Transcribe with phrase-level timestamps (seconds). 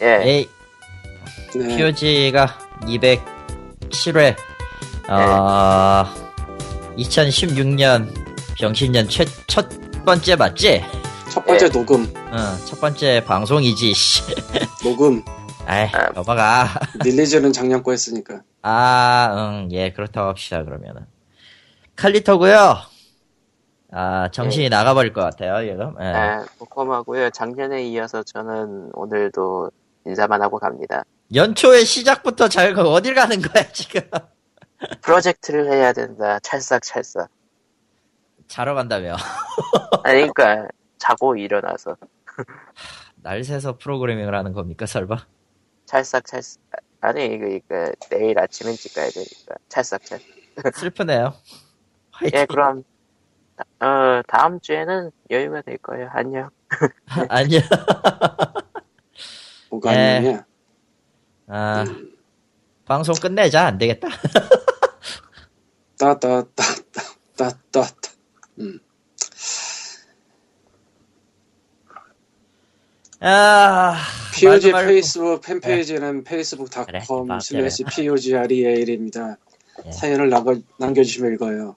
[0.00, 0.20] 예.
[0.24, 0.48] 에이,
[1.54, 1.76] 네.
[1.76, 4.36] POG가 207회,
[5.08, 6.04] 어,
[6.96, 8.12] 2016년
[8.56, 9.68] 병신년 최, 첫
[10.04, 10.82] 번째 맞지?
[11.30, 11.70] 첫 번째 예.
[11.70, 14.22] 녹음, 어, 첫 번째 방송이지, 씨.
[14.82, 15.22] 녹음.
[15.66, 16.10] 아이, 아.
[16.12, 16.66] 넘어가.
[17.04, 18.40] 릴리즈는 작년 거 했으니까.
[18.62, 21.06] 아, 응, 예, 그렇다고 합시다, 그러면은.
[21.94, 22.78] 칼리터고요
[23.92, 25.94] 아, 정신이 나가버릴 것 같아요, 지금.
[26.00, 26.04] 예.
[26.06, 27.30] 아, 보컴하고요.
[27.30, 29.70] 작년에 이어서 저는 오늘도
[30.06, 31.04] 인사만 하고 갑니다.
[31.34, 34.02] 연초의 시작부터 잘, 가- 어딜 가는 거야, 지금?
[35.00, 36.38] 프로젝트를 해야 된다.
[36.40, 37.28] 찰싹찰싹.
[38.48, 39.16] 자러 간다며.
[40.04, 41.96] 아니, 그니까, 자고 일어나서.
[43.16, 45.16] 날 새서 프로그래밍을 하는 겁니까, 설마?
[45.86, 46.60] 찰싹찰싹.
[47.00, 49.54] 아니, 그니까, 내일 아침 일찍 가야 되니까.
[49.68, 50.26] 찰싹찰싹.
[50.74, 51.32] 슬프네요.
[52.10, 52.40] 화이팅.
[52.40, 52.82] 예, 그럼,
[53.56, 56.08] 다- 어, 다음 주에는 여유가 될 거예요.
[56.12, 56.50] 안녕.
[57.28, 57.60] 아니요.
[59.72, 60.16] 뭐가 예.
[60.16, 60.46] 아니냐.
[61.46, 61.84] 아,
[62.84, 64.08] 방송 끝내자, 안 되겠다.
[65.98, 67.88] 따따따따따따따.
[68.58, 68.78] 음.
[73.20, 73.96] 아,
[74.34, 74.72] POG.
[74.72, 79.38] 페이스북 팬페이지는 facebook.com 그래, slash POGREAL입니다.
[79.86, 79.92] 예.
[79.92, 81.76] 사연을 남겨, 남겨주시면 읽어요.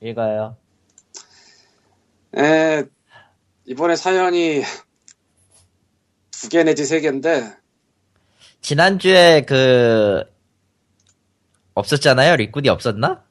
[0.00, 0.56] 읽어요.
[2.36, 2.84] 에,
[3.66, 4.62] 이번에 사연이
[6.40, 7.52] 두 개 내지 세 개인데,
[8.60, 10.22] 지난주에 그,
[11.74, 12.36] 없었잖아요?
[12.36, 13.22] 리꾼이 없었나?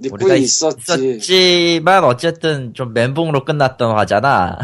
[0.00, 1.16] 니꾼이 있었지.
[1.16, 4.58] 있었지만, 어쨌든 좀 멘붕으로 끝났던 화잖아.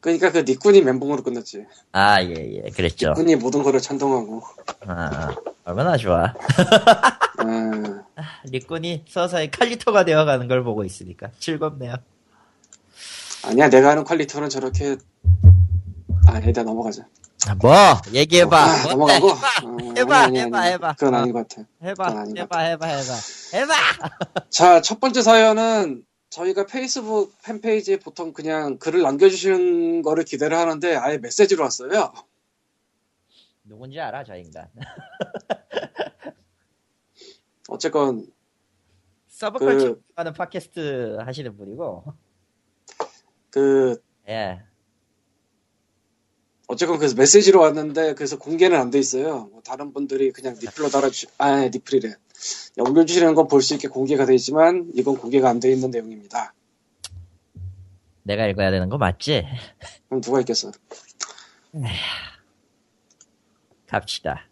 [0.00, 1.64] 그러니까 그 니꾼이 멘붕으로 끝났지.
[1.92, 2.30] 아, 예,
[2.64, 3.08] 예, 그랬죠.
[3.10, 4.42] 니꾼이 모든 거를 찬동하고.
[4.86, 6.32] 아, 얼마나 좋아.
[7.38, 8.02] 아,
[8.44, 11.96] 리꾼이 서서히 칼리토가 되어가는 걸 보고 있으니까 즐겁네요.
[13.44, 14.96] 아니야, 내가 아는 퀄리티는 저렇게,
[16.26, 17.08] 아, 일단 넘어가자.
[17.60, 17.72] 뭐,
[18.12, 18.56] 얘기해봐.
[18.58, 19.28] 아, 뭐, 넘어가고.
[19.28, 20.72] 해봐, 어, 해봐, 아니, 아니, 해봐, 아니.
[20.72, 20.92] 해봐.
[20.94, 21.18] 그건 어.
[21.18, 21.62] 아닌 것 같아.
[21.82, 23.12] 해봐, 그건 아닌 것 해봐, 해봐, 해봐.
[23.54, 23.74] 해봐!
[24.50, 31.18] 자, 첫 번째 사연은 저희가 페이스북 팬페이지에 보통 그냥 글을 남겨주시는 거를 기대를 하는데 아예
[31.18, 32.12] 메시지로 왔어요.
[33.64, 34.68] 누군지 알아, 저 인간.
[37.68, 38.26] 어쨌건,
[39.28, 42.04] 서브컬처 그- 하는 팟캐스트 하시는 분이고,
[43.50, 44.62] 그, 예.
[46.68, 49.48] 어쨌건 그 메시지로 왔는데 그래서 공개는 안 돼 있어요.
[49.52, 52.14] 뭐 다른 분들이 그냥 리플로 달아주, 아, 리플이래.
[52.78, 56.52] 올려주시는 건 볼 수 있게 공개가 돼 있지만 이건 공개가 안 돼 있는 내용입니다.
[58.24, 59.44] 내가 읽어야 되는 거 맞지?
[60.08, 60.72] 그럼 누가 있겠어?
[63.88, 64.46] 갑시다.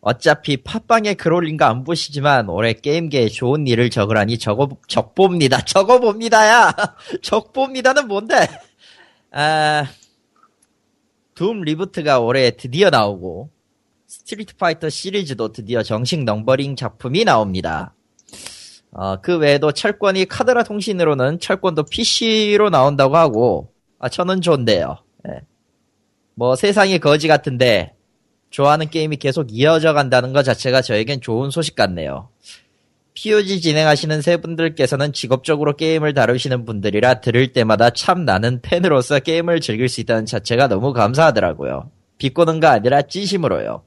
[0.00, 5.64] 어차피 팟빵에 글 올린 거 안 보시지만 올해 게임계에 좋은 일을 적으라니 적어 적봅니다.
[5.64, 6.72] 적어봅니다야.
[7.22, 8.34] 적봅니다는 뭔데?
[9.36, 9.86] 아,
[11.34, 13.50] 둠 reboot가 올해 드디어 나오고
[14.06, 17.96] 스트리트 파이터 시리즈도 드디어 정식 numbering 작품이 나옵니다.
[18.92, 24.98] 어, 그 외에도 철권이 카드라 통신으로는 철권도 PC로 나온다고 하고 아, 저는 좋은데요.
[25.28, 25.40] 예.
[26.36, 27.92] 뭐 세상이 거지 같은데
[28.50, 32.28] 좋아하는 게임이 계속 이어져 간다는 것 자체가 저에겐 좋은 소식 같네요.
[33.14, 39.88] POG 진행하시는 세 분들께서는 직업적으로 게임을 다루시는 분들이라 들을 때마다 참 나는 팬으로서 게임을 즐길
[39.88, 41.90] 수 있다는 자체가 너무 감사하더라고요.
[42.18, 43.84] 비꼬는 거 아니라 진심으로요.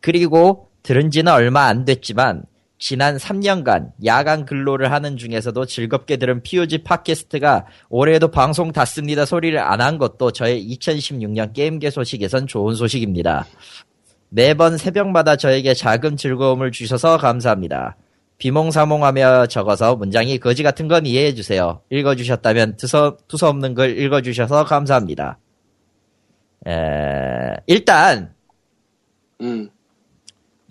[0.00, 2.44] 그리고 들은 지는 얼마 안 됐지만
[2.78, 9.80] 지난 3년간 야간 근로를 하는 중에서도 즐겁게 들은 POG 팟캐스트가 올해에도 방송 닫습니다 소리를 안
[9.80, 13.46] 한 것도 저의 2016년 게임계 소식에선 좋은 소식입니다.
[14.28, 17.96] 매번 새벽마다 저에게 작은 즐거움을 주셔서 감사합니다.
[18.42, 21.80] 비몽사몽하며 적어서 문장이 거지 같은 건 이해해 주세요.
[21.90, 25.38] 읽어주셨다면 두서, 두서없는 글 읽어주셔서 감사합니다.
[26.66, 26.72] 에,
[27.68, 28.34] 일단,
[29.40, 29.70] 음.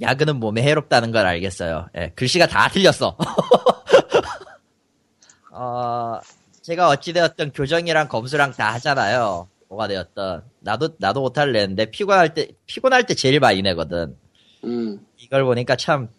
[0.01, 1.87] 야근은 몸에 해롭다는 걸 알겠어요.
[1.95, 3.15] 예, 글씨가 다 틀렸어.
[5.53, 6.19] 어,
[6.63, 9.47] 제가 어찌되었던 교정이랑 검수랑 다 하잖아요.
[9.69, 10.43] 뭐가 되었던.
[10.59, 14.17] 나도, 나도 오타를 내는데 피곤할 때, 피곤할 때 제일 많이 내거든.
[14.65, 14.99] 음.
[15.15, 16.09] 이걸 보니까 참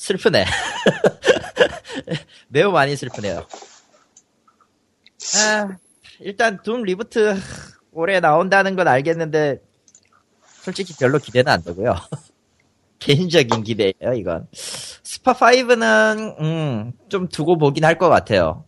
[0.00, 0.46] 슬프네.
[2.48, 3.46] 매우 많이 슬프네요.
[5.36, 5.76] 아,
[6.20, 7.36] 일단 둠 reboot
[7.92, 9.60] 올해 나온다는 건 알겠는데
[10.62, 11.94] 솔직히 별로 기대는 안 되고요.
[12.98, 14.48] 개인적인 기대예요, 이건.
[14.54, 18.64] 스파 5는 음, 좀 두고 보긴 할 것 같아요.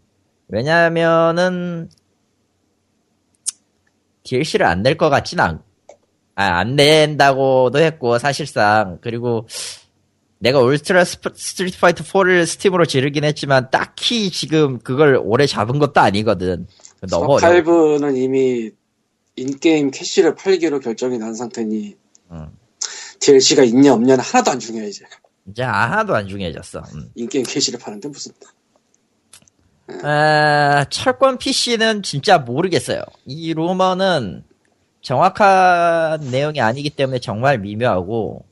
[0.49, 1.88] 왜냐하면은
[4.25, 5.62] DLC를 안 낼 것 같진 않,
[6.35, 9.46] 아, 안 낸다고도 했고 사실상 그리고
[10.42, 16.00] 내가 울트라 스프- 스트리트 파이터 4를 스팀으로 지르긴 했지만 딱히 지금 그걸 오래 잡은 것도
[16.00, 16.66] 아니거든.
[17.08, 17.36] 너무.
[17.36, 18.70] 5는 이미
[19.37, 21.94] in-game cash를 팔기로 결정이 난 상태니
[22.32, 22.48] 음.
[23.20, 25.04] DLC가 있냐 없냐는 하나도 안 중요해 이제
[25.48, 26.80] 이제 하나도 안 중요해졌어.
[26.92, 27.08] 음.
[27.14, 28.32] in-game cash를 파는데 무슨
[30.02, 33.02] 아, 철권 PC는 진짜 모르겠어요.
[33.26, 34.42] 이 루머는
[35.02, 38.44] 정확한 내용이 아니기 때문에 정말 미묘하고,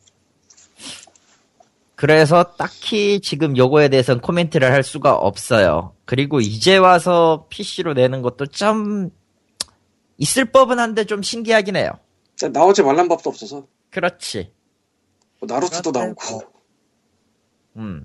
[2.05, 5.95] 그래서 딱히 지금 요거에 대해서는 코멘트를 할 수가 없어요.
[6.07, 9.11] 그리고 이제 와서 PC로 내는 것도 좀,
[10.17, 11.91] 있을 법은 한데 좀 신기하긴 해요.
[12.55, 14.51] 나오지 말란 법도 없어서 그렇지.
[15.41, 16.43] 뭐 나루토도 그렇대, 나오고
[17.77, 18.05] 음.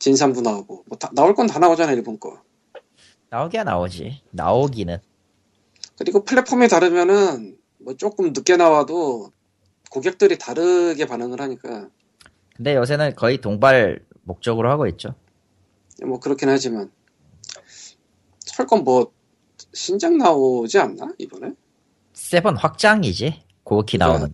[0.00, 2.42] 진삼도 나오고 뭐 다- 나올 건 다 나오잖아 일본 거
[3.30, 4.20] 나오기야 나오지.
[4.32, 4.98] 나오기는.
[5.96, 9.30] 그리고 플랫폼이 다르면은 뭐 조금 늦게 나와도
[9.92, 11.88] 고객들이 다르게 반응을 하니까
[12.62, 15.16] 근데 요새는 거의 동발 목적으로 하고 있죠.
[16.06, 16.92] 뭐 그렇긴 하지만
[18.38, 19.10] 철권 뭐
[19.72, 21.54] 신작 나오지 않나 이번에
[22.12, 23.42] 세븐 확장이지.
[23.64, 24.32] 고키 나오는.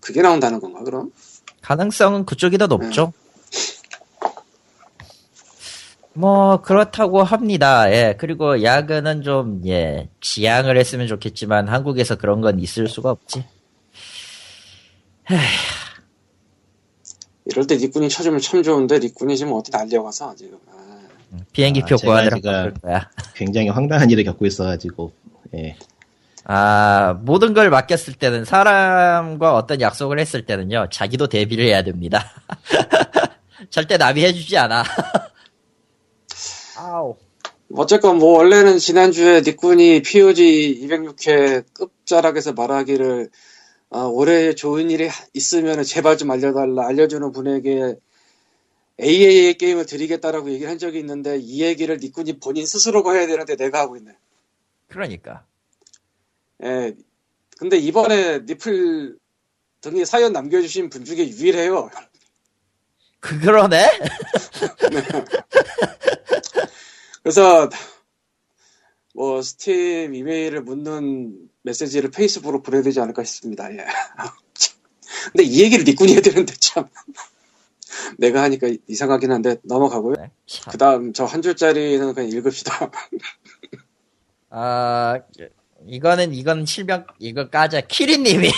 [0.00, 1.10] 그게 나온다는 건가 그럼
[1.62, 3.12] 가능성은 그쪽이 더 높죠.
[6.12, 7.90] 뭐 그렇다고 합니다.
[7.90, 8.14] 예.
[8.16, 13.44] 그리고 야근은 좀 예, 지양을 했으면 좋겠지만 한국에서 그런 건 있을 수가 없지.
[15.28, 15.85] 이
[17.54, 22.12] 럴 때 니꾼이 쳐주면 참 좋은데 니꾼이 지금 어디 날려가서 지금 아, 비행기표 아, 제가
[22.12, 23.10] 구하느라 지금- 거야.
[23.34, 25.12] 굉장히 황당한 일을 겪고 있어가지고
[25.54, 25.76] 예.
[26.44, 30.88] 아, 모든 걸 맡겼을 때는 사람과 어떤 약속을 했을 때는요.
[30.92, 32.24] 자기도 대비를 해야 됩니다.
[33.70, 34.84] 절대 남이 해주지 않아.
[36.78, 37.16] 아우.
[37.74, 43.28] 어쨌건 뭐 원래는 지난주에 니꾼이 POG 206회 끝자락에서 말하기를
[43.90, 47.96] 아, 올해 좋은 일이 있으면 제발 좀 알려달라 알려주는 분에게
[49.00, 53.80] AAA 게임을 드리겠다라고 얘기를 한 적이 있는데 이 얘기를 니꾼이 본인 스스로가 해야 되는데 내가
[53.80, 54.12] 하고 있네.
[54.88, 55.44] 그러니까.
[56.64, 56.94] 예.
[57.58, 59.18] 근데 이번에 니플
[59.80, 61.90] 등에 사연 남겨주신 분 중에 유일해요.
[63.20, 63.86] 그, 그러네?
[67.22, 67.68] 그래서
[69.14, 73.70] 뭐 스팀 이메일을 묻는 메시지를 페이스북으로 보내야 되지 않을까 싶습니다.
[73.72, 73.78] 예.
[74.54, 74.76] 참.
[75.32, 76.86] 근데 이 얘기를 니꾼이 해야 되는데 참
[78.18, 80.14] 내가 하니까 이상하긴 한데 넘어가고요.
[80.16, 80.70] 네, 참.
[80.70, 82.90] 그 다음 저 한 줄짜리는 그냥 읽읍시다.
[84.50, 85.18] 아,
[85.86, 87.80] 이거는, 이건 실명, 이거 까자.
[87.82, 88.48] 키리님이.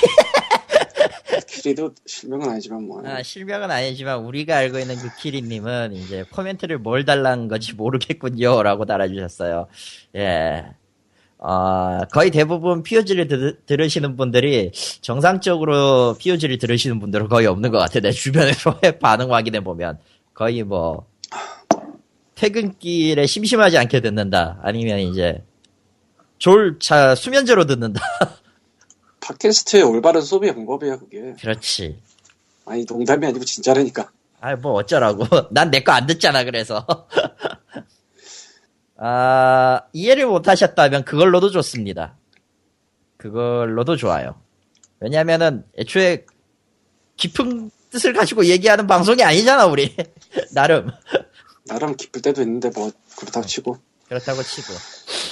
[1.48, 7.04] 키리도 실명은 아니지만 뭐 아, 실명은 아니지만, 우리가 알고 있는 그 키리님은 이제 코멘트를 뭘
[7.04, 8.62] 달라는 건지 모르겠군요.
[8.62, 9.66] 라고 달아주셨어요.
[10.16, 10.66] 예.
[11.38, 18.02] 어, 거의 대부분 POG를 들, 들으시는 분들이 정상적으로 POG를 들으시는 분들은 거의 없는 것 같아요.
[18.02, 19.98] 내 주변에서 반응 확인해 보면.
[20.34, 21.06] 거의 뭐,
[22.34, 24.60] 퇴근길에 심심하지 않게 듣는다.
[24.62, 25.44] 아니면 이제,
[26.38, 28.00] 졸, 자, 수면제로 듣는다.
[29.20, 31.34] 팟캐스트의 올바른 소비 방법이야 그게.
[31.40, 31.98] 그렇지.
[32.66, 34.10] 아니 농담이 아니고 진짜라니까.
[34.40, 35.24] 아, 뭐 어쩌라고.
[35.50, 36.86] 난 내 거 안 듣잖아, 그래서.
[38.98, 42.16] 아, 이해를 못 하셨다면 그걸로도 좋습니다.
[43.16, 44.40] 그걸로도 좋아요.
[45.00, 46.26] 왜냐면은 애초에
[47.16, 49.94] 깊은 뜻을 가지고 얘기하는 방송이 아니잖아, 우리.
[50.52, 50.90] 나름.
[51.66, 53.78] 나름 기쁠 때도 있는데 뭐 그렇다고 치고.
[54.08, 54.72] 그렇다고 치고.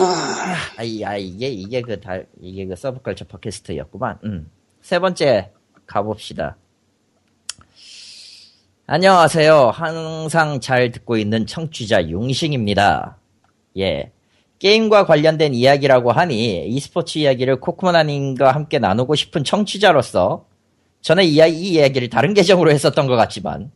[0.04, 4.20] 아, 아, 이, 아, 이게, 이게 그 달, 이게 그 서브컬처 팟캐스트였구만.
[4.24, 4.50] 음.
[4.80, 5.50] 세 번째,
[5.86, 6.56] 가봅시다.
[8.86, 9.70] 안녕하세요.
[9.70, 13.18] 항상 잘 듣고 있는 청취자 용식입니다.
[13.78, 14.10] 예.
[14.58, 20.46] 게임과 관련된 이야기라고 하니 e스포츠 이야기를 코코마님과 함께 나누고 싶은 청취자로서
[21.02, 23.70] 저는 이, 이 이야기를 다른 계정으로 했었던 것 같지만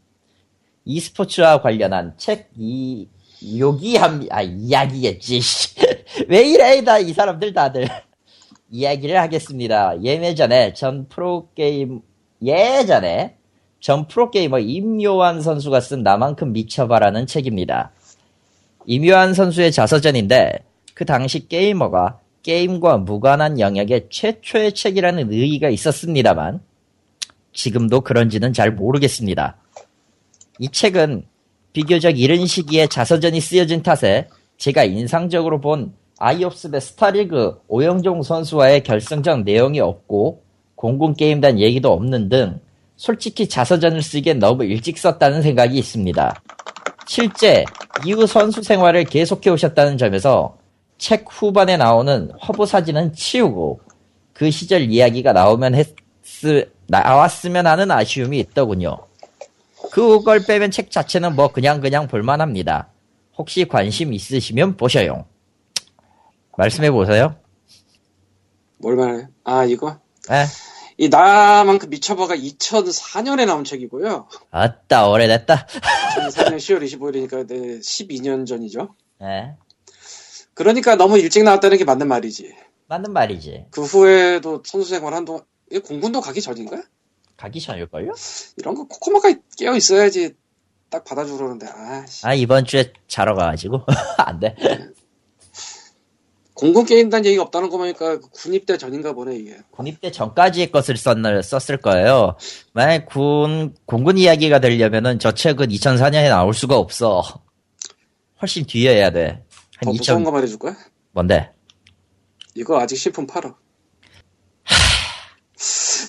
[0.87, 3.09] e스포츠와 관련한 책 이,
[3.59, 5.41] 요기함, 아, 이야기겠지.
[5.41, 5.75] 씨.
[6.29, 7.89] 왜 이래, 다, 이 사람들 다들.
[8.71, 10.01] 이야기를 하겠습니다.
[10.03, 12.03] 예전에 전 프로게임,
[12.43, 13.37] 예전에
[13.81, 17.93] 전 프로게이머 임요한 선수가 쓴 나만큼 미쳐봐라는 책입니다.
[18.91, 26.59] 임요한 선수의 자서전인데 그 당시 게이머가 게임과 무관한 영역의 최초의 책이라는 의의가 있었습니다만
[27.53, 29.57] 지금도 그런지는 잘 모르겠습니다.
[30.59, 31.23] 이 책은
[31.73, 39.79] 비교적 이른 시기에 자서전이 쓰여진 탓에 제가 인상적으로 본 아이옵스의 스타리그 오영종 선수와의 결승전 내용이
[39.79, 40.43] 없고
[40.75, 42.59] 공군게임단 얘기도 없는 등
[42.97, 46.43] 솔직히 자서전을 쓰기엔 너무 일찍 썼다는 생각이 있습니다.
[47.07, 47.65] 실제
[48.05, 50.57] 이후 선수 생활을 계속해 오셨다는 점에서
[50.99, 53.81] 책 후반에 나오는 화보 사진은 치우고
[54.33, 55.95] 그 시절 이야기가 나오면 했,
[56.87, 58.99] 나왔으면 하는 아쉬움이 있더군요.
[59.93, 62.89] 그걸 빼면 책 자체는 뭐 그냥 그냥 볼만합니다.
[63.37, 65.25] 혹시 관심 있으시면 보셔요.
[66.57, 67.37] 말씀해 보세요.
[68.79, 69.27] 뭘 말해?
[69.45, 69.99] 아, 이거?
[70.31, 70.45] 에?
[70.99, 74.29] 이 나만큼 미쳐봐가 2004년에 나온 책이고요.
[74.51, 75.67] 아따, 오래됐다.
[76.17, 78.95] 2004년 10월 25일이니까 네, 12년 전이죠.
[79.23, 79.55] 에?
[80.55, 82.55] 그러니까 너무 일찍 나왔다는 게 맞는 말이지.
[82.89, 83.67] 맞는 말이지.
[83.71, 85.45] 그 후에도 선수 생활 한동안
[85.85, 86.83] 공군도 가기 전인가?
[87.37, 88.13] 가기 전일걸요?
[88.57, 90.35] 이런 거 코코마가 깨어 있어야지
[90.91, 93.83] 딱 받아주고 그러는데 아씨 아, 이번 주에 자러 가가지고.
[94.19, 94.57] 안 돼.
[96.61, 101.17] 공군 게임단 얘기가 없다는 거 보니까 그 군입대 전인가 보네 이게 군입대 전까지의 것을 썼,
[101.43, 102.37] 썼을 거예요.
[102.75, 107.23] 만약 군, 공군 이야기가 되려면은 저 책은 2004년에 나올 수가 없어.
[108.43, 109.43] 훨씬 뒤에 해야 돼.
[109.83, 110.77] 더한 무서운 2000, 거 말해줄 거야?
[111.13, 111.51] 뭔데?
[112.55, 113.57] 이거 아직 실품 팔아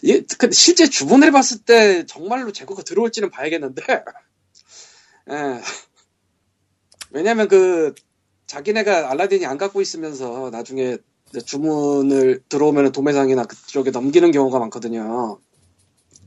[0.04, 3.84] 이 근데 실제 주문을 봤을 때 정말로 재고가 들어올지는 봐야겠는데
[5.32, 5.62] 예.
[7.12, 7.94] 왜냐면 그
[8.52, 10.98] 자기네가 알라딘이 안 갖고 있으면서 나중에
[11.46, 15.40] 주문을 들어오면 도매상이나 그쪽에 넘기는 경우가 많거든요.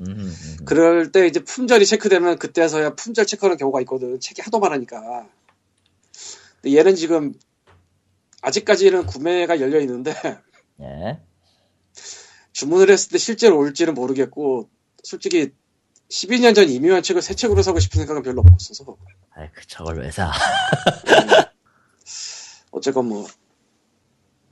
[0.00, 0.57] 음, 음, 음.
[0.64, 4.19] 그럴 때 이제 품절이 체크되면 그때서야 품절 체크하는 경우가 있거든.
[4.19, 5.28] 책이 하도 많으니까.
[6.62, 7.35] 근데 얘는 지금
[8.40, 10.14] 아직까지는 구매가 열려 있는데
[10.81, 11.21] 예.
[12.52, 14.71] 주문을 했을 때 실제로 올지는 모르겠고
[15.02, 15.52] 솔직히
[16.11, 18.97] 12년 전 이미한 책을 새 책으로 사고 싶은 생각은 별로 없었어서
[19.33, 20.33] 아이, 그, 저걸 왜 사?
[22.75, 23.26] 어쨌건 뭐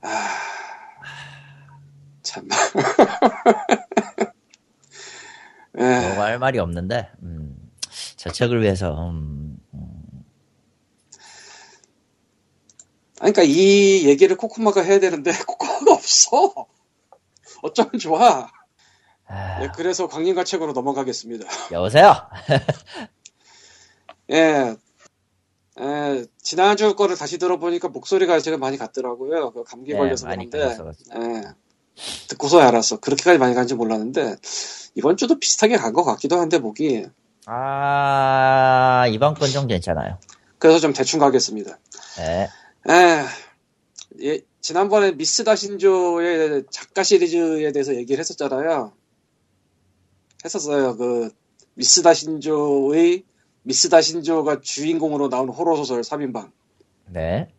[0.01, 0.07] 아...
[2.23, 2.47] 참.
[5.75, 7.71] 에, 뭐할 말이 없는데, 음,
[8.15, 9.57] 저 책을 위해서, 음,
[13.19, 16.53] 아니, 그러니까 이 얘기를 코코마가 해야 되는데 코코마가 없어.
[17.61, 18.49] 어쩌면 좋아.
[19.25, 21.47] 아, 예, 그래서 광림과 책으로 넘어가겠습니다.
[21.71, 22.13] 여보세요?
[24.31, 24.75] 예.
[25.81, 29.51] 예, 지난주 거를 다시 들어보니까 목소리가 제가 많이 갔더라고요.
[29.51, 30.77] 그 감기 네, 걸려서 그런데.
[31.15, 31.43] 예.
[32.29, 32.99] 듣고서야 알았어.
[32.99, 34.35] 그렇게까지 많이 간지 몰랐는데,
[34.95, 37.05] 이번 주도 비슷하게 간 것 같기도 한데, 목이.
[37.45, 40.17] 아, 이번 건 좀 괜찮아요.
[40.59, 41.77] 그래서 좀 대충 가겠습니다.
[42.19, 42.49] 예.
[42.91, 43.25] 에,
[44.23, 48.93] 예, 지난번에 미스 다신조의 작가 시리즈에 대해서 얘기를 했었잖아요.
[50.45, 50.95] 했었어요.
[50.97, 51.29] 그,
[51.73, 53.23] 미스 다신조의,
[53.63, 56.51] 미스 다 신조가 주인공으로 나온 호러소설 3인방.
[57.07, 57.49] 네.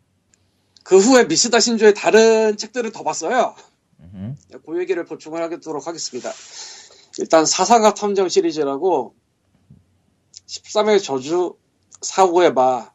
[0.83, 3.55] 그 후에 미스 다 신조의 다른 책들을 더 봤어요.
[4.01, 4.35] 음흠.
[4.65, 6.31] 그 얘기를 보충을 하도록 하겠습니다.
[7.19, 9.15] 일단 사상학 탐정 시리즈라고
[10.47, 11.57] 13의 저주,
[12.03, 12.93] 사고의 마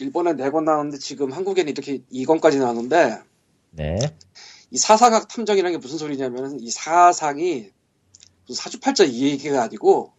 [0.00, 3.20] 일본에 4권 나왔는데 지금 한국에는 이렇게 2권까지 나왔는데
[3.70, 3.98] 네.
[4.70, 7.70] 이 사상학 탐정이라는 게 무슨 소리냐면 이 사상이
[8.52, 10.13] 사주팔자 이 얘기가 아니고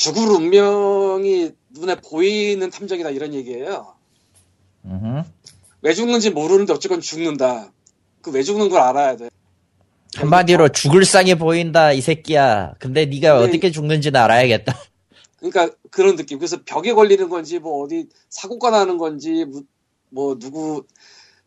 [0.00, 3.94] 죽을 운명이 눈에 보이는 탐정이다 이런 얘기예요.
[4.86, 5.24] 음흠.
[5.82, 7.70] 왜 죽는지 모르는데 어쨌건 죽는다.
[8.22, 9.28] 그 왜 죽는 걸 알아야 돼.
[10.16, 12.74] 한마디로 죽을 상이 보인다, 이 새끼야.
[12.78, 14.74] 근데 네가 근데 어떻게 죽는지는 알아야겠다.
[15.38, 16.38] 그러니까 그런 느낌.
[16.38, 19.62] 그래서 벽에 걸리는 건지 뭐 어디 사고가 나는 건지 뭐,
[20.08, 20.86] 뭐 누구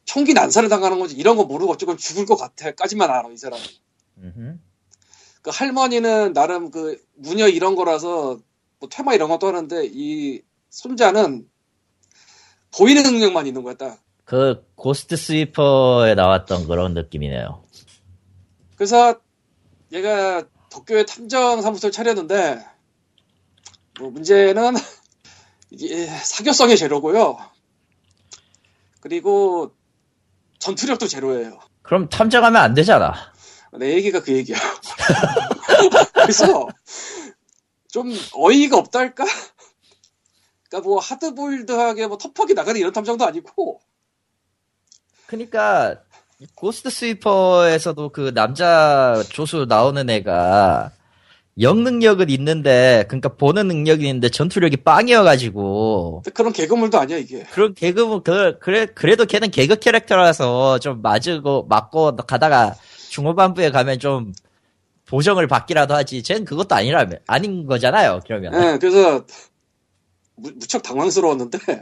[0.05, 3.59] 총기 난사를 당하는 건지 이런 거 모르고 어쨌건 죽을 것 같아까지만 알아 이 사람.
[4.19, 4.57] 음흠.
[5.43, 8.39] 그 할머니는 나름 그 무녀 이런 거라서
[8.79, 11.47] 뭐 퇴마 이런 것도 하는데 이 손자는
[12.75, 13.99] 보이는 능력만 있는 거야 딱.
[14.23, 17.61] 그 고스트 스위퍼에 나왔던 그런 느낌이네요.
[18.77, 19.15] 그래서
[19.91, 22.65] 얘가 도쿄에 탐정 사무소를 차렸는데
[23.99, 24.73] 뭐 문제는
[25.71, 27.37] 이게 사교성이 제로고요.
[29.01, 29.75] 그리고
[30.59, 31.59] 전투력도 제로예요.
[31.81, 33.32] 그럼 탐정하면 안 되잖아.
[33.79, 34.57] 내 얘기가 그 얘기야.
[36.13, 36.67] 그래서
[37.89, 39.25] 좀 어이가 없달까?
[40.69, 43.79] 그러니까 뭐 하드보일드하게 뭐 터프하게 나가는 이런 탐정도 아니고
[45.33, 45.95] 그니까,
[46.53, 50.91] 고스트 스위퍼에서도 그 남자 조수 나오는 애가
[51.61, 57.43] 영 능력은 있는데, 그니까 보는 능력이 있는데 전투력이 빵이어가지고, 그런 개그물도 아니야 이게.
[57.51, 62.75] 그런 개그는, 그, 그래, 그래도 걔는 개그 캐릭터라서 좀 맞고, 맞고 가다가
[63.13, 64.33] 중후반부에 가면 좀
[65.05, 66.23] 보정을 받기라도 하지.
[66.23, 68.53] 쟤는 그것도 아니라며, 아닌 거잖아요, 그러면.
[68.55, 69.23] 예, 그래서
[70.35, 71.79] 무, 무척 당황스러웠는데 예.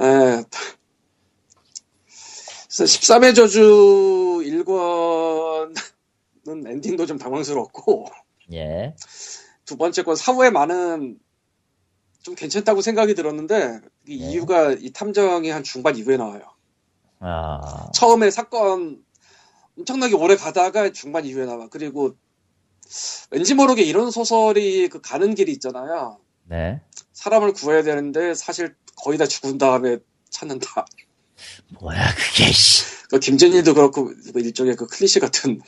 [2.66, 5.76] 그래서 13회 저주 1권은
[6.66, 8.06] 엔딩도 좀 당황스럽고
[8.52, 8.96] 예.
[9.64, 11.20] 두 번째 건 사후의 많은
[12.22, 14.30] 좀 괜찮다고 생각이 들었는데 이 네.
[14.30, 16.51] 이유가 이 탐정이 한 중반 이후에 나와요.
[17.24, 19.02] 아, 처음에 사건
[19.78, 21.68] 엄청나게 오래 가다가 중반 이후에 나와.
[21.68, 22.16] 그리고
[23.30, 26.18] 왠지 모르게 이런 소설이 그 가는 길이 있잖아요.
[26.44, 26.82] 네.
[27.12, 29.98] 사람을 구해야 되는데 사실 거의 다 죽은 다음에
[30.30, 30.84] 찾는다.
[31.80, 32.84] 뭐야 그게 씨.
[33.08, 35.60] 그 김전일도 그렇고 뭐 일종의 그 클리셰 같은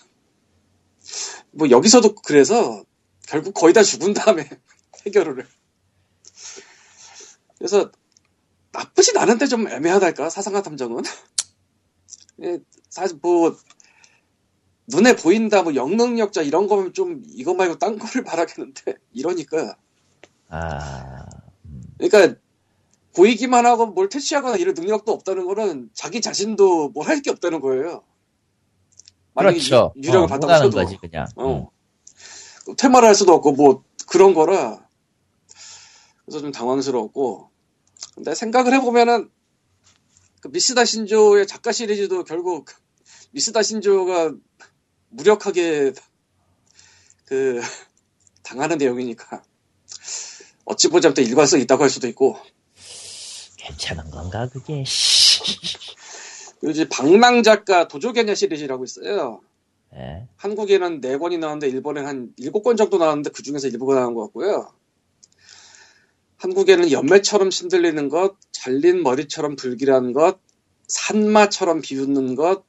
[1.52, 2.84] 뭐 여기서도 그래서
[3.26, 4.48] 결국 거의 다 죽은 다음에
[5.06, 5.48] 해결을 해.
[7.58, 7.90] 그래서
[8.72, 11.43] 나쁘진 않은데 좀 애매하달까 사상가 탐정은 예,
[12.90, 13.56] 사실 뭐
[14.88, 19.76] 눈에 보인다 뭐 영능력자 이런 거면 좀 이거 말고 딴 거를 바라겠는데 이러니까
[20.48, 21.26] 아
[21.98, 22.38] 그러니까
[23.14, 28.02] 보이기만 하고 뭘 퇴치하거나 이런 능력도 없다는 거는 자기 자신도 뭘 할 게 없다는 거예요.
[29.34, 29.92] 만약에 그렇죠.
[30.02, 31.26] 유, 력을 어, 받다고 쳐도 거지 그냥.
[31.36, 31.70] 어.
[32.76, 34.86] 퇴마를 할 수도 없고 뭐 그런 거라
[36.24, 37.50] 그래서 좀 당황스러웠고
[38.14, 39.30] 근데 생각을 해보면은
[40.44, 42.66] 그 미스다 신조의 작가 시리즈도 결국
[43.30, 44.34] 미스다 신조가
[45.08, 45.94] 무력하게
[47.24, 47.62] 그
[48.42, 49.42] 당하는 내용이니까
[50.66, 52.36] 어찌 보자면 또 일관성 있다고 할 수도 있고
[53.56, 54.84] 괜찮은 건가 그게?
[56.68, 59.40] 이제 방랑 작가 도조개냐 시리즈라고 있어요.
[59.94, 60.28] 예.
[60.36, 64.74] 한국에는 4권이 나왔는데 일본엔 한 7권 정도 나왔는데 그 중에서 일부가 나온 것 같고요.
[66.48, 70.38] 한국에는 연매처럼 신들리는 것, 잘린 머리처럼 불길한 것,
[70.88, 72.64] 산마처럼 비웃는 것,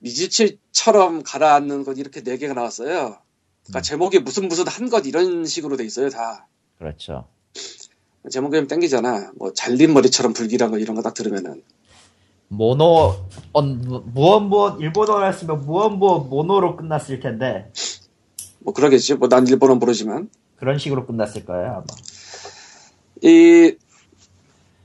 [0.00, 3.16] 미지칠처럼 가라앉는 것 이렇게 4개가 나왔어요.
[3.64, 3.82] 그러니까 음.
[3.82, 6.46] 제목이 무슨 무슨 한 것 이런 식으로 돼 있어요 다.
[6.76, 7.26] 그렇죠.
[8.30, 9.32] 제목이 좀 땡기잖아.
[9.36, 11.62] 뭐 잘린 머리처럼 불길한 것 이런 거 딱 들으면은
[12.48, 13.14] 모노
[13.52, 17.72] 언 무언 무언 일본어로 했으면 무언 무언 모노로 끝났을 텐데
[18.58, 19.14] 뭐 그러겠지.
[19.14, 21.84] 뭐 난 일본어 모르지만 그런 식으로 끝났을 거예요 아마.
[23.22, 23.74] 이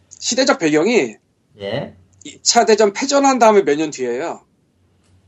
[0.10, 1.16] 시대적 배경이
[1.60, 1.96] 예.
[2.26, 4.46] 2차 대전 패전한 다음에 몇 년 뒤에요.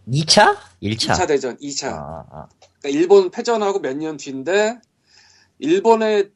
[0.08, 0.56] 2차?
[0.82, 1.14] 1차.
[1.14, 1.88] 2차 대전, 2차.
[1.94, 2.48] 아, 아.
[2.82, 4.80] 그러니까 일본 패전하고 몇 년 뒤인데
[5.60, 6.32] 일본의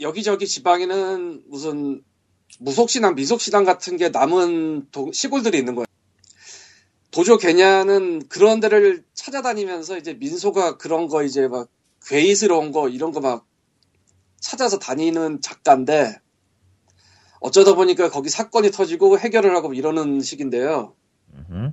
[0.00, 2.02] 여기저기 지방에는 무슨
[2.58, 5.86] 무속신앙, 미속신앙 같은 게 남은 도- 시골들이 있는 거예요.
[7.10, 11.68] 도조 개냐는 그런 데를 찾아다니면서 이제 민소가 그런 거 이제 막
[12.06, 13.46] 괴이스러운 거 이런 거 막
[14.40, 16.16] 찾아서 다니는 작가인데
[17.40, 20.94] 어쩌다 보니까 거기 사건이 터지고 해결을 하고 이러는 식인데요.
[21.34, 21.72] 음흠.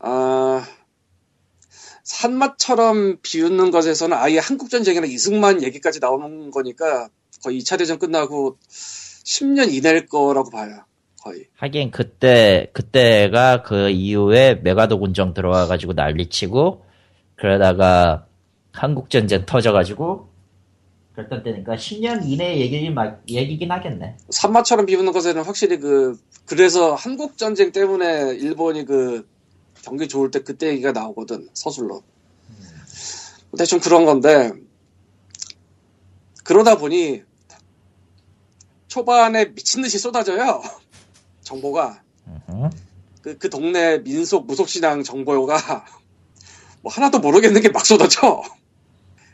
[0.00, 0.66] 아,
[2.02, 7.08] 산마처럼 비웃는 것에서는 아예 한국전쟁이나 이승만 얘기까지 나오는 거니까
[7.42, 10.84] 거의 2차 대전 끝나고 10년 이내일 거라고 봐요.
[11.22, 11.46] 거의.
[11.56, 16.84] 하긴 그때 그때가 그 이후에 메가도 군정 들어와가지고 난리치고
[17.34, 18.26] 그러다가
[18.72, 20.35] 한국 전쟁 터져가지고
[21.16, 22.94] 그랬던 때니까 10년 이내 얘기
[23.28, 24.16] 얘기긴 하겠네.
[24.28, 29.26] 산마처럼 비웃는 것에는 확실히 그, 그래서 한국 전쟁 때문에 일본이 그
[29.82, 32.02] 경기 좋을 때 그때 얘기가 나오거든, 서술로.
[33.56, 34.52] 대충 그런 건데,
[36.44, 37.22] 그러다 보니
[38.88, 40.62] 초반에 미친 듯이 쏟아져요.
[41.42, 42.02] 정보가.
[42.26, 42.70] 음흠.
[43.22, 45.84] 그, 그 동네 민속 무속신앙 정보가
[46.82, 48.42] 뭐 하나도 모르겠는 게 막 쏟아져.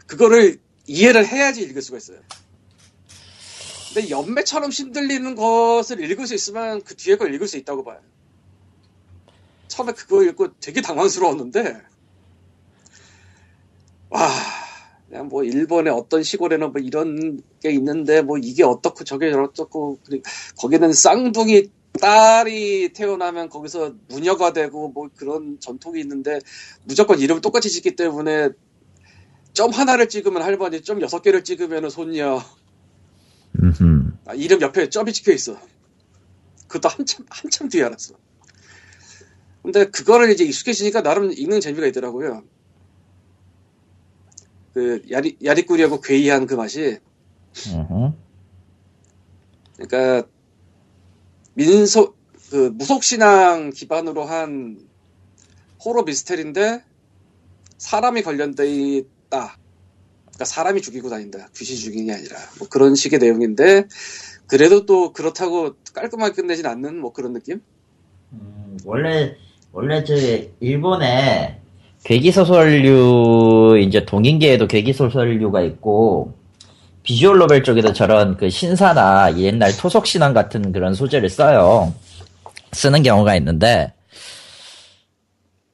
[0.06, 0.60] 그거를
[0.92, 2.18] 이해를 해야지 읽을 수가 있어요.
[3.94, 7.98] 근데 연매처럼 신들리는 것을 읽을 수 있으면 그 뒤에 걸 읽을 수 있다고 봐요.
[9.68, 11.80] 처음에 그거 읽고 되게 당황스러웠는데,
[14.10, 14.30] 와,
[15.08, 20.22] 그냥 뭐 일본의 어떤 시골에는 뭐 이런 게 있는데 뭐 이게 어떻고 저게 어떻고 그리고
[20.58, 26.38] 거기는 쌍둥이 딸이 태어나면 거기서 무녀가 되고 뭐 그런 전통이 있는데
[26.84, 28.50] 무조건 이름을 똑같이 짓기 때문에
[29.52, 32.42] 점 하나를 찍으면 할머니, 점 여섯 개를 찍으면 손녀.
[33.62, 34.12] 음흠.
[34.26, 35.58] 아, 이름 옆에 점이 찍혀 있어.
[36.68, 38.14] 그것도 한참 한참 뒤에 알았어.
[39.62, 42.42] 근데 그거를 이제 익숙해지니까 나름 읽는 재미가 있더라고요.
[44.72, 46.98] 그 야리 야리꾸리하고 괴이한 그 맛이.
[49.76, 50.28] 그러니까
[51.54, 52.16] 민속
[52.50, 54.80] 그 무속 신앙 기반으로 한
[55.84, 56.84] 호러 미스테리인데
[57.76, 59.56] 사람이 관련돼 있다.
[60.26, 61.48] 그러니까 사람이 죽이고 다닌다.
[61.56, 63.84] 귀신 죽이는 게 아니라 뭐 그런 식의 내용인데
[64.46, 67.60] 그래도 또 그렇다고 깔끔하게 끝내진 않는 뭐 그런 느낌?
[68.32, 69.34] 음, 원래
[69.72, 70.14] 원래 저
[70.60, 71.58] 일본에
[72.04, 76.34] 괴기 소설류 이제 동인계에도 괴기 소설류가 있고
[77.02, 81.92] 비주얼 노벨 쪽에도 저런 그 신사나 옛날 토속 신앙 같은 그런 소재를 써요.
[82.72, 83.92] 쓰는 경우가 있는데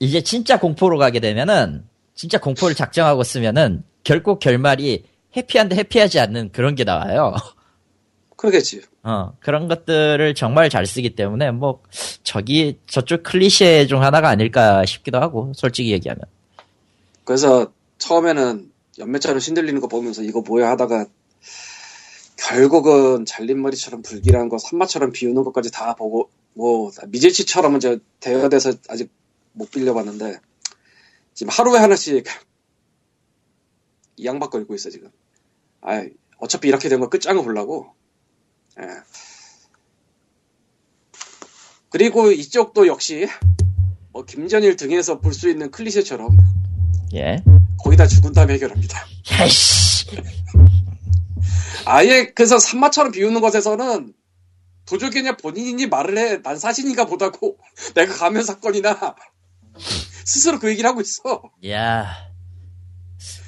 [0.01, 1.88] 이제 진짜 공포로 가게 되면은
[2.19, 5.05] 진짜 공포를 작정하고 쓰면은 결국 결말이
[5.37, 7.33] 해피한데 해피하지 않는 그런 게 나와요.
[8.35, 8.83] 그러겠지.
[9.05, 11.81] 어, 그런 것들을 정말 잘 쓰기 때문에, 뭐,
[12.25, 16.25] 저기, 저쪽 클리셰 중 하나가 아닐까 싶기도 하고, 솔직히 얘기하면.
[17.23, 21.07] 그래서 처음에는 연매처럼 신들리는 거 보면서 이거 뭐야 하다가
[22.37, 29.11] 결국은 잘린 머리처럼 불길한 거 산마처럼 비우는 것까지 다 보고 뭐 미제치처럼은 저 대여돼서 아직
[29.53, 30.41] 못 빌려봤는데
[31.39, 32.25] 지금 하루에 하나씩
[34.17, 35.09] 이 양박거리고 있어 지금.
[35.81, 36.05] 아
[36.39, 37.95] 어차피 이렇게 된 거 끝장을 보려고.
[38.81, 38.87] 예.
[41.91, 43.29] 그리고 이쪽도 역시
[44.13, 46.37] 뭐 김전일 등에서 볼 수 있는 클리셰처럼
[47.15, 47.45] 예.
[47.85, 49.07] 거의 다 죽은 다음에 해결합니다.
[51.87, 54.13] 아예 그래서 산마처럼 비우는 것에서는
[54.87, 56.43] 도적이냐 본인이 말을 해.
[56.43, 57.59] 난 사신인가 보다고
[57.95, 59.15] 내가 가면 사건이나
[60.29, 61.43] 스스로 그 얘기를 하고 있어.
[61.71, 62.29] 야.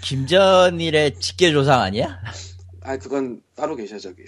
[0.01, 2.19] 김전일의 직계조상 아니야?
[2.81, 4.25] 아 그건 따로 계셔 저기.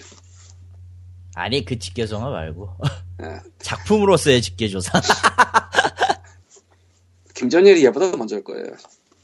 [1.34, 2.76] 아니 그 직계조상 말고
[3.22, 3.40] 예.
[3.58, 5.00] 작품으로서의 직계조상.
[7.34, 8.66] 김전일이 얘보다 먼저일 거예요.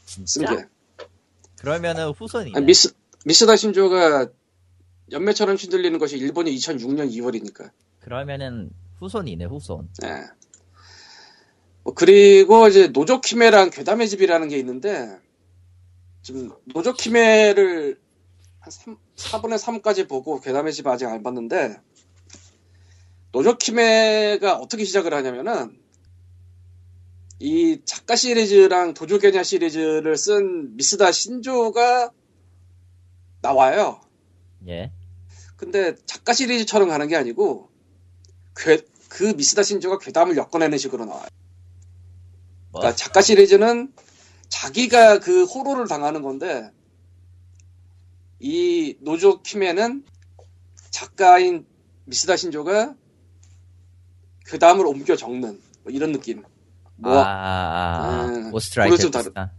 [0.07, 0.57] 쓴 진짜?
[0.57, 0.65] 게.
[1.59, 2.57] 그러면은 후손이네.
[2.57, 2.95] 아니, 미스
[3.27, 4.29] 미스다 신조가
[5.13, 7.71] 연매처럼 신들리는 것이 일본이 2006년 2월이니까.
[8.01, 9.91] 그러면은 후손이네 후손.
[10.05, 10.25] 예.
[11.89, 15.19] 뭐 그리고 이제 노조키메랑 괴담의 집이라는 게 있는데
[16.21, 17.99] 지금 노조키메를
[18.61, 21.81] 한 3, 4분의 3까지 보고 괴담의 집 아직 안 봤는데
[23.33, 25.81] 노조키메가 어떻게 시작을 하냐면은
[27.39, 32.11] 이 작가 시리즈랑 도조개냐 시리즈를 쓴 미스다 신조가
[33.41, 34.03] 나와요.
[34.67, 34.93] 예.
[35.57, 37.71] 근데 작가 시리즈처럼 가는 게 아니고
[38.55, 41.29] 괴, 그 미스다 신조가 괴담을 엮어내는 식으로 나와요.
[42.79, 42.81] 뭐?
[42.81, 43.93] 그러니까 작가 시리즈는
[44.49, 46.71] 자기가 그 호로를 당하는 건데
[48.41, 50.05] 이 노조 키메는
[50.91, 51.67] 작가인
[52.05, 52.95] 미스다 신조가
[54.47, 56.43] 괴담을 옮겨 적는 뭐 이런 느낌.
[56.97, 59.51] 뭐 아, 아, 아, 음, ghostwriter 다르- 비슷한.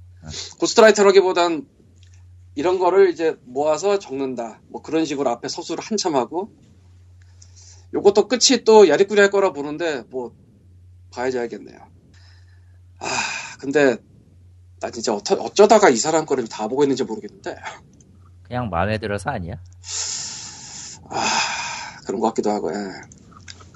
[0.59, 1.67] 고스트라이터라기보단
[2.55, 4.61] 이런 거를 이제 모아서 적는다.
[4.67, 6.51] 뭐 그런 식으로 앞에 서술을 한참 하고
[7.93, 10.33] 요것도 끝이 또 야리꾸리 할 거라 보는데 뭐
[11.11, 11.77] 봐야지 알겠네요.
[13.59, 13.97] 아 근데
[14.79, 17.57] 나 진짜 어쩌, 어쩌다가 이 사람 거를 다 보고 있는지 모르겠는데
[18.43, 19.55] 그냥 마음에 들어서 아니야?
[21.09, 21.25] 아
[22.05, 22.77] 그런 것 같기도 하고 예.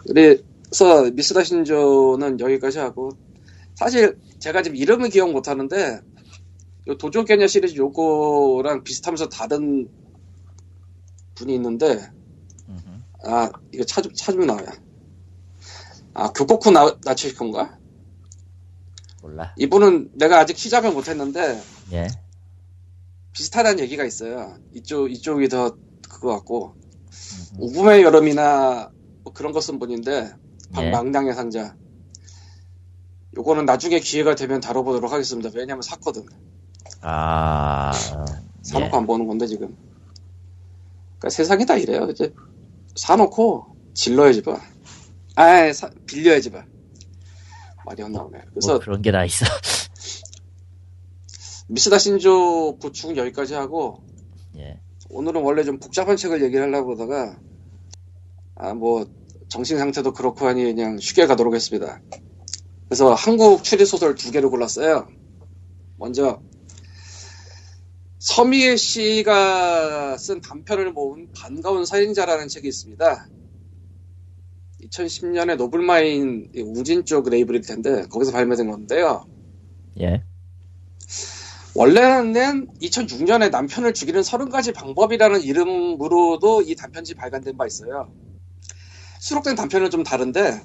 [0.08, 3.12] 그래서 미스다 신조는 여기까지 하고
[3.76, 6.00] 사실 제가 지금 이름을 기억 못 하는데
[6.88, 9.89] 요 도조 개냐 시리즈 요거랑 비슷하면서 다른
[11.36, 12.10] 분이 있는데
[12.69, 13.02] 음흠.
[13.26, 14.67] 아 이거 찾, 찾으면 나와요
[16.13, 17.83] 아 교코쿠 나, 나치시kon가
[19.24, 19.56] 몰라.
[19.58, 21.62] 이분은 내가 아직 시작을 못했는데
[21.94, 22.08] 예.
[23.32, 25.78] 비슷하다는 얘기가 있어요 이쪽 이쪽이 더
[26.10, 26.76] 그거 같고
[27.56, 27.64] 음흠.
[27.64, 28.92] 우붐의 여름이나
[29.24, 30.34] 뭐 그런 거쓴 분인데
[30.78, 31.34] 예.
[31.34, 31.74] 상자
[33.38, 36.26] 요거는 나중에 기회가 되면 다뤄보도록 하겠습니다 왜냐면 샀거든
[37.02, 37.92] 아.
[38.62, 39.76] 사놓고 안 보는 건데 지금
[41.18, 42.34] 그러니까 세상이 다 이래요 이제
[42.98, 44.60] 사놓고 질러야지 봐
[45.36, 46.66] 아, 사- 빌려야지 봐
[47.86, 48.43] 말이 안 나오네 예.
[48.50, 49.46] 그래서 뭐 그런 게 다 있어.
[51.67, 54.04] 미스다 신조 보충은 여기까지 하고
[54.58, 54.80] 예.
[55.10, 57.38] 오늘은 원래 좀 복잡한 책을 얘기를 하려고 그러다가
[58.56, 59.06] 아 뭐
[59.50, 62.02] 정신 상태도 그렇고 하니 그냥 쉽게 가도록 했습니다.
[62.88, 65.08] 그래서 한국 추리 소설 두 개를 골랐어요.
[65.98, 66.41] 먼저
[68.17, 73.28] 서미애 씨가 쓴 단편을 모은 반가운 살인자라는 책이 있습니다.
[74.94, 79.26] 2010년에 노블마인 우진 쪽 레이블일 텐데 거기서 발매된 건데요.
[80.00, 80.24] 예.
[81.76, 88.14] 원래는 2006년에 남편을 죽이는 30가지 방법이라는 이름으로도 이 단편집 발간된 바 있어요.
[89.20, 90.62] 수록된 단편은 좀 다른데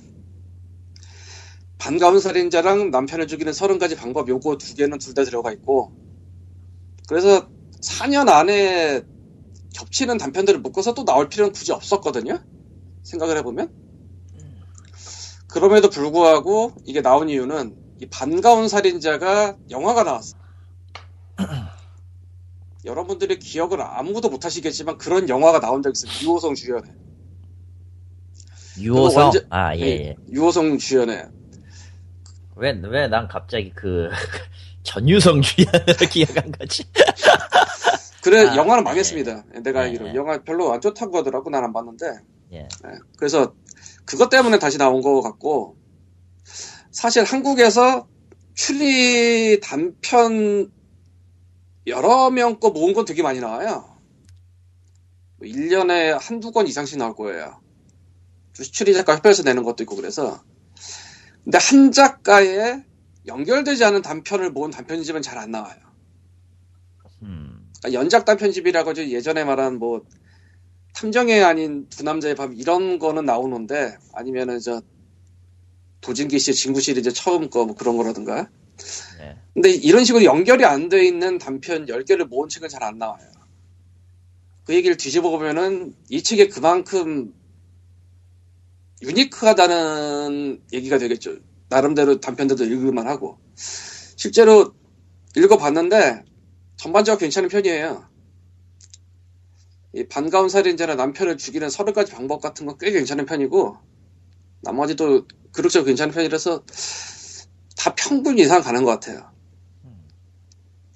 [1.79, 5.93] 반가운 살인자랑 남편을 죽이는 30가지 방법 요거 두 개는 둘 다 들어가 있고
[7.09, 7.49] 그래서
[7.81, 9.03] 4년 안에
[9.75, 12.43] 겹치는 단편들을 묶어서 또 나올 필요는 굳이 없었거든요.
[13.05, 13.88] 생각을 해보면
[15.49, 20.37] 그럼에도 불구하고 이게 나온 이유는 이 반가운 살인자가 영화가 나왔어.
[22.85, 26.11] 여러분들의 기억을 아무도 못하시겠지만 그런 영화가 나온 적 있어요.
[26.23, 26.89] 유호성 주연에.
[28.79, 29.23] 유호성.
[29.25, 30.17] 완전- 아, 예, 예.
[30.31, 31.27] 유호성 주연에.
[32.57, 34.09] 왜, 왜 난 갑자기 그,
[34.85, 36.85] 전유성 주연을 기억한 거지?
[38.23, 38.91] 그래 아, 영화는 네.
[38.91, 39.45] 망했습니다.
[39.63, 40.15] 내가 네, 알기로 네.
[40.15, 42.07] 영화 별로 안 좋다고 하더라고 난 안 봤는데.
[42.53, 42.59] 예.
[42.61, 43.53] 네, 그래서
[44.09, 45.77] 그것 때문에 다시 나온 것 같고
[46.91, 48.09] 사실 한국에서
[48.55, 50.73] 추리 단편
[51.87, 53.99] 여러 명 거 모은 건 되게 많이 나와요.
[55.43, 57.61] 1년에 한두 권 이상씩 나올 거예요.
[58.55, 60.43] 추리 작가 협회에서 내는 것도 있고 그래서
[61.45, 62.85] 근데 한 작가의
[63.27, 65.79] 연결되지 않은 단편을 모은 단편집은 잘 안 나와요.
[67.23, 67.71] 음.
[67.81, 70.03] 그러니까 연작 단편집이라고 저 예전에 말한 뭐
[70.95, 74.83] 탐정의 아닌 두 남자의 밤 이런 거는 나오는데 아니면은 저
[76.03, 78.49] 도진기 씨의 진구 시리즈 처음 거 뭐 그런 거라든가.
[79.19, 79.37] 네.
[79.55, 83.31] 근데 이런 식으로 연결이 안 돼 있는 단편 10개를 모은 책은 잘 안 나와요.
[84.65, 87.35] 그 얘기를 뒤집어 보면은 이 책이 그만큼
[89.03, 91.37] 유니크하다는 얘기가 되겠죠.
[91.69, 93.39] 나름대로 단편들도 읽을만 하고.
[93.57, 94.75] 실제로
[95.37, 96.25] 읽어봤는데
[96.77, 98.08] 전반적으로 괜찮은 편이에요.
[99.95, 103.77] 이 반가운 살인자나 남편을 죽이는 서른 가지 방법 같은 건 꽤 괜찮은 편이고
[104.63, 106.65] 나머지도 그럭저럭 괜찮은 편이라서
[107.77, 109.31] 다 평균 이상 가는 것 같아요.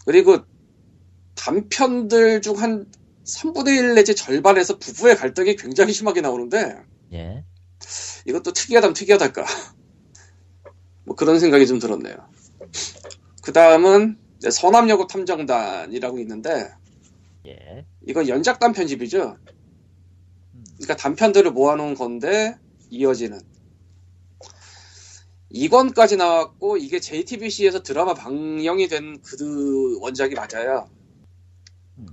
[0.06, 0.38] 그리고
[1.36, 2.86] 단편들 중 한
[3.24, 6.76] 3분의 1 내지 절반에서 부부의 갈등이 굉장히 심하게 나오는데
[7.12, 7.44] 예.
[8.26, 9.44] 이것도 특이하다면 특이하달까.
[11.04, 12.16] 뭐 그런 생각이 좀 들었네요.
[13.42, 14.18] 그 다음은
[14.50, 16.72] 서남여고 탐정단이라고 있는데
[17.46, 17.86] 예.
[18.06, 19.36] 이건 연작단 편집이죠.
[20.76, 22.56] 그러니까 단편들을 모아놓은 건데
[22.90, 23.40] 이어지는
[25.54, 30.88] 2권까지 나왔고 이게 JTBC에서 드라마 방영이 된 그 원작이 맞아요.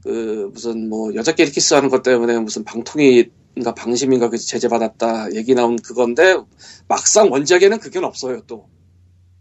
[0.04, 6.38] 그 무슨 뭐 여자끼리 키스하는 것 때문에 무슨 방통위인가 방심인가 그 제재받았다 얘기 나온 그건데
[6.88, 8.70] 막상 원작에는 그게 없어요 또.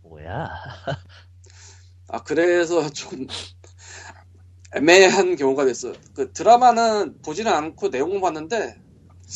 [0.02, 0.48] 뭐야?
[2.08, 3.26] 아 그래서 좀
[4.74, 5.94] 애매한 경우가 됐어요.
[6.14, 8.76] 그 드라마는 보지는 않고 내용만 봤는데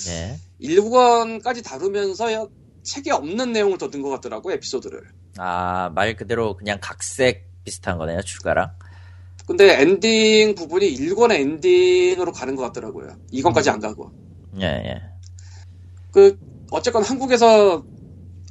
[0.09, 0.39] 예.
[0.61, 2.49] 1권까지 다루면서
[2.83, 5.03] 책에 없는 내용을 더 넣은 것 같더라고 에피소드를.
[5.39, 8.73] 아, 말 그대로 그냥 각색 비슷한 거네요, 추가랑.
[9.47, 13.17] 근데 엔딩 부분이 1권의 엔딩으로 가는 것 같더라고요.
[13.33, 14.11] 2권까지 안 가고.
[14.61, 15.03] 예, 예.
[16.11, 16.39] 그
[16.71, 17.85] 어쨌건 한국에서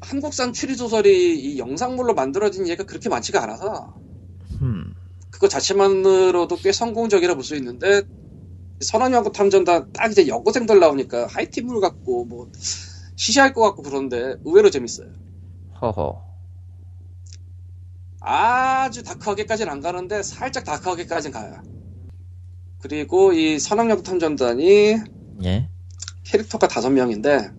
[0.02, 4.11] 한국산 추리 소설이 이 영상물로 만들어진 얘기가 그렇게 많지가 않아서 음.
[5.42, 8.04] 그거 자체만으로도 꽤 성공적이라 볼 수 있는데
[8.82, 12.48] 선한여고 탐정단 딱 이제 여고생들 나오니까 하이틴물 같고 뭐
[13.18, 15.08] 시시할 것 같고 그런데 의외로 재밌어요.
[15.82, 16.24] 허허.
[18.22, 21.62] 아주 다크하게까지는 안 가는데 살짝 다크하게까지는 가요.
[22.80, 24.98] 그리고 이 선악여고 탐정단이
[25.44, 25.70] 예.
[26.26, 27.50] 캐릭터가 다섯 명인데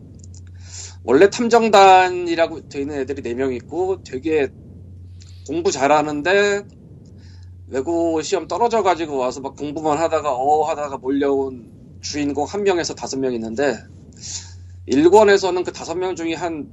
[1.04, 4.48] 원래 탐정단이라고 돼 있는 애들이 네 명 있고 되게
[5.46, 6.64] 공부 잘하는데
[7.72, 13.18] 외고 시험 떨어져 가지고 와서 막 공부만 하다가 어 하다가 몰려온 주인공 한 명에서 다섯
[13.18, 13.78] 명 있는데
[14.86, 16.70] 일권에서는 그 다섯 명 중에 한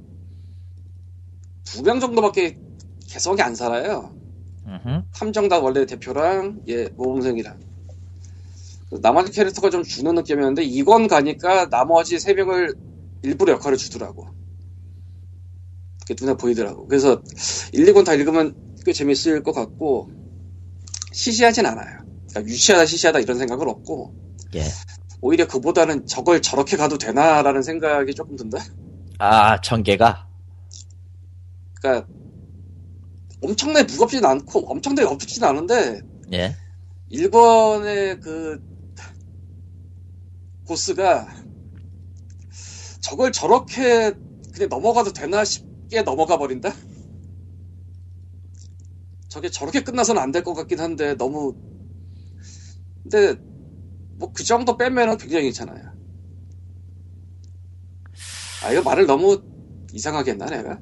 [1.66, 2.58] 두 명 정도밖에
[3.08, 4.14] 개성이 안 살아요.
[5.12, 7.58] 탐정단 원래 대표랑 예 모범생이랑
[9.02, 12.74] 나머지 캐릭터가 좀 주는 느낌이었는데 이건 가니까 나머지 세 명을
[13.22, 14.26] 일부러 역할을 주더라고.
[16.00, 16.86] 그게 눈에 보이더라고.
[16.88, 17.22] 그래서
[17.72, 20.10] 1, 2권 다 읽으면 꽤 재밌을 것 같고
[21.12, 21.98] 시시하진 않아요.
[22.28, 24.14] 그러니까 유치하다 시시하다 이런 생각은 없고
[24.54, 24.64] 예.
[25.20, 28.58] 오히려 그보다는 저걸 저렇게 가도 되나라는 생각이 조금 든다.
[29.18, 30.26] 아, 전개가?
[31.74, 32.06] 그러니까
[33.42, 36.00] 엄청나게 무겁진 않고 엄청나게 엎치진 않은데
[36.32, 36.56] 예.
[37.12, 38.60] 1권의 그
[40.66, 41.26] 보스가
[43.00, 44.12] 저걸 저렇게
[44.52, 46.72] 그냥 넘어가도 되나 싶게 넘어가 버린다?
[49.30, 51.54] 저게 저렇게 끝나서는 안 될 것 같긴 한데 너무
[53.02, 53.36] 근데
[54.16, 55.82] 뭐 그 정도 빼면은 굉장히 괜찮아요.
[58.62, 59.42] 아 이거 말을 너무
[59.92, 60.80] 이상하게 했나 내가?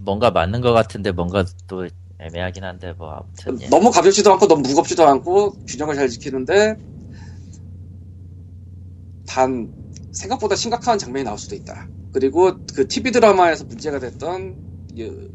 [0.00, 3.68] 뭔가 맞는 것 같은데 뭔가 또 애매하긴 한데 뭐 아무튼 예.
[3.68, 6.76] 너무 가볍지도 않고 너무 무겁지도 않고 균형을 잘 지키는데
[9.26, 9.72] 단
[10.12, 11.90] 생각보다 심각한 장면이 나올 수도 있다.
[12.12, 14.58] 그리고 그 TV 드라마에서 문제가 됐던
[14.96, 15.30] 그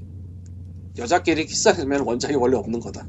[0.98, 3.08] 여자끼리 키스하면 원작이 원래 없는 거다.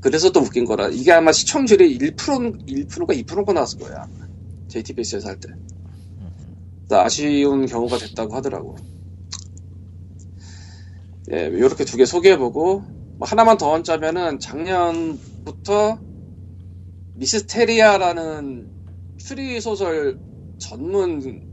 [0.00, 0.88] 그래서 또 웃긴 거라.
[0.88, 4.08] 이게 아마 시청률이 1% 1%가 2%가 나왔을 거야.
[4.68, 5.48] JTBC에서 할 때.
[6.90, 8.76] 아쉬운 경우가 됐다고 하더라고.
[11.32, 12.80] 예, 이렇게 두 개 소개해보고
[13.16, 15.98] 뭐 하나만 더 얹자면은 작년부터
[17.14, 18.70] 미스테리아라는
[19.18, 20.18] 추리 소설
[20.58, 21.48] 전문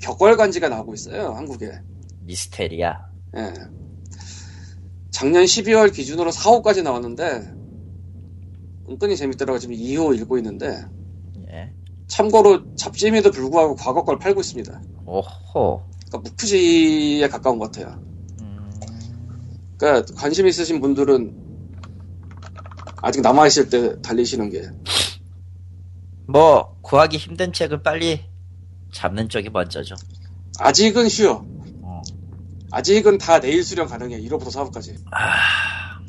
[0.00, 1.70] 격월간지가 나오고 있어요 한국에.
[2.22, 3.06] 미스테리아.
[3.36, 3.52] 예.
[5.12, 7.52] 작년 12월 기준으로 4호까지 나왔는데
[8.88, 10.84] 은근히 재밌더라고 지금 2호 읽고 있는데
[11.48, 11.72] 예.
[12.08, 14.82] 참고로 잡지임에도 불구하고 과거 걸 팔고 있습니다.
[15.06, 15.84] 오호.
[16.08, 18.02] 그러니까 무크지에 가까운 것 같아요.
[18.40, 18.70] 음,
[19.78, 21.36] 그러니까 관심 있으신 분들은
[22.96, 24.68] 아직 남아 있을 때 달리시는 게
[26.32, 28.24] 뭐 구하기 힘든 책을 빨리
[28.92, 29.94] 잡는 쪽이 먼저죠.
[30.58, 31.44] 아직은 쉬워.
[32.72, 32.76] 어.
[32.76, 34.20] 아직은 다 내일 수령 가능해.
[34.22, 34.96] 1호부터 4호까지.
[35.10, 36.00] 아,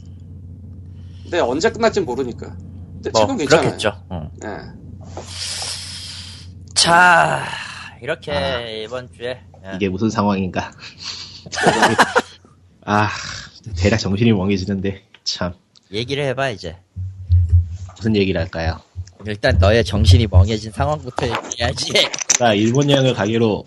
[1.23, 2.55] 근데 언제 끝날지 모르니까.
[2.93, 3.61] 근데 뭐 책은 괜찮아요.
[3.65, 4.03] 그렇겠죠.
[4.11, 4.29] 응.
[4.45, 4.47] 예.
[6.73, 7.45] 자,
[8.01, 8.61] 이렇게 아.
[8.69, 9.75] 이번 주에 예.
[9.75, 10.71] 이게 무슨 상황인가?
[12.85, 13.09] 아,
[13.77, 15.53] 대략 정신이 멍해지는데, 참.
[15.91, 16.77] 얘기를 해봐 이제.
[17.97, 18.79] 무슨 얘기를 할까요?
[19.25, 21.93] 일단 너의 정신이 멍해진 상황부터 얘기해야지.
[22.39, 23.65] 나 일본 여행을 가기로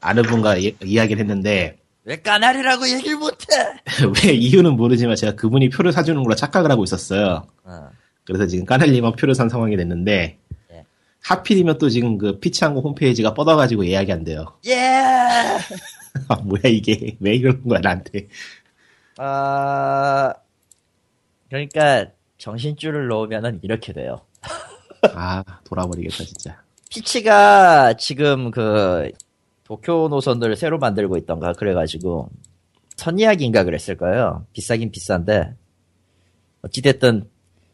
[0.00, 3.46] 아는 분과 이, 이야기를 했는데, 왜 까나리라고 얘기를 못해?
[4.24, 7.46] 왜 이유는 모르지만 제가 그분이 표를 사주는 걸로 착각을 하고 있었어요.
[7.64, 7.88] 어.
[8.24, 10.38] 그래서 지금 까날리만 표를 산 상황이 됐는데,
[10.72, 10.84] 예.
[11.22, 14.58] 하필이면 또 지금 그 피치항공 홈페이지가 뻗어가지고 예약이 안 돼요.
[14.66, 14.74] 예.
[16.28, 17.16] 아, 뭐야 이게.
[17.20, 18.28] 왜 이러는 거야, 나한테.
[19.16, 20.32] 아
[21.48, 22.06] 그러니까
[22.38, 24.22] 정신줄을 놓으면은 이렇게 돼요.
[25.14, 26.62] 아, 돌아버리겠다, 진짜.
[26.90, 29.10] 피치가 지금 그
[29.64, 32.28] 도쿄 노선을 새로 만들고 있던가 그래가지고
[32.96, 34.46] 선이야기인가 그랬을 거예요.
[34.52, 35.54] 비싸긴 비싼데
[36.62, 37.28] 어찌됐든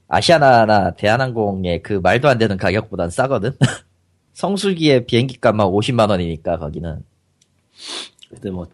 [0.09, 3.57] 아시아나나 대한항공의 그 말도 안 되는 가격보단 싸거든.
[4.35, 7.05] 성수기에 비행기 값만 50만 원이니까 거기는
[8.31, 8.67] 그때 뭐,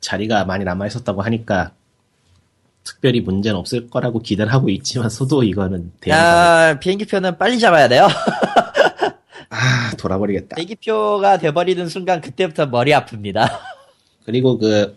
[0.00, 1.72] 자리가 많이 남아 있었다고 하니까,
[2.82, 8.08] 특별히 문제는 없을 거라고 기대를 하고 있지만서도 이거는 대한 야 비행기 표는 빨리 잡아야 돼요.
[9.54, 10.56] 아, 돌아버리겠다.
[10.56, 13.46] 비행기표가 돼버리는 순간 그때부터 머리 아픕니다.
[14.24, 14.96] 그리고 그,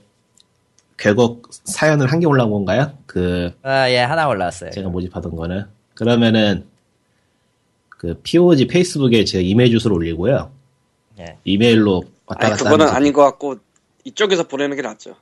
[0.97, 2.97] 결국 사연을 한 개 올라온 건가요?
[3.05, 4.71] 그, 아 예 하나 올라왔어요.
[4.71, 5.65] 제가 모집하던 거는.
[5.93, 6.65] 그러면은,
[7.89, 10.51] 그, POG 페이스북에 제가 이메일 주소를 올리고요.
[11.19, 11.37] 예.
[11.43, 13.55] 이메일로 왔다 아니 갔다 그거는 하면서 아닌 것 같고
[14.05, 15.15] 이쪽에서 보내는 게 낫죠.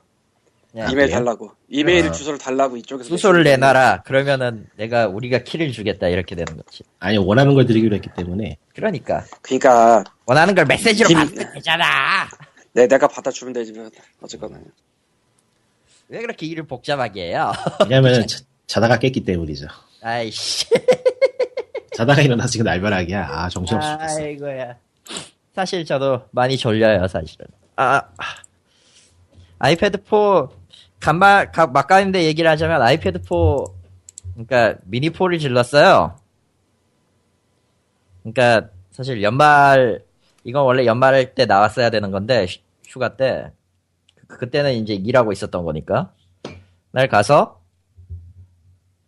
[0.76, 0.80] 예.
[0.80, 1.10] 이메일 그래요?
[1.10, 1.52] 달라고.
[1.68, 2.12] 이메일 아.
[2.12, 3.10] 주소를 달라고 이쪽에서.
[3.10, 4.02] 메시지를 내놔라.
[4.02, 6.82] 그러면은 내가 우리가 키를 주겠다 이렇게 되는 거지.
[6.98, 8.56] 아니, 원하는 걸 드리기로 했기 때문에.
[8.74, 12.28] 그러니까 그러니까 원하는 걸 메시지로 김- 받으면 되잖아.
[12.72, 13.88] 내 내가 받아주면 되지만
[14.20, 14.58] 어쨌거나.
[16.08, 17.52] 왜 그렇게 일을 복잡하게 해요?
[17.88, 19.66] 왜냐면은, 자, 자다가 깼기 때문이죠.
[20.02, 20.66] 아이씨.
[21.96, 23.28] 자다가 일어나서 지금 날벼락이야.
[23.30, 24.20] 아, 정신없이 죽겠어.
[24.20, 24.76] 아이고야.
[25.54, 27.46] 사실 저도 많이 졸려요, 사실은.
[27.76, 28.02] 아,
[29.60, 30.48] 아이패드 4
[31.50, 33.64] 가- 막간인데 얘기를 하자면 아이패드 4
[34.34, 36.16] 그러니까 미니 4를 질렀어요.
[38.22, 40.02] 그러니까 사실 연말
[40.44, 43.50] 이건 원래 연말 때 나왔어야 되는 건데 휴- 휴가 때.
[44.28, 46.12] 그- 그때는 이제 일하고 있었던 거니까.
[46.90, 47.60] 날 가서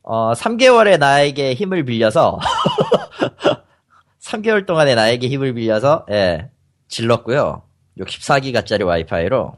[0.03, 2.39] 어 3개월의 나에게 힘을 빌려서
[4.21, 6.51] 3개월 동안에 나에게 힘을 빌려서 예
[6.89, 7.63] 질렀고요.
[7.99, 9.57] 64기가짜리 와이파이로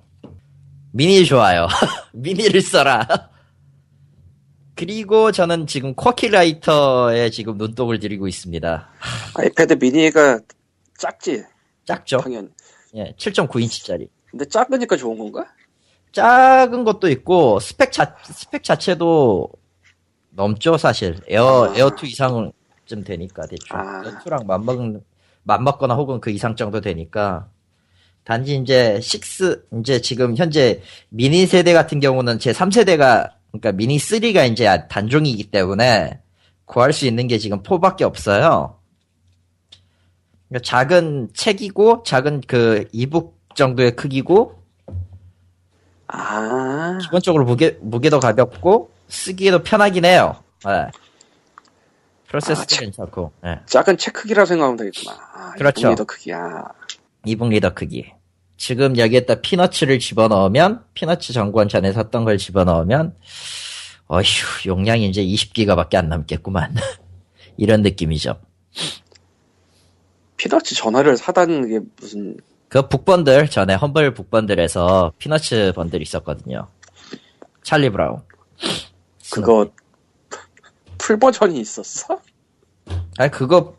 [0.99, 1.69] 미니 좋아요.
[2.13, 3.07] 미니를 써라.
[4.75, 8.89] 그리고 저는 지금 쿼키라이터에 지금 눈독을 들이고 있습니다.
[9.37, 10.41] 아이패드 미니가
[10.99, 11.45] 작지?
[11.85, 12.19] 작죠?
[12.19, 12.53] 당연.
[12.97, 14.09] 예 7.9인치짜리.
[14.29, 15.47] 근데 작으니까 좋은 건가?
[16.11, 19.49] 작은 것도 있고 스펙 자 스펙 자체도
[20.31, 21.21] 넘죠 사실.
[21.29, 22.51] 에어 에어 2 이상은
[22.87, 23.77] 좀 되니까 대충.
[23.79, 24.03] 아.
[24.05, 25.01] 에어 2랑 맞먹
[25.45, 27.49] 맞먹거나 혹은 그 이상 정도 되니까
[28.29, 34.53] 단지 이제 6 이제 지금 현재 미니 세대 같은 경우는 제 3세대가 그러니까 미니 3가
[34.53, 36.21] 이제 단종이기 때문에
[36.67, 38.79] 구할 수 있는 게 지금 4밖에 없어요.
[40.51, 44.63] 그러니까 작은 책이고 작은 그 이북 정도의 크기고
[46.09, 50.37] 아 기본적으로 무게, 무게도 가볍고, 쓰기에도 편하긴 해요.
[50.67, 50.91] 예.
[52.29, 53.61] 프로세스도 아, 책- 괜찮고, 예.
[53.67, 55.17] 작은 책 크기라고 생각하면 되겠구나.
[55.35, 55.95] 아, 그렇죠.
[55.95, 56.65] 더 크기야.
[57.25, 58.11] e-book reader 크기.
[58.59, 63.15] 지금 여기에다 피너츠를 집어넣으면, 피너츠 전권 전에 샀던 걸 집어넣으면,
[64.09, 64.23] 어휴,
[64.67, 66.75] 용량이 이제 20기가밖에 안 남겠구만.
[67.57, 68.39] 이런 느낌이죠.
[70.37, 72.37] 피너츠 전권을 사다는 게 무슨
[72.69, 76.69] 그 book bundle, 전에 Humble book bundle에서 피너츠 번들 있었거든요.
[77.63, 78.21] 찰리 브라운.
[79.33, 79.71] 그거
[80.99, 82.21] full 버전이 있었어?
[83.19, 83.77] 아니 그거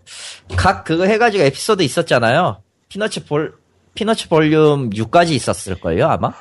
[0.55, 2.61] 각 그거 해가지고 에피소드 있었잖아요.
[2.87, 3.58] 피너츠 볼
[3.99, 6.31] 피너츠 볼륨 6까지 있었을걸요 아마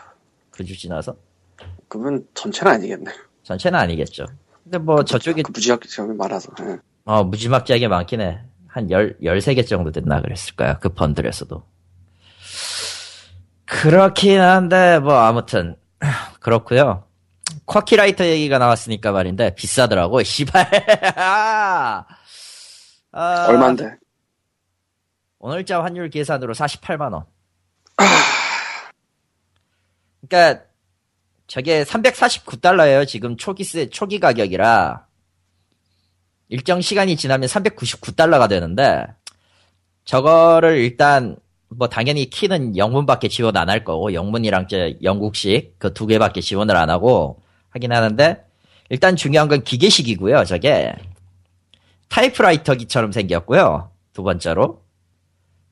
[0.53, 1.17] 그주 지나서
[1.89, 3.11] 그러면 전체는 아니겠네.
[3.43, 4.27] 전체는 아니겠죠.
[4.63, 6.53] 근데 뭐 저쪽에 그 무지하게 많아서.
[6.61, 6.79] 예.
[7.05, 8.39] 어 무지막지하게 많긴 해.
[8.69, 10.79] 한 열, 13개 정도 됐나 그랬을 거야.
[10.79, 11.61] 그 번들에서도.
[13.65, 15.77] 그렇긴 한데, 뭐, 아무튼,
[16.41, 17.05] 그렇고요
[17.67, 20.71] 쿼키라이터 얘기가 나왔으니까 말인데, 비싸더라고, 씨발.
[21.17, 22.07] 아,
[23.49, 23.97] 얼마인데?
[25.41, 27.25] 오늘자 환율 계산으로 48만원.
[30.21, 30.63] 그니까,
[31.47, 35.07] 저게 349달러예요 지금 초기, 세- 초기 가격이라.
[36.51, 39.05] 일정 시간이 지나면 399달러가 되는데,
[40.05, 41.37] 저거를 일단,
[41.69, 46.77] 뭐 당연히 키는 영문밖에 지원 안 할 거고, 영문이랑 저 영국식 그 두 개밖에 지원을
[46.77, 48.45] 안 하고 하긴 하는데,
[48.91, 50.95] 일단 중요한 건 기계식이고요, 저게.
[52.09, 54.83] 타이프라이터기처럼 생겼고요, 두 번째로.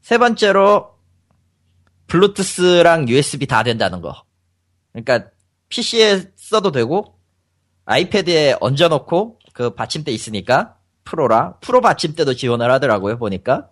[0.03, 0.96] 세 번째로,
[2.27, 4.23] 블루투스랑 USB 다 된다는 거.
[4.93, 5.29] 그러니까
[5.69, 7.19] PC에 써도 되고
[7.85, 13.69] 아이패드에 얹어놓고 그 받침대 있으니까 프로라 프로 받침대도 지원을 하더라고요 보니까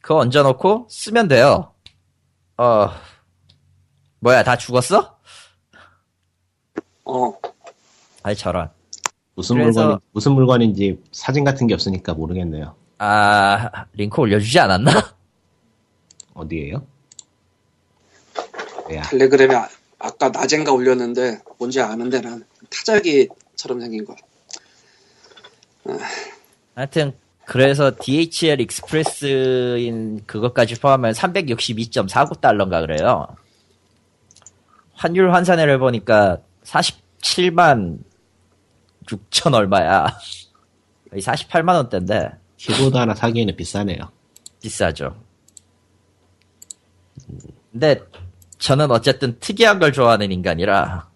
[0.00, 1.72] 그거 얹어놓고 쓰면 돼요.
[2.58, 2.90] 어
[4.20, 5.16] 뭐야 다 죽었어?
[7.06, 7.32] 어,
[8.22, 8.70] 아이 저런.
[9.34, 12.76] 무슨 그래서- 물건 무슨 물건인지 사진 같은 게 없으니까 모르겠네요.
[12.98, 14.90] 아 링크 올려주지 않았나?
[16.34, 16.84] 어디에요?
[18.94, 19.68] 야, 텔레그램에 아,
[19.98, 24.14] 아까 낮엔가 올렸는데 뭔지 아는데 난 타자기처럼 생긴 거.
[26.74, 27.12] 하여튼
[27.44, 33.26] 그래서 DHL 익스프레스인 그것까지 포함하면 362.49달러인가 그래요.
[34.92, 37.98] 환율 환산을 해보니까 47만
[39.06, 40.06] 6천 얼마야.
[41.10, 43.98] 거의 48만 원대인데 키보드 하나 사기에는 비싸네요.
[44.60, 45.16] 비싸죠.
[47.72, 48.00] 근데
[48.58, 51.08] 저는 어쨌든 특이한 걸 좋아하는 인간이라.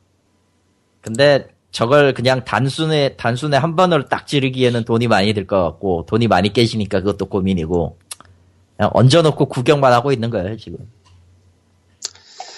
[1.01, 6.29] 근데 저걸 그냥 단순에 단순에 한 번으로 딱 지르기에는 돈이 많이 들 것 같고 돈이
[6.29, 7.99] 많이 깨지니까 그것도 고민이고
[8.77, 10.79] 그냥 얹어놓고 구경만 하고 있는 거예요 지금.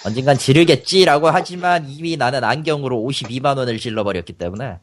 [0.04, 4.78] 언젠간 지르겠지라고 하지만 이미 나는 안경으로 52만 원을 질러버렸기 때문에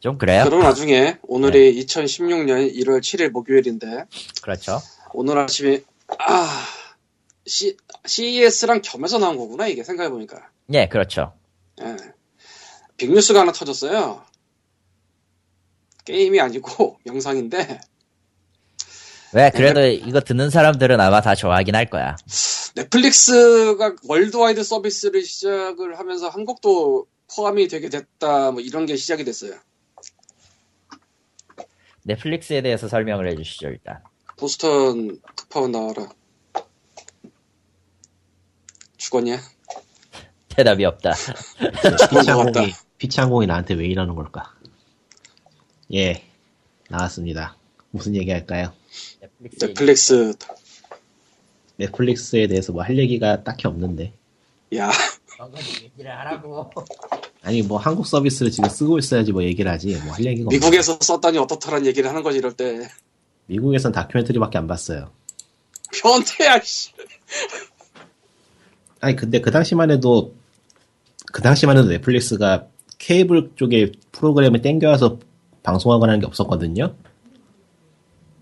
[0.00, 0.44] 좀 그래요.
[0.44, 4.04] 그럼 나중에 오늘이 2016년 1월 7일 목요일인데
[4.40, 4.80] 그렇죠.
[5.12, 5.82] 오늘 아침에
[6.18, 6.48] 아
[7.46, 11.32] C, CES랑 겸해서 나온 거구나 이게 생각해보니까 예, 그렇죠.
[11.80, 11.96] 예.
[12.96, 14.24] 빅뉴스가 하나 터졌어요
[16.04, 17.80] 게임이 아니고 영상인데
[19.32, 22.16] 왜 그래도 이거 듣는 사람들은 아마 다 좋아하긴 할 거야.
[22.74, 29.54] 넷플릭스가 worldwide 서비스를 시작을 하면서 한국도 포함이 되게 됐다 뭐 이런 게 시작이 됐어요
[32.04, 34.02] 넷플릭스에 대해서 설명을 해주시죠 일단.
[34.36, 36.08] 보스턴 특파원 나와라
[39.06, 39.40] 죽었냐?
[40.48, 41.14] 대답이 없다.
[42.10, 44.54] 피치항공이 피치항공이 나한테 왜 이러는 걸까?
[45.94, 46.24] 예,
[46.88, 47.56] 나왔습니다.
[47.90, 48.72] 무슨 얘기 할까요?
[49.20, 49.64] 넷플릭스.
[49.66, 50.34] 넷플릭스
[51.76, 54.12] 넷플릭스에 대해서 뭐 할 얘기가 딱히 없는데.
[54.74, 54.90] 야
[55.84, 56.70] 얘기를 하라고.
[57.42, 60.56] 아니 뭐 한국 서비스를 지금 쓰고 있어야지 뭐 얘기를 하지 뭐 할 얘기가 없네.
[60.56, 62.88] 미국에서 썼다니 어떻다란 얘기를 하는 거지 이럴 때
[63.46, 65.12] 미국에선 다큐멘터리밖에 안 봤어요.
[66.02, 66.90] 변태야 씨
[69.06, 70.34] 아니 근데 그 당시만 해도
[71.32, 72.66] 그 당시만 해도 넷플릭스가
[72.98, 75.20] 케이블 쪽에 프로그램을 땡겨와서
[75.62, 76.92] 방송하거나 하는 게 없었거든요.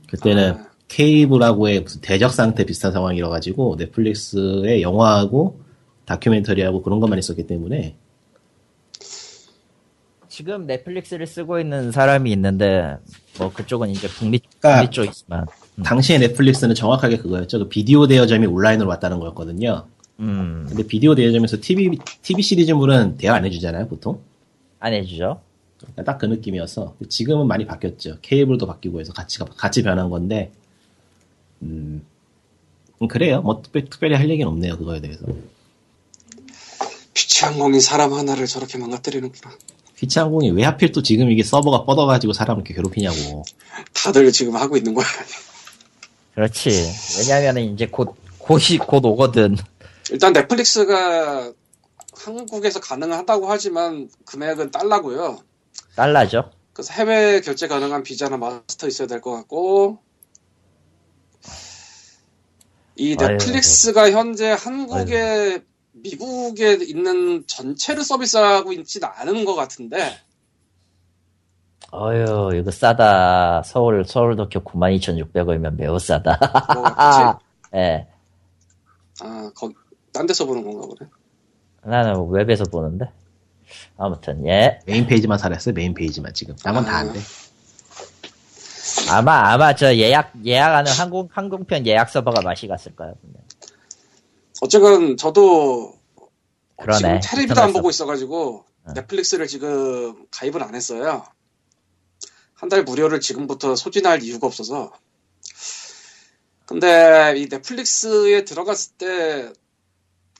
[0.08, 0.70] 그때는 아.
[0.88, 5.60] 케이블하고의 무슨 대적 상태 비슷한 상황이라 가지고 넷플릭스의 영화하고
[6.06, 7.96] 다큐멘터리하고 그런 것만 있었기 때문에
[10.28, 12.96] 지금 넷플릭스를 쓰고 있는 사람이 있는데
[13.38, 15.46] 뭐 그쪽은 이제 북미 그러니까 북미 쪽이지만.
[15.84, 17.58] 당시에 넷플릭스는 정확하게 그거였죠.
[17.58, 19.86] 그 비디오 대여점이 온라인으로 왔다는 거였거든요.
[20.20, 24.20] 음, 근데 비디오 대여점에서 TV TV 시리즈물은 대여 안 해주잖아요, 보통.
[24.78, 25.40] 안 해주죠.
[26.06, 28.18] 딱 그 느낌이어서 지금은 많이 바뀌었죠.
[28.22, 30.50] 케이블도 바뀌고 해서 같이 같이 변한 건데
[31.62, 32.04] 음,
[33.02, 33.42] 음, 그래요.
[33.42, 34.78] 뭐 특별, 특별 히 할 얘기는 없네요.
[34.78, 35.24] 그거에 대해서.
[37.12, 39.52] 피치항공이 사람 하나를 저렇게 망가뜨리는구나
[39.96, 43.44] 피치항공이 왜 하필 또 지금 이게 서버가 뻗어가지고 사람을 이렇게 괴롭히냐고.
[43.92, 45.06] 다들 지금 하고 있는 거야
[46.34, 46.70] 그렇지.
[47.18, 49.56] 왜냐면은 이제 곧 곧이 곧 오거든.
[50.10, 51.52] 일단 넷플릭스가
[52.16, 55.38] 한국에서 가능하다고 하지만 금액은 달러고요
[55.96, 56.50] 달라죠.
[56.72, 59.98] 그래서 해외 결제 가능한 비자나 마스터 있어야 될 것 같고
[62.96, 70.16] 이 넷플릭스가 현재 한국에 미국에 있는 전체를 서비스하고 있지는 않은 것 같은데
[71.92, 73.62] 어휴 이거 싸다.
[73.64, 76.38] 서울 서울 도쿄 92,600원이면 매우 싸다.
[76.74, 76.84] 뭐?
[77.78, 78.08] 예.
[79.20, 79.74] 아 거기
[80.14, 81.10] 딴 데서 보는 건가 보네
[81.84, 83.10] 나는 웹에서 보는데.
[83.98, 84.78] 아무튼 예.
[84.86, 85.74] 메인 페이지만 살았어요.
[85.74, 86.56] 메인 페이지만 지금.
[86.56, 87.20] 딴건다안 돼.
[89.10, 93.14] 아마 아마 저 예약 예약하는 항공 항공편 예약 서버가 맛이 갔을 거예요.
[94.62, 95.94] 어쨌건 저도
[96.80, 97.20] 그러네.
[97.20, 101.24] 지금 텔레비도 안 보고 있어가지고 넷플릭스를 지금 가입을 안 했어요.
[102.54, 104.90] 한 달 무료를 지금부터 소진할 이유가 없어서.
[106.64, 109.52] 근데 이 넷플릭스에 들어갔을 때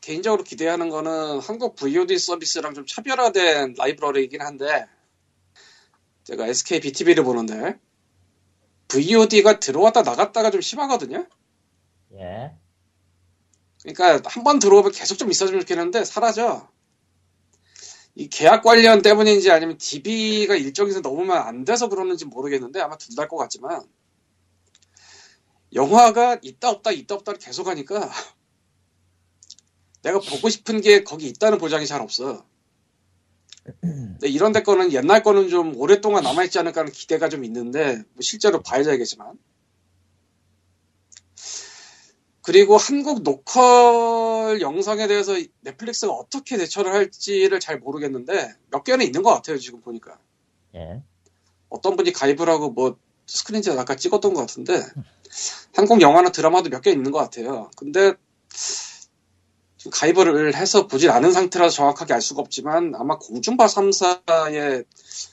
[0.04, 4.86] 개인적으로 기대하는 거는 한국 VOD 서비스랑 좀 차별화된 라이브러리이긴 한데
[6.24, 7.78] 제가 SK BTV를 보는데
[8.88, 11.26] VOD가 들어왔다 나갔다가 좀 심하거든요.
[12.12, 12.52] 예.
[13.82, 16.68] 그러니까 한 번 들어오면 계속 좀 있어주면 좋겠는데 사라져.
[18.14, 23.28] 이 계약 관련 때문인지 아니면 DB가 일정에서 넘으면 안 돼서 그러는지 모르겠는데 아마 둘 다일
[23.28, 23.82] 것 같지만
[25.72, 28.10] 영화가 있다 없다 있다 없다를 계속 하니까
[30.04, 32.44] 내가 보고 싶은 게 거기 있다는 보장이 잘 없어.
[33.80, 38.20] 근데 이런 데 거는 옛날 거는 좀 오랫동안 남아있지 않을까 하는 기대가 좀 있는데 뭐
[38.20, 39.38] 실제로 봐야지 알겠지만
[42.42, 45.32] 그리고 한국 노컬 영상에 대해서
[45.62, 50.18] 넷플릭스가 어떻게 대처를 할지를 잘 모르겠는데 몇 개는 있는 것 같아요 지금 보니까
[50.74, 51.02] 예.
[51.70, 54.82] 어떤 분이 가입을 하고 뭐 스크린샷 아까 찍었던 것 같은데
[55.74, 57.70] 한국 영화나 드라마도 몇 개 있는 것 같아요.
[57.76, 58.12] 근데
[59.92, 64.86] 가입을 해서 보질 않은 상태라서 정확하게 알 수가 없지만 아마 공중파 3사의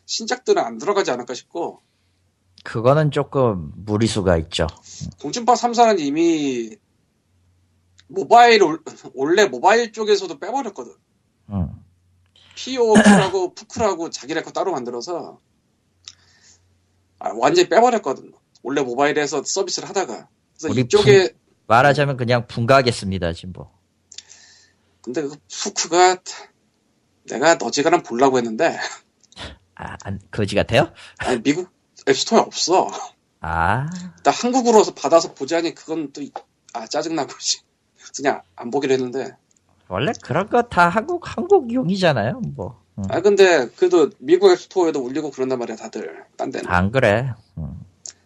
[0.06, 1.82] 신작들은 안 들어가지 않을까 싶고
[2.64, 4.68] 그거는 조금 무리수가 있죠.
[5.22, 6.76] 공중파 3사는 이미
[8.08, 8.84] 모바일 올-
[9.16, 10.94] 원래 모바일 쪽에서도 빼버렸거든.
[11.50, 11.70] 음.
[12.56, 15.40] POP라고 푸크라고 자기네 거 따로 만들어서
[17.20, 18.34] 아, 완전히 빼버렸거든.
[18.64, 20.28] 원래 모바일에서 서비스를 하다가
[20.60, 21.30] 그래서 우리 이쪽에
[21.68, 23.81] 말하자면 그냥 분가하겠습니다, 지금 뭐.
[25.02, 26.18] 근데 그 푸크가
[27.28, 28.78] 내가 너지간한 보려고 했는데
[29.76, 30.92] 아, 안, 거지 같아요?
[31.18, 31.70] 아니, 미국
[32.08, 32.90] 앱스토어에 없어.
[33.40, 33.90] 아,
[34.24, 36.22] 나 한국으로 받아서 보자니 그건 또
[36.74, 37.60] 아 짜증나고 씨.
[38.16, 39.36] 그냥 안 보기로 했는데
[39.90, 42.82] 원래 그런 거 다 한국, 한국용이잖아요, 뭐.
[42.98, 43.04] 음.
[43.10, 47.34] 아 근데 그래도 미국 앱스토어에도 올리고 그런단 말이야 다들 딴 데는 안 그래.
[47.58, 47.82] 음.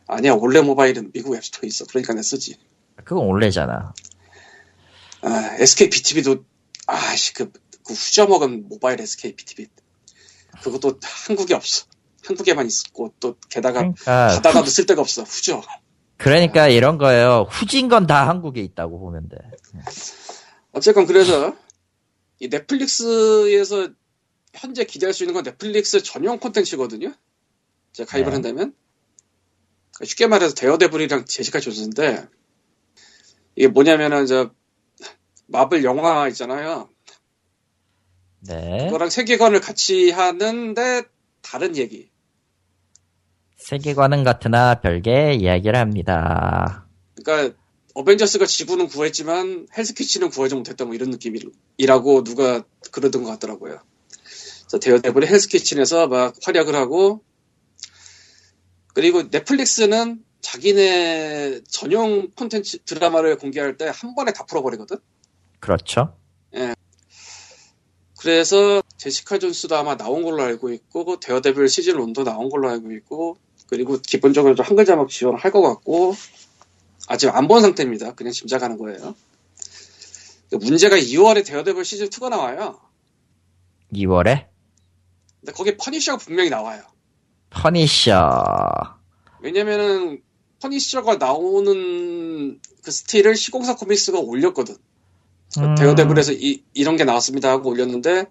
[0.07, 2.57] 아니야 원래 모바일은 미국 앱스토어에 있어 그러니까 내 쓰지
[3.03, 3.93] 그건 원래잖아.
[5.21, 6.45] 아 SK BTV도
[6.87, 7.51] 아씨 그,
[7.85, 9.67] 그 후져먹은 모바일 SK BTV
[10.63, 11.85] 그것도 한국에 없어
[12.25, 15.61] 한국에만 있고 또 게다가 그러니까, 바다가도 쓸 데가 없어 후져
[16.17, 17.47] 그러니까 이런 거예요.
[17.49, 19.37] 후진 건 다 한국에 있다고 보면 돼.
[20.71, 21.55] 어쨌건 그래서
[22.39, 23.89] 이 넷플릭스에서
[24.53, 27.13] 현재 기대할 수 있는 건 넷플릭스 전용 콘텐츠거든요.
[27.91, 28.33] 제가 가입을 네.
[28.35, 28.73] 한다면
[30.03, 32.27] 쉽게 말해서 데어데블이랑 제시카 존스인데
[33.55, 34.51] 이게 뭐냐면은 저
[35.47, 36.89] 마블 영화 있잖아요.
[38.41, 38.85] 네.
[38.85, 41.03] 그거랑 세계관을 같이 하는데
[41.41, 42.09] 다른 얘기.
[43.57, 46.87] 세계관은 같으나 별개 이야기를 합니다.
[47.15, 47.57] 그러니까
[47.95, 53.79] 어벤져스가 지구는 구했지만 헬스키치는 구하지 못했다 뭐 이런 느낌이라고 누가 그러던 것 같더라고요.
[54.67, 57.23] 그래서 데어데블이 헬스키친에서 막 활약을 하고
[58.93, 64.97] 그리고 넷플릭스는 자기네 전용 콘텐츠 드라마를 공개할 때 한 번에 다 풀어버리거든.
[65.65, 66.13] 그렇죠.
[68.19, 73.37] 그래서 제시카 존스도 아마 나온 걸로 알고 있고 데어데블 시즌 1도 나온 걸로 알고 있고
[73.67, 76.13] 그리고 기본적으로 좀 한글 자막 지원을 할것 같고
[77.07, 78.13] 아직 안 본 상태입니다.
[78.15, 79.15] 그냥 짐작하는 거예요.
[80.51, 82.79] 문제가 2월에 데어데블 시즌 2가 나와요.
[83.93, 84.47] 2월에
[85.41, 86.83] 근데 거기 퍼니셔가 분명히 나와요.
[87.49, 88.97] 퍼니셔.
[89.41, 90.21] 왜냐면은
[90.61, 94.75] 퍼니셔가 나오는 그 스틸을 시공사 코믹스가 올렸거든.
[95.59, 95.75] 음.
[95.75, 98.25] 데어데블에서 이, 이런 게 나왔습니다 하고 올렸는데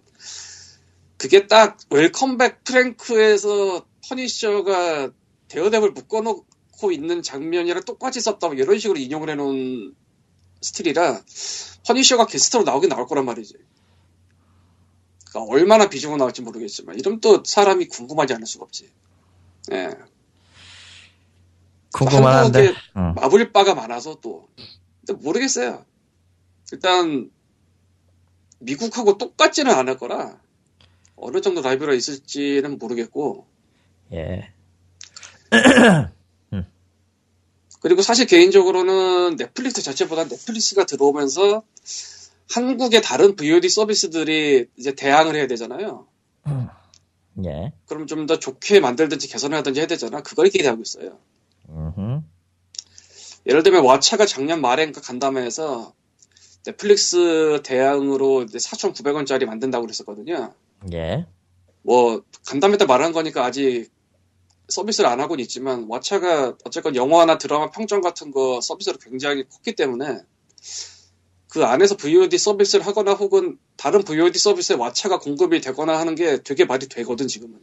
[1.16, 5.11] 그게 딱 Welcome Back Frank에서 퍼니셔가
[5.49, 9.95] 데어데블 묶어놓고 있는 장면이랑 똑같이 썼다 뭐 이런 식으로 인용을 해놓은
[10.61, 11.22] 스틸이라
[11.87, 13.55] 퍼니셔가 게스트로 나오긴 나올 거란 말이지.
[15.31, 18.91] 그러니까 얼마나 비중으로 나올지 모르겠지만 이러면 또 사람이 궁금하지 않을 수가 없지.
[19.72, 19.91] 예.
[21.93, 22.66] 궁금한데.
[22.66, 23.14] 한국에 응.
[23.14, 24.49] 마블 바가 많아서 또
[25.07, 25.85] 근데 모르겠어요.
[26.75, 27.31] 일단
[28.59, 30.41] 미국하고 똑같지는 않을 거라
[31.14, 33.47] 어느 정도 라이브가 있을지는 모르겠고
[34.12, 34.53] 예.
[37.81, 41.62] 그리고 사실 개인적으로는 넷플릭스 자체보다 넷플릭스가 들어오면서
[42.51, 46.07] 한국의 다른 VOD 서비스들이 이제 대항을 해야 되잖아요.
[47.45, 47.72] 예.
[47.87, 50.22] 그럼 좀 더 좋게 만들든지 개선하든지 해야 되잖아.
[50.22, 51.18] 그걸 기대하고 있어요.
[51.68, 52.22] 음흠.
[53.47, 55.93] 예를 들면 왓챠가 작년 말에인가 간담회에서
[56.64, 60.54] 넷플릭스 대항으로 4,900원짜리 만든다고 그랬었거든요.
[60.92, 61.26] 예.
[61.82, 63.90] 뭐 간담회 때 말한 거니까 아직
[64.68, 70.22] 서비스를 안 하고는 있지만 왓챠가 어쨌건 영화나 드라마 평점 같은 거 서비스로 굉장히 컸기 때문에
[71.48, 76.64] 그 안에서 VOD 서비스를 하거나 혹은 다른 VOD 서비스에 왓챠가 공급이 되거나 하는 게 되게
[76.64, 77.60] 말이 되거든 지금은.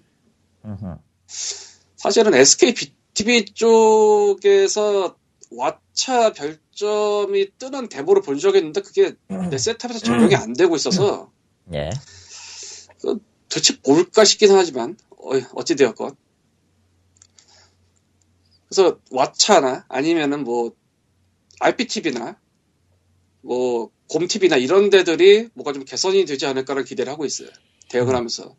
[1.97, 5.15] 사실은 SK BTV 쪽에서
[5.51, 9.13] 왓챠 별 점이 뜨는 데모를 본 적이 있는데 그게
[9.49, 11.31] 내 셋탑에서 적용이 안 되고 있어서
[11.73, 11.89] 예.
[13.49, 16.15] 도대체 뭘까 싶긴 하지만 어, 어찌 되었건.
[18.67, 20.73] 그래서 왓챠나 아니면은 뭐
[21.59, 22.39] RPTV나
[23.41, 27.49] 뭐 곰TV나 이런 데들이 뭐가 좀 개선이 되지 않을까라는 기대를 하고 있어요.
[27.89, 28.55] 대응을 하면서.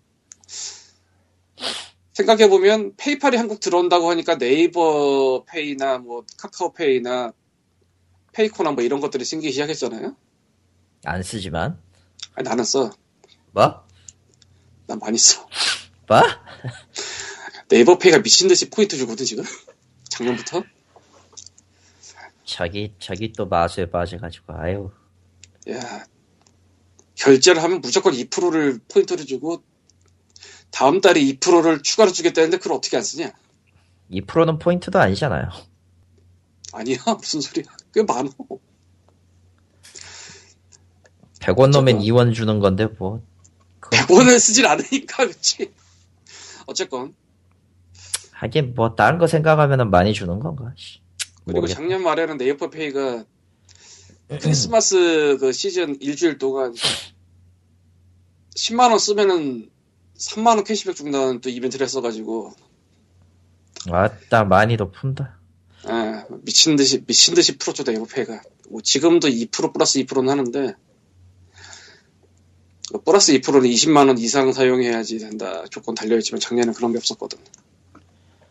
[2.13, 7.33] 생각해보면 페이팔이 한국 들어온다고 하니까 네이버 페이나 뭐 카카오페이나
[8.33, 10.17] 페이코나 뭐 이런 것들이 생기기 시작했잖아요
[11.05, 11.79] 안 쓰지만.
[12.35, 12.91] 아니, 나는 써.
[13.51, 13.85] 뭐?
[14.87, 15.47] 난 많이 써.
[16.07, 16.21] 뭐?
[17.69, 19.45] 네이버 페이가 미친 듯이 포인트 주거든 지금.
[20.09, 20.63] 작년부터.
[22.45, 24.91] 자기, 자기 또 마수에 빠져가지고, 아유.
[25.71, 26.05] 야
[27.15, 29.63] 결제를 하면 무조건 2%를 포인트를 주고
[30.71, 33.33] 다음 달에 2%를 추가로 주겠다는데 그걸 어떻게 안 쓰냐?
[34.11, 35.51] 2%는 포인트도 아니잖아요.
[36.73, 37.65] 아니야 무슨 소리야?
[37.95, 38.31] 꽤 많어.
[41.41, 42.01] 100원 넣으면 어쨌건.
[42.01, 43.23] 2원 주는 건데, 뭐.
[43.81, 45.73] 그거 100원을 쓰질 않으니까 그치.
[46.67, 47.15] 어쨌건
[48.33, 51.01] 하긴, 뭐, 다른 거 생각하면은 많이 주는 건가, 씨.
[51.45, 51.81] 그리고 모르겠다.
[51.81, 53.25] 작년 말에는 네이버페이가
[54.41, 56.75] 크리스마스 그 시즌 일주일 동안
[58.57, 59.69] 10만 원 쓰면은
[60.17, 62.53] 3만 원 캐시백 준다는 또 이벤트를 했어가지고
[63.91, 65.39] 아따, 많이도 푼다.
[65.89, 68.43] 예, 미친 듯이 미친 듯이 풀었죠 네이버페이가.
[68.71, 70.75] 뭐 지금도 2% 플러스 2%는 하는데
[72.93, 77.39] 그 플러스 2%는 20만 원 이상 사용해야지 된다 조건 달려 있지만 작년에 그런 게 없었거든.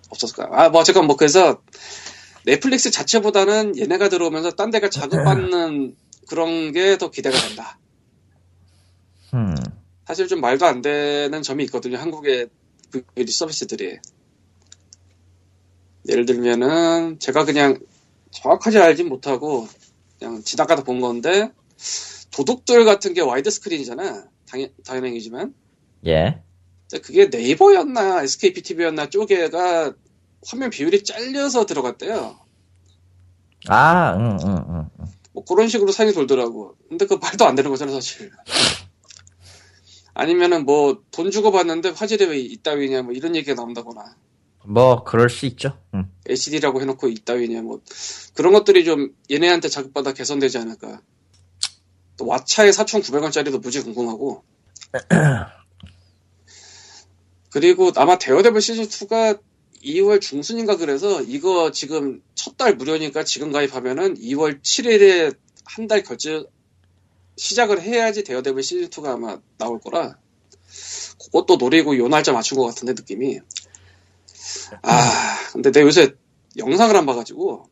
[0.09, 0.49] 없었을까?
[0.51, 1.61] 아, 뭐 어쨌건 뭐 그래서
[2.45, 5.95] 넷플릭스 자체보다는 얘네가 들어오면서 딴 데가 자극받는
[6.27, 7.77] 그런 게 더 기대가 된다.
[9.33, 9.55] 음.
[10.05, 11.97] 사실 좀 말도 안 되는 점이 있거든요.
[11.97, 12.49] 한국의
[12.91, 13.99] 그 서비스들이.
[16.07, 17.79] 예를 들면은 제가 그냥
[18.31, 19.67] 정확하게 알진 못하고
[20.19, 21.51] 그냥 지나가다 본 건데
[22.31, 24.25] 도둑들 같은 게 와이드 스크린이잖아.
[24.49, 25.53] 당연, 당연히지만.
[26.07, 26.41] 예.
[26.89, 29.93] 근데 그게 네이버였나 SKPTV였나 쪽에가
[30.47, 32.39] 화면 비율이 잘려서 들어갔대요.
[33.67, 34.89] 아, 응, 응, 응.
[34.99, 35.05] 응.
[35.33, 36.75] 뭐 그런 식으로 상이 돌더라고.
[36.89, 38.31] 근데 그 말도 안 되는 거잖아 사실.
[40.13, 44.15] 아니면은 뭐 돈 주고 봤는데 화질이 왜 이따위냐 뭐 이런 얘기가 나온다거나
[44.63, 45.77] 뭐, 그럴 수 있죠.
[45.93, 46.09] 응.
[46.25, 47.81] LCD라고 해놓고 이따위냐 뭐
[48.33, 51.01] 그런 것들이 좀 얘네한테 자극받아 개선되지 않을까.
[52.17, 54.43] 또 왓챠의 4,900원짜리도 무지 궁금하고.
[57.49, 59.39] 그리고 아마 데어데블 시즌 2가
[59.83, 65.35] 2월 중순인가 그래서 이거 지금 첫 달 무료니까 지금 가입하면은 2월 7일에
[65.65, 66.43] 한 달 결제
[67.37, 70.17] 시작을 해야지 데어데블 시즌 2가 아마 나올 거라
[71.25, 73.39] 그것도 노리고 요 날짜 맞춘 것 같은데 느낌이
[74.81, 76.15] 아 근데 내가 요새
[76.57, 77.65] 영상을 안 봐가지고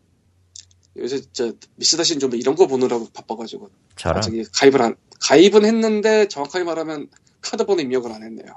[0.98, 3.70] 요새 저 미스다신 좀 이런 거 보느라고 바빠가지고.
[4.16, 7.10] 아직 가입을 안 가입은 했는데 정확하게 말하면
[7.42, 8.54] 카드 번호 입력을 안 했네요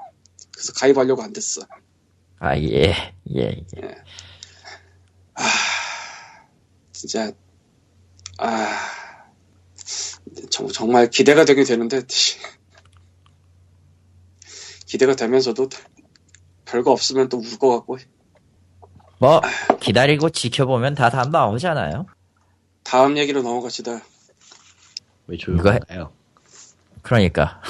[0.51, 1.61] 그래서 가입하려고 안 됐어
[2.39, 2.93] 아, 예,
[3.35, 3.95] 예, 예.
[6.91, 7.31] 진짜
[8.37, 8.79] 아
[10.49, 12.01] 정, 정말 기대가 되긴 되는데
[14.87, 15.69] 기대가 되면서도
[16.65, 17.97] 별거 없으면 또 울 것 같고
[19.19, 19.41] 뭐,
[19.79, 22.07] 기다리고 지켜보면 다답 나오잖아요.
[22.83, 24.01] 다음 얘기로 넘어갑시다
[25.27, 26.11] 왜 조용한가요?
[27.01, 27.61] 그러니까.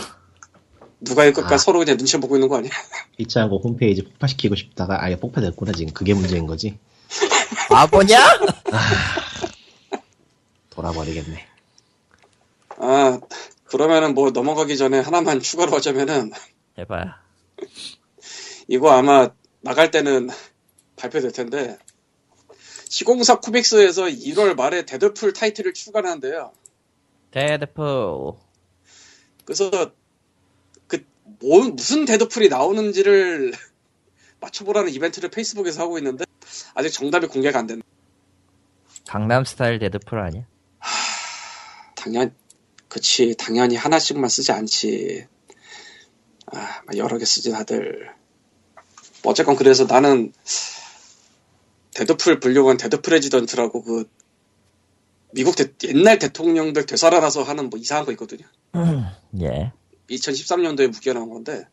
[0.99, 1.57] 누가 읽을까 아.
[1.57, 2.71] 서로 그냥 눈치 보고 있는 거 아니야?
[3.17, 6.79] 피치하고 홈페이지 폭파시키고 싶다가 아예 폭파됐구나 지금 그게 문제인 거지
[7.69, 8.17] 바보냐?
[10.71, 11.45] 돌아버리겠네
[12.79, 13.19] 아
[13.65, 16.31] 그러면은 뭐 넘어가기 전에 하나만 추가로 하자면은
[16.77, 17.11] 해봐요.
[18.67, 19.29] 이거 아마
[19.61, 20.29] 나갈 때는
[20.95, 21.77] 발표될 텐데
[22.89, 26.53] 시공사 코믹스에서 1월 말에 데드풀 타이틀을 추가하는데요.
[27.31, 28.33] 데드풀.
[29.45, 29.71] 그래서
[30.87, 31.03] 그
[31.39, 33.53] 뭐, 무슨 데드풀이 나오는지를
[34.39, 36.25] 맞춰보라는 이벤트를 페이스북에서 하고 있는데
[36.75, 37.81] 아직 정답이 공개가 안 됐네.
[39.07, 40.45] 강남 스타일 데드풀 아니야?
[41.95, 42.35] 당연
[42.87, 45.27] 그치 당연히 하나씩만 쓰지 않지.
[46.45, 48.13] 아 여러 개 쓰지 다들.
[49.23, 50.33] 뭐 어쨌건 그래서 나는
[51.95, 54.09] 데드풀 불려간 Dead President라고 그
[55.31, 58.45] 미국 대- 옛날 대통령들 되살아나서 하는 뭐 이상한 거 있거든요.
[59.41, 59.71] 예.
[60.09, 61.67] 2013년도에 묶여 나온 건데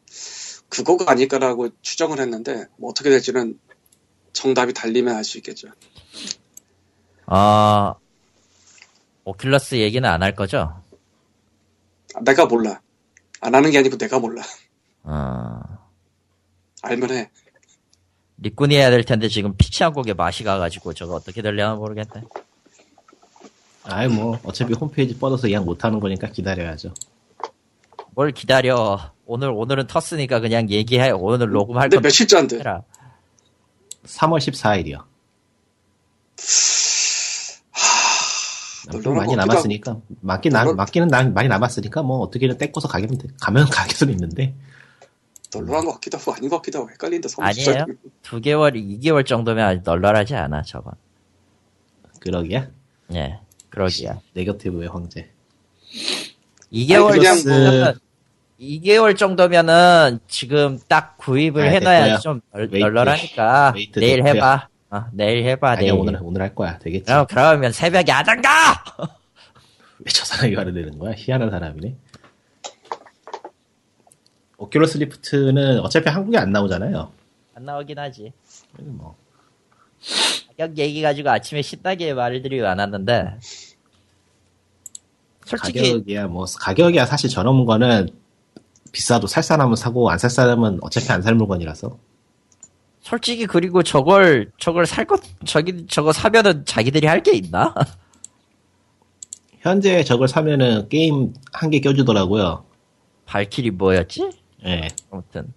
[0.68, 3.58] 그거가 아닐까라고 추정을 했는데 뭐 어떻게 될지는
[4.32, 5.68] 정답이 달리면 알 수 있겠죠.
[7.26, 7.94] 어,
[9.24, 10.82] 오큘러스 얘기는 안 할 거죠?
[12.14, 12.80] 아, 내가 몰라.
[13.40, 14.42] 안 하는 게 아니고 내가 몰라.
[15.02, 15.60] 어,
[16.82, 17.30] 알면 해.
[18.42, 22.22] 리꾼이 해야 될 텐데 지금 피치한국에 맛이 가가지고 저거 어떻게 될려나 모르겠네.
[23.84, 26.92] 아이 뭐 어차피 홈페이지 뻗어서 예약 못하는 거니까 기다려야죠
[28.14, 29.12] 뭘 기다려.
[29.26, 31.10] 오늘, 오늘은 텄으니까 그냥 얘기해.
[31.12, 32.58] 오늘 녹음할 근데 건 며칠째 안 돼.
[32.58, 32.82] 해라.
[34.06, 35.04] 3월 14일이요
[38.90, 43.18] 좀 널널한 많이 남았으니까 맞긴 나, 널널- 맞기는 나, 많이 남았으니까 뭐 어떻게든 떼고서 가면
[43.18, 44.54] 돼 가면 수는 있는데
[45.52, 47.28] 널널한 것 같기도 하고 아닌 것 같기도 하고 헷갈린다.
[47.38, 47.86] 아니에요.
[48.22, 50.92] 두 개월, 2개월 정도면 아직 널널하지 않아, 저건.
[52.20, 52.68] 그러기야
[53.14, 53.38] 예.
[53.70, 54.20] 그러기야.
[54.34, 55.30] 네거티브의 황제
[56.72, 57.98] 2개월 그냥 정도면
[58.60, 62.18] 2개월 정도면은 지금 딱 구입을 아, 해놔야 됐고요.
[62.20, 62.76] 좀 널, 웨이트.
[62.76, 64.34] 널널하니까 웨이트 내일 됐고요.
[64.34, 64.68] 해봐.
[64.90, 65.70] 어, 내일 해봐.
[65.70, 65.92] 아니 내일.
[65.94, 67.06] 오늘 오늘 할 거야 되겠지.
[67.06, 68.48] 그럼 그러면 새벽에 하던가.
[70.00, 71.12] 왜 저 사람이 말을 되는 거야?
[71.16, 71.94] 희한한 사람이네.
[74.60, 77.10] 오큘러스 리프트는 어차피 한국에 안 나오잖아요.
[77.54, 78.32] 안 나오긴 하지.
[78.78, 79.16] 뭐
[80.56, 83.38] 가격 얘기 가지고 아침에 신나게 말들이 많았는데
[85.46, 88.10] 솔직히 가격이야 뭐 가격이야 사실 저런 거는
[88.92, 91.98] 비싸도 살 사람은 사고 안 살 사람은 어차피 안 살 물건이라서
[93.00, 97.74] 솔직히 그리고 저걸 저걸 살 것 저기 저거 사면은 자기들이 할 게 있나?
[99.60, 102.64] 현재 저걸 사면은 게임 한 개 껴주더라고요.
[103.26, 104.30] 발길이 뭐였지?
[104.66, 104.88] 예.
[105.10, 105.52] 아무튼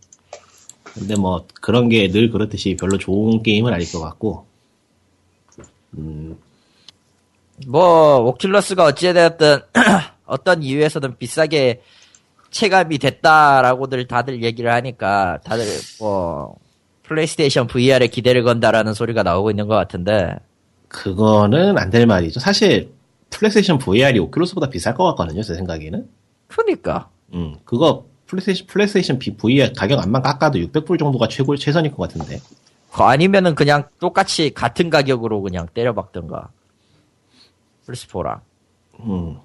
[0.84, 4.45] 근데 뭐 그런 게 늘 그렇듯이 별로 좋은 게임은 아닐 것 같고
[5.97, 6.38] 음뭐
[8.34, 9.60] 오큘러스가 어찌되었든
[10.26, 11.82] 어떤 이유에서든 비싸게
[12.51, 15.66] 체감이 됐다라고들 다들 얘기를 하니까 다들
[15.99, 16.56] 뭐
[17.04, 20.36] 플레이스테이션 VR에 기대를 건다라는 소리가 나오고 있는 것 같은데
[20.88, 22.39] 그거는 안 될 말이죠.
[22.39, 22.91] 사실
[23.32, 25.41] 플레이스테이션 VR이 오큘러스보다 비쌀 것 같거든요.
[25.41, 26.08] 제 생각에는.
[26.47, 32.10] 그니까 음 그거 플레이스테이션 플레이스테이션 B- VR 가격 안만 깎아도 600불 정도가 최고 최선일 것
[32.10, 32.40] 같은데.
[32.92, 36.50] 그 아니면은 그냥 똑같이 같은 가격으로 그냥 때려박던가
[37.88, 38.42] 플스4랑
[39.02, 39.38] 음.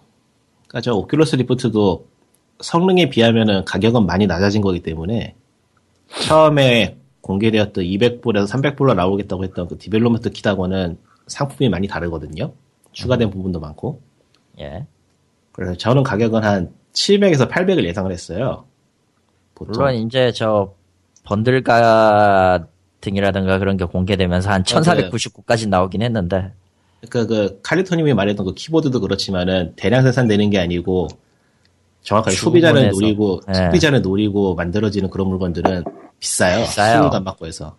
[0.66, 2.07] 그러니까 저 오큘러스 리프트도
[2.61, 5.34] 성능에 비하면은 가격은 많이 낮아진 거기 때문에
[6.26, 12.53] 처음에 공개되었던 200불에서 300불로 나오겠다고 했던 그 development kit하고는 상품이 많이 다르거든요.
[12.93, 14.01] 추가된 부분도 많고.
[14.61, 14.86] 예
[15.53, 18.64] 그래서 저는 가격은 한 700에서 800을 예상을 했어요.
[19.59, 19.72] 보통.
[19.72, 20.74] 물론 이제 저
[21.24, 22.66] 번들가
[23.00, 26.52] 등이라든가 그런 게 공개되면서 한 1499까지 나오긴 했는데
[27.09, 31.09] 그러니까 그 칼리토님이 말했던 그 키보드도 그렇지만은 대량 생산되는 게 아니고
[32.02, 32.90] 정확하게 소비자를.
[32.90, 33.54] 노리고 예.
[33.54, 35.84] 소비자를 노리고 만들어지는 그런 물건들은
[36.18, 36.64] 비싸요.
[36.64, 37.00] 비싸요.
[37.00, 37.76] 수요도 안 받고 해서.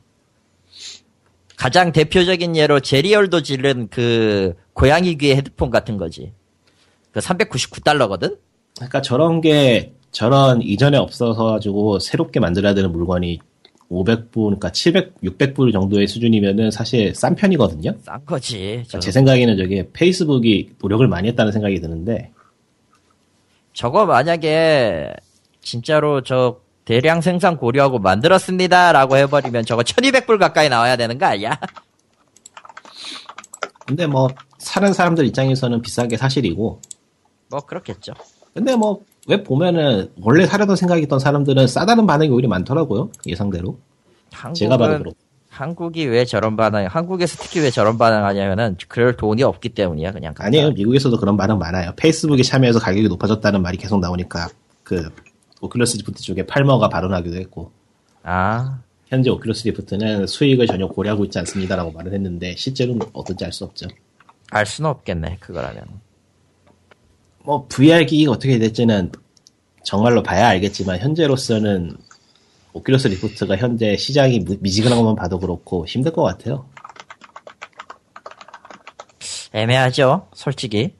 [1.58, 6.32] 가장 대표적인 예로 제리얼도 지른 그 고양이 귀의 헤드폰 같은 거지.
[7.12, 8.38] 그 399달러거든?
[8.76, 13.40] 그러니까 저런 게 저런 이전에 없어서 가지고 새롭게 만들어야 되는 물건이
[13.90, 17.96] 500불, 그러니까 700, 600불 정도의 수준이면은 사실 싼 편이거든요.
[18.02, 18.58] 싼 거지.
[18.58, 22.32] 그러니까 저, 제 생각에는 저게 페이스북이 노력을 많이 했다는 생각이 드는데
[23.74, 25.14] 저거 만약에
[25.62, 31.60] 진짜로 저 대량 생산 고려하고 만들었습니다라고 해버리면 저거 1200불 가까이 나와야 되는 거 아니야?
[33.86, 34.28] 근데 뭐
[34.60, 36.82] 사는 사람들 입장에서는 비싼 게 사실이고
[37.50, 38.14] 뭐 그렇겠죠.
[38.54, 43.80] 근데 뭐 왜 보면은 원래 사려던 생각이 있던 사람들은 싸다는 반응이 오히려 많더라고요 예상대로
[44.56, 45.18] 제가 봐도 한국은 그렇고
[45.50, 46.88] 한국이 왜 저런 반응?
[46.90, 50.34] 한국에서 특히 왜 저런 반응하냐면은 그럴 돈이 없기 때문이야 그냥.
[50.38, 54.50] 아니에요 미국에서도 그런 반응 많아요 페이스북에 참여해서 가격이 높아졌다는 말이 계속 나오니까
[54.84, 55.10] 그
[55.62, 57.72] 오큘러스 리프트 쪽에 팔머가 발언하기도 했고
[58.24, 63.64] 아 현재 오큘러스 리프트는 수익을 전혀 고려하고 있지 않습니다라고 말을 했는데 실제로는 어떤지 알 수
[63.64, 63.88] 없죠
[64.52, 65.84] 알 수는 없겠네 그거라면.
[67.50, 69.12] 뭐 VR 기기가 어떻게 될지는
[69.84, 71.98] 정말로 봐야 알겠지만 현재로서는
[72.74, 76.68] 오큘러스 리프트가 현재 시장이 무- 미지근한 것만 봐도 그렇고 힘들 것 같아요.
[79.52, 80.94] 애매하죠 솔직히.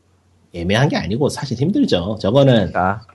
[0.56, 2.18] 애매한 게 아니고 사실 힘들죠.
[2.20, 3.06] 저거는 그러니까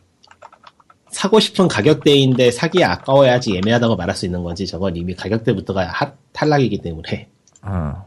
[1.11, 4.65] 사고 싶은 가격대인데 사기에 아까워야지 애매하다고 말할 수 있는 거지.
[4.65, 7.29] 저건 이미 가격대부터가 핫- 탈락이기 때문에.
[7.63, 8.07] 어.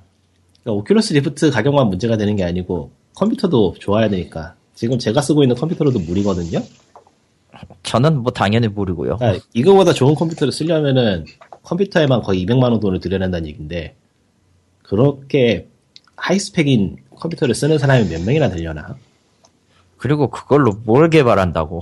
[0.64, 4.56] 그러니까 오큘러스 리프트 가격만 문제가 되는 게 아니고 컴퓨터도 좋아야 되니까.
[4.78, 6.62] 지금 제가 쓰고 있는 컴퓨터로도 무리거든요.
[7.82, 9.18] 저는 뭐 당연히 모르고요.
[9.18, 11.26] 그러니까 이거보다 좋은 컴퓨터를 쓰려면은
[11.64, 13.96] 컴퓨터에만 거의 200만 원 돈을 들여야 한다는 얘기인데
[14.84, 15.68] 그렇게
[16.16, 18.96] 하이스펙인 컴퓨터를 쓰는 사람이 몇 명이나 되려나?
[19.98, 21.82] 그리고 그걸로 뭘 개발한다고?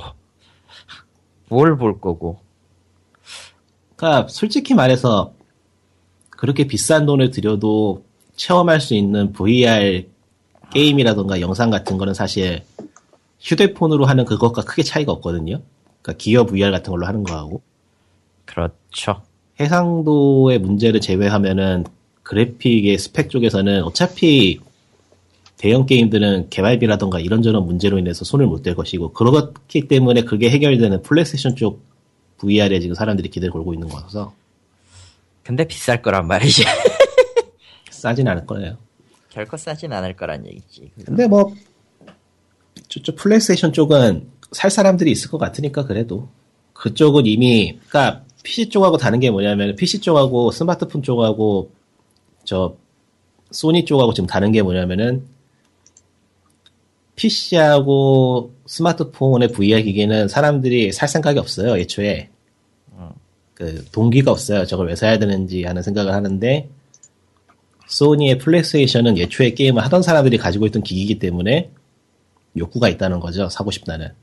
[1.50, 2.40] 뭘 볼 거고?
[3.98, 5.34] 그러니까 솔직히 말해서
[6.30, 8.06] 그렇게 비싼 돈을 들여도
[8.38, 10.06] 체험할 수 있는 VR
[10.72, 12.64] 게임이라던가 영상 같은 거는 사실
[13.46, 15.62] 휴대폰으로 하는 그것과 크게 차이가 없거든요.
[16.02, 17.62] 그러니까 기어 VR 같은 걸로 하는 거하고
[18.46, 19.22] 그렇죠.
[19.60, 21.86] 해상도의 문제를 제외하면은
[22.24, 24.60] 그래픽의 스펙 쪽에서는 어차피
[25.58, 31.56] 대형 게임들은 개발비라던가 이런저런 문제로 인해서 손을 못 댈 것이고 그렇기 때문에 그게 해결되는 플레이스테이션
[31.56, 31.84] 쪽
[32.40, 34.34] VR에 지금 사람들이 기대를 걸고 있는 거라서
[35.44, 36.64] 근데 비쌀 거란 말이지.
[37.92, 38.78] 싸진 않을 거예요.
[39.30, 40.92] 결코 싸진 않을 거란 얘기지.
[41.06, 41.54] 근데 뭐
[42.88, 46.30] 저쪽 플레이스테이션 쪽은 살 사람들이 있을 것 같으니까 그래도
[46.74, 51.72] 그쪽은 이미 그러니까 PC 쪽하고 다른 게 뭐냐면 PC 쪽하고 스마트폰 쪽하고
[52.44, 52.76] 저
[53.52, 55.26] 소니 쪽하고 지금 다른 게 뭐냐면은
[57.16, 62.30] PC하고 스마트폰의 VR 기기는 사람들이 살 생각이 없어요, 애초에.
[63.54, 64.66] 그, 동기가 없어요.
[64.66, 66.70] 저걸 왜 사야 되는지 하는 생각을 하는데,
[67.88, 71.72] 소니의 플레이스테이션은 애초에 게임을 하던 사람들이 가지고 있던 기기이기 때문에
[72.58, 73.50] 욕구가 있다는 거죠.
[73.50, 74.14] 사고 싶다는.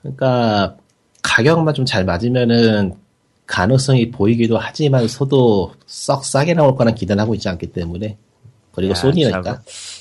[0.00, 0.76] 그러니까
[1.22, 2.94] 가격만 좀 잘 맞으면은
[3.46, 8.16] 가능성이 보이기도 하지만 서도 썩 싸게 나올 거란 기대는 하고 있지 않기 때문에
[8.72, 9.58] 그리고 야, 소니니까 저거,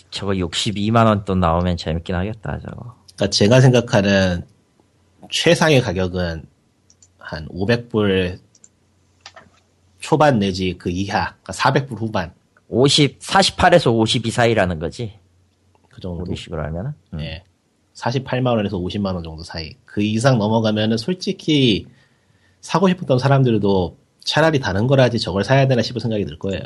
[0.09, 2.95] 저거 62만 원 돈 나오면 재밌긴 하겠다, 저거.
[3.15, 4.45] 그러니까 제가 생각하는
[5.29, 6.45] 최상의 가격은
[7.17, 8.39] 한 500불
[9.99, 12.33] 초반 내지 그 이하 그러니까 400불 후반
[12.71, 15.13] 50, 48에서 52 사이라는 거지.
[15.89, 16.93] 그 정도 우리 식으로 하면은.
[17.13, 17.19] 음.
[17.19, 17.43] 예.
[17.93, 19.73] 48만 원에서 50만 원 정도 사이.
[19.85, 21.85] 그 이상 넘어가면은 솔직히
[22.61, 26.61] 사고 싶었던 사람들도 차라리 다른 거라지 저걸 사야 되나 싶은 생각이 들 거예요.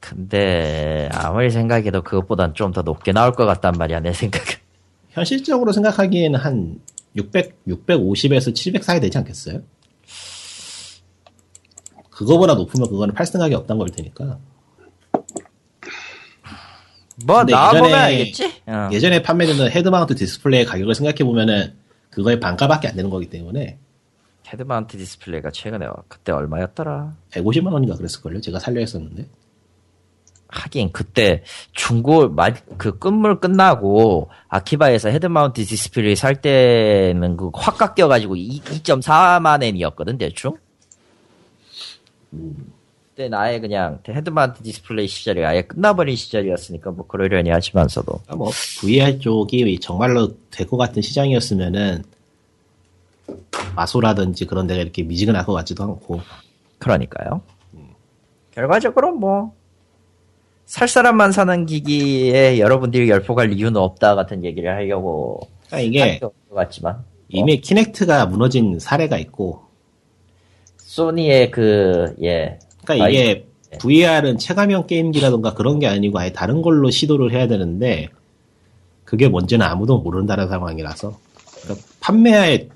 [0.00, 4.56] 근데, 아무리 생각해도 그것보단 좀 더 높게 나올 것 같단 말이야, 내 생각은.
[5.10, 6.78] 현실적으로 생각하기에는 한
[7.16, 9.62] 600, 650에서 700 사이 되지 않겠어요?
[12.14, 14.38] 그거보다 높으면 그거는 팔 생각이 없단 걸 테니까.
[17.26, 18.62] 뭐, 나와보면 알겠지?
[18.66, 18.88] 어.
[18.92, 21.74] 예전에 판매되는 head mount display 가격을 생각해보면은
[22.10, 23.78] 그거의 반가밖에 안 되는 거기 때문에
[24.52, 27.14] head mount display가 최근에, 와- 그때 얼마였더라?
[27.30, 28.40] 150만 원인가 그랬을걸요?
[28.40, 29.26] 제가 살려 했었는데.
[30.48, 31.42] 하긴 그때
[31.72, 39.62] 중고 마- 그 끝물 끝나고 아키바에서 head mount display 살 때는 그 확 깎여가지고 2.4만
[39.64, 40.56] 엔이었거든 대충.
[43.10, 48.20] 그때 나의 그냥 head mount display 시절이 아예 끝나버린 시절이었으니까 뭐 그러려니 하지만서도.
[48.26, 52.02] 아, 뭐 VR 쪽이 정말로 될 것 같은 시장이었으면은
[53.76, 56.20] 마소라든지 그런 데가 이렇게 미지근할 것 같지도 않고.
[56.78, 57.42] 그러니까요.
[58.52, 59.52] 결과적으로 뭐
[60.66, 67.04] 살 사람만 사는 기기에 여러분들이 열폭할 이유는 없다 같은 얘기를 하려고 그러니까 이게 할것 같지만.
[67.28, 69.63] 이미 Kinect가 무너진 사례가 있고
[70.94, 72.58] 소니의 그, 예.
[72.84, 73.46] 그러니까 아, 이게
[73.80, 78.10] VR은 체감형 게임기라던가 그런 게 아니고 아예 다른 걸로 시도를 해야 되는데
[79.04, 81.18] 그게 뭔지는 아무도 모른다는 상황이라서
[81.62, 82.68] 그러니까 판매에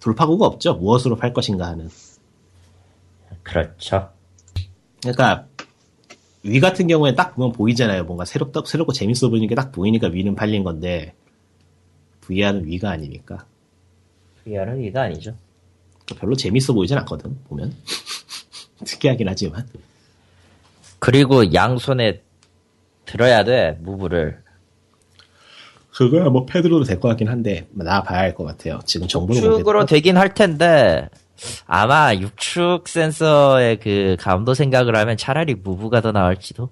[0.00, 1.88] 돌파구가 없죠 무엇으로 팔 것인가 하는
[3.44, 4.08] 그렇죠.
[5.00, 5.46] 그러니까
[6.42, 8.02] 위 같은 경우에 딱 보면 보이잖아요.
[8.04, 11.14] 뭔가 새롭다, 새롭고 재밌어 보이는 게 딱 보이니까 위는 팔린 건데,
[12.22, 13.44] VR은 위가 아니니까.
[14.44, 15.34] VR은 이가 아니죠.
[16.16, 17.74] 별로 재밌어 보이진 않거든, 보면.
[18.84, 19.66] 특이하긴 하지만.
[20.98, 22.22] 그리고 양손에
[23.06, 24.42] 들어야 돼, 무브를.
[25.92, 28.78] 그거야 뭐 패드로도 될 것 같긴 한데, 나봐야 할 것 같아요.
[28.86, 31.08] 지금 정보는 축으로 되긴 할 텐데,
[31.66, 36.70] 아마 육축 센서의 그 감도 생각을 하면 차라리 무브가 더 나을지도.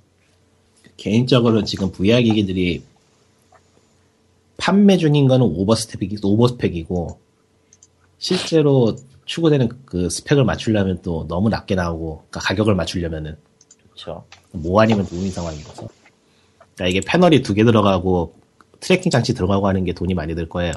[0.96, 2.82] 개인적으로 지금 VR 기기들이
[4.56, 7.18] 판매 중인 거는 overspec이, overspec이고,
[8.18, 8.96] 실제로
[9.26, 13.36] 추구되는 그 스펙을 맞추려면 또 너무 낮게 나오고, 그러니까 가격을 맞추려면은,
[13.82, 14.24] 그렇죠.
[14.52, 15.88] 뭐 아니면 no인 상황이라서.
[16.74, 18.34] 그러니까 이게 패널이 두 개 들어가고
[18.80, 20.72] tracking 장치 들어가고 하는 게 돈이 많이 들 거예요.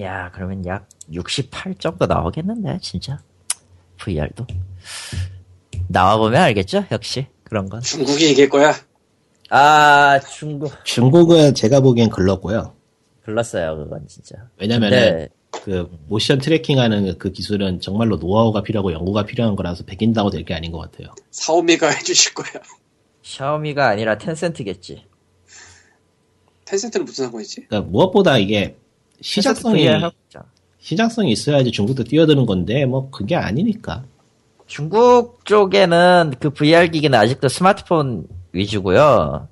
[0.00, 3.18] 야, 그러면 약 68 정도 나오겠는데, 진짜.
[3.96, 4.46] VR도.
[5.88, 6.84] 나와보면 알겠죠?
[6.92, 7.26] 역시.
[7.44, 7.80] 그런 건.
[7.80, 8.74] 중국이 이길 거야.
[9.50, 10.72] 아, 중국.
[10.84, 12.74] 중국은 제가 보기엔 글렀고요.
[13.24, 14.36] 글렀어요, 그건 진짜.
[14.58, 15.28] 왜냐면은 네.
[15.64, 20.72] 그 모션 트래킹하는 그 기술은 정말로 노하우가 필요하고 연구가 필요한 거라서 베낀다고 될 게 아닌
[20.72, 21.14] 것 같아요.
[21.30, 22.62] 사오미가 해주실 거야.
[23.22, 25.04] 샤오미가 아니라 텐센트겠지.
[26.64, 27.66] 텐센트는 무슨 상관이지?
[27.68, 28.76] 그러니까 무엇보다 이게
[30.28, 30.46] 있잖아.
[30.80, 34.04] 시장성이 있어야지 중국도 뛰어드는 건데 뭐 그게 아니니까.
[34.66, 39.48] 중국 쪽에는 그 VR 기기는 아직도 스마트폰 위주고요.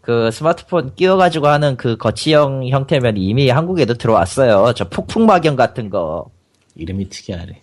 [0.00, 4.72] 그 스마트폰 끼워가지고 하는 그 거치형 형태면 이미 한국에도 들어왔어요.
[4.74, 6.30] 저 폭풍마경 같은 거.
[6.74, 7.62] 이름이 특이하네.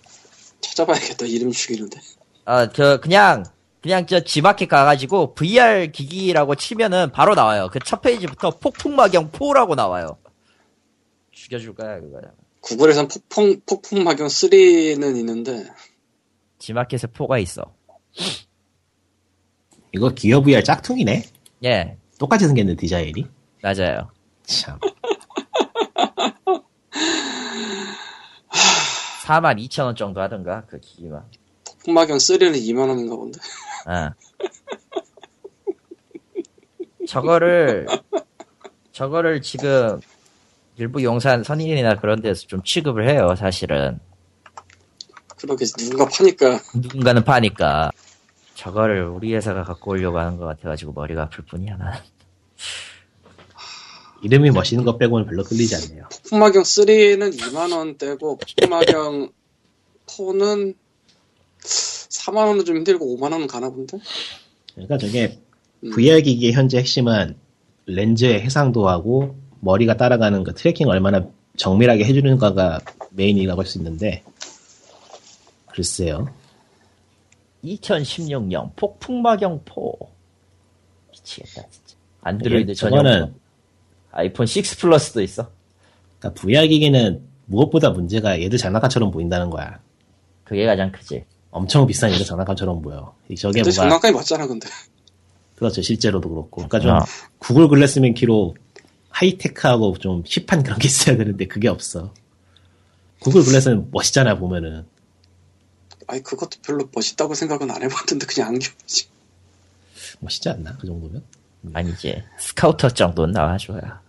[0.61, 1.25] 찾아봐야겠다.
[1.25, 1.99] 이름 죽이는데.
[2.45, 3.43] 아, 저 그냥
[3.81, 7.69] 그냥 저 지마켓 가가지고 VR 기기라고 치면은 바로 나와요.
[7.71, 10.17] 그 첫 페이지부터 폭풍마경 4라고 나와요.
[11.31, 12.19] 죽여줄 거야 그거.
[12.61, 15.67] 구글에선 폭풍, 폭풍 마경 3는 있는데,
[16.59, 17.61] 지마켓에 4가 있어.
[19.93, 21.23] 이거 기어 VR 짝퉁이네.
[21.63, 23.27] 예, 똑같이 생겼네 디자인이.
[23.61, 24.09] 맞아요.
[24.43, 24.79] 참.
[29.25, 31.23] 4만 2천 원 정도 하던가 그 기기만.
[31.65, 33.39] 폭풍 마경 3는 2만 원인가 본데.
[33.85, 34.11] 아.
[37.07, 37.87] 저거를
[38.91, 39.99] 저거를 지금
[40.77, 43.99] 일부 용산 선인이나 그런 데서 좀 취급을 해요, 사실은.
[45.37, 47.91] 그러게 누군가 파니까 누군가는 파니까.
[48.57, 52.01] 저거를 우리 회사가 갖고 오려고 하는 것 같아가지고 머리가 아플 뿐이야 나.
[54.23, 56.09] 이름이 멋있는 것 빼고는 별로 끌리지 않네요.
[56.09, 59.29] 폭풍마경 3는 2만원대고, 폭풍마경
[60.07, 60.75] 4는
[61.61, 63.99] 4만원은 좀 힘들고 5만원은 가나 본데?
[64.73, 65.37] 그러니까 저게
[65.83, 65.91] 음.
[65.91, 67.37] VR 기기의 현재 핵심은
[67.85, 71.27] 렌즈의 해상도하고 머리가 따라가는 그 tracking 얼마나
[71.57, 72.79] 정밀하게 해주는가가
[73.11, 74.23] 메인이라고 할 수 있는데
[75.67, 76.27] 글쎄요.
[77.75, 79.73] 2016년 폭풍마경 4
[81.11, 81.95] 미치겠다 진짜.
[82.21, 83.33] 안드로이드 예, 전용 저거는-
[84.11, 85.49] 아이폰 6 Plus도 있어.
[86.19, 89.79] 그러니까 VR 기기는 무엇보다 문제가 얘들 장난감처럼 보인다는 거야.
[90.43, 91.23] 그게 가장 크지.
[91.51, 93.13] 엄청 비싼 얘들 장난감처럼 보여.
[93.37, 94.67] 저게 뭐가 장난감이 맞잖아, 근데.
[95.55, 96.67] 그렇죠 실제로도 그렇고.
[96.67, 96.99] 그러니까 좀 어.
[97.39, 98.55] 구글 글래스 맨 키로
[99.09, 102.13] 하이테크하고 좀 힙한 그런 게 있어야 되는데 그게 없어.
[103.19, 104.85] 구글 글래스는 멋있잖아 보면은.
[106.07, 109.07] 아니, 그것도 별로 멋있다고 생각은 안 해봤는데, 그냥 안경이지.
[110.19, 111.23] 멋있지 않나 그 정도면?
[111.73, 112.23] 아니지.
[112.39, 114.01] 스카우터 정도는 나와줘야.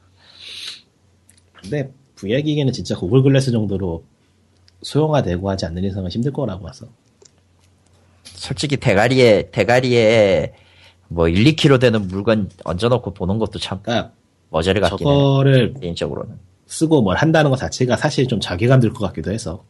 [1.60, 4.04] 근데 VR 기기는 진짜 구글 글래스 정도로
[4.82, 6.86] 소형화되고 하지 않는 이상은 힘들 거라고 봐서.
[8.24, 10.54] 솔직히 대가리에 대가리에
[11.08, 14.12] 뭐 1, 2kg 되는 물건 얹어놓고 보는 것도 참 그러니까
[14.50, 15.12] 머저리 같긴 해.
[15.12, 16.38] 저거를 개인적으로는.
[16.66, 19.64] 쓰고 뭘 한다는 것 자체가 사실 좀 자괴감 들 것 같기도 해서.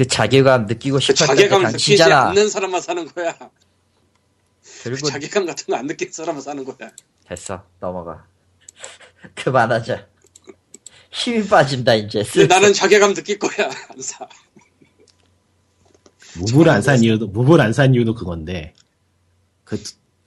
[0.00, 2.02] 그 자괴감 느끼고 그 싶을 때 자괴감 느끼지.
[2.02, 3.34] 않는 사람만 사는 거야.
[3.36, 3.50] 그
[4.84, 6.90] 그리고 자괴감 같은 거 안 느끼는 사람만 사는 거야.
[7.28, 8.24] 됐어 넘어가.
[9.36, 10.06] 그만하자.
[11.10, 12.24] 힘이 빠진다 이제.
[12.48, 13.68] 나는 자괴감 느낄 거야.
[13.90, 14.26] 안 사.
[16.36, 18.72] 무브를 안 산 이유도 무브를 안 산 이유도 그건데
[19.64, 19.76] 그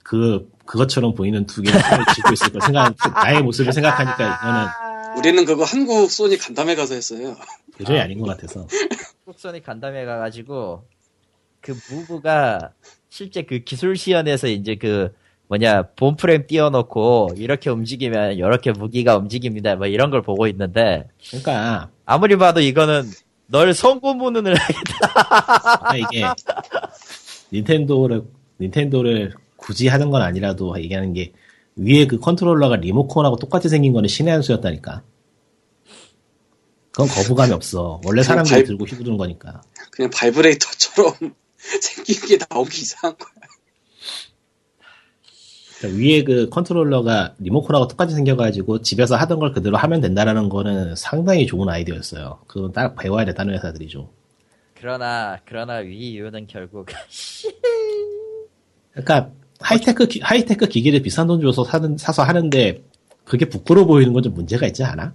[0.04, 4.66] 그 그것처럼 보이는 두 개를 손을 쥐고 있을 걸 생각 나의 모습을 생각하니까 이거는
[5.18, 7.36] 우리는 그거 한국 소니 간담회 가서 했어요.
[7.78, 8.66] 도저히 아 닌 것 같아서
[9.24, 10.84] 속선이 간담회 가가지고
[11.60, 12.70] 그 무브가
[13.08, 15.12] 실제 그 기술 시연에서 이제 그
[15.48, 19.76] 뭐냐 본 프레임 띄워놓고 이렇게 움직이면 이렇게 무기가 움직입니다.
[19.76, 23.04] 뭐 이런 걸 보고 있는데 그러니까 아무리 봐도 이거는
[23.46, 25.96] 널 성고문을 하겠다.
[25.96, 26.24] 이게
[27.52, 28.22] 닌텐도를
[28.60, 29.34] 닌텐도를
[29.64, 31.32] 굳이 하는 건 아니라도 얘기하는 게
[31.76, 35.02] 위에 그 컨트롤러가 리모컨하고 똑같이 생긴 거는 신의 한 수였다니까.
[36.92, 38.00] 그건 거부감이 없어.
[38.04, 39.62] 원래 사람들이 발- 들고 휘두르는 거니까.
[39.90, 41.14] 그냥 바이브레이터처럼
[41.56, 42.38] 생긴 게게
[42.72, 43.30] 이상한 거야.
[45.78, 51.46] 그러니까 위에 그 컨트롤러가 리모컨하고 똑같이 생겨가지고 집에서 하던 걸 그대로 하면 된다라는 거는 상당히
[51.46, 52.42] 좋은 아이디어였어요.
[52.46, 54.10] 그건 딱 배워야 돼, 다른 회사들이죠.
[54.78, 56.86] 그러나 그러나 Wii U는 결국
[58.92, 62.82] 그러니까 하이테크, 기- 하이테크 기기를 비싼 돈 줘서 사는, 사서 하는데
[63.24, 65.14] 그게 부끄러워 보이는 건 좀 문제가 있지 않아?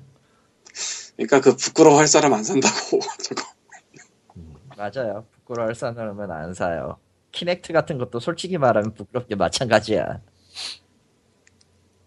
[1.15, 3.43] 그러니까 그 부끄러워할 사람 안 산다고 저거.
[4.77, 5.25] 맞아요.
[5.31, 6.97] 부끄러워할 사람은 안 사요.
[7.31, 10.21] 키넥트 같은 것도 솔직히 말하면 부끄럽게 마찬가지야.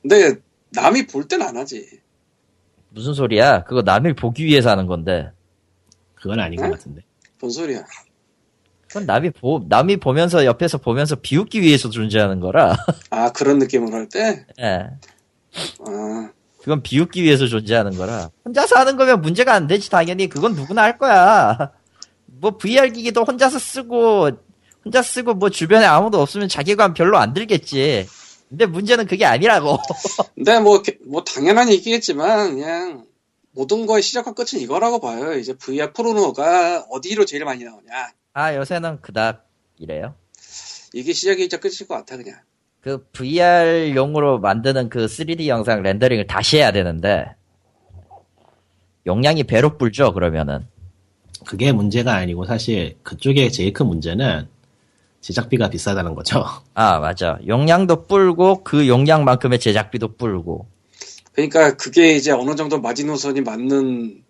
[0.01, 0.35] 근데
[0.71, 2.01] 남이 볼 땐 안 하지.
[2.91, 3.65] 무슨 소리야?
[3.65, 5.31] 그거 남이 보기 위해서 하는 건데.
[6.15, 6.71] 그건 아닌 것 응?
[6.71, 7.03] 같은데.
[7.41, 7.85] 뭔 소리야?
[8.93, 12.77] 그건 남이 보, 남이 보면서 옆에서 보면서 비웃기 위해서 존재하는 거라.
[13.09, 14.45] 아 그런 느낌으로 할 때?
[14.61, 14.87] 예.
[15.87, 18.31] 아 그건 비웃기 위해서 존재하는 거라.
[18.45, 20.29] 혼자서 하는 거면 문제가 안 되지, 당연히.
[20.29, 21.73] 그건 누구나 할 거야.
[22.27, 24.31] 뭐, VR 기기도 혼자서 쓰고,
[24.85, 28.07] 혼자 쓰고, 뭐, 주변에 아무도 없으면 자기감 별로 안 들겠지.
[28.49, 29.79] 근데 문제는 그게 아니라고.
[30.37, 33.07] 근데 뭐, 이렇게- 뭐 당연한 얘기겠지만 그냥
[33.51, 35.37] 모든 거의 시작과 끝은 이거라고 봐요.
[35.37, 38.13] 이제 VR 포르노가 어디로 제일 많이 나오냐.
[38.35, 40.15] 아, 요새는 그닥 이래요.
[40.95, 42.37] 이게 시작이자 끝일 것 같아 그냥.
[42.81, 47.27] 그 VR용으로 만드는 그 3D 영상 렌더링을 다시 해야 되는데,
[49.07, 50.67] 용량이 배로 불죠, 그러면은.
[51.45, 54.49] 그게 문제가 아니고 사실 그쪽에 제일 큰 문제는
[55.21, 56.45] 제작비가 비싸다는 거죠.
[56.75, 57.39] 아, 맞아.
[57.47, 60.67] 용량도 불고, 그 용량만큼의 제작비도 불고.
[61.33, 64.23] 그러니까 그게 이제 어느 정도 마지노선이 맞는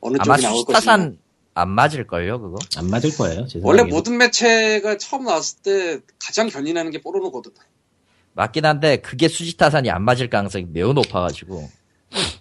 [0.00, 1.12] 어느 쪽이 나올 것이냐.
[1.54, 2.56] 안 맞을걸요, 그거?
[2.76, 3.46] 안 맞을 거예요.
[3.46, 3.84] 제 원래.
[3.84, 7.52] 모든 매체가 처음 나왔을 때 가장 견인하는 게 포르노거든.
[8.32, 11.70] 맞긴 한데, 그게 수지타산이 안 맞을 가능성이 매우 높아가지고.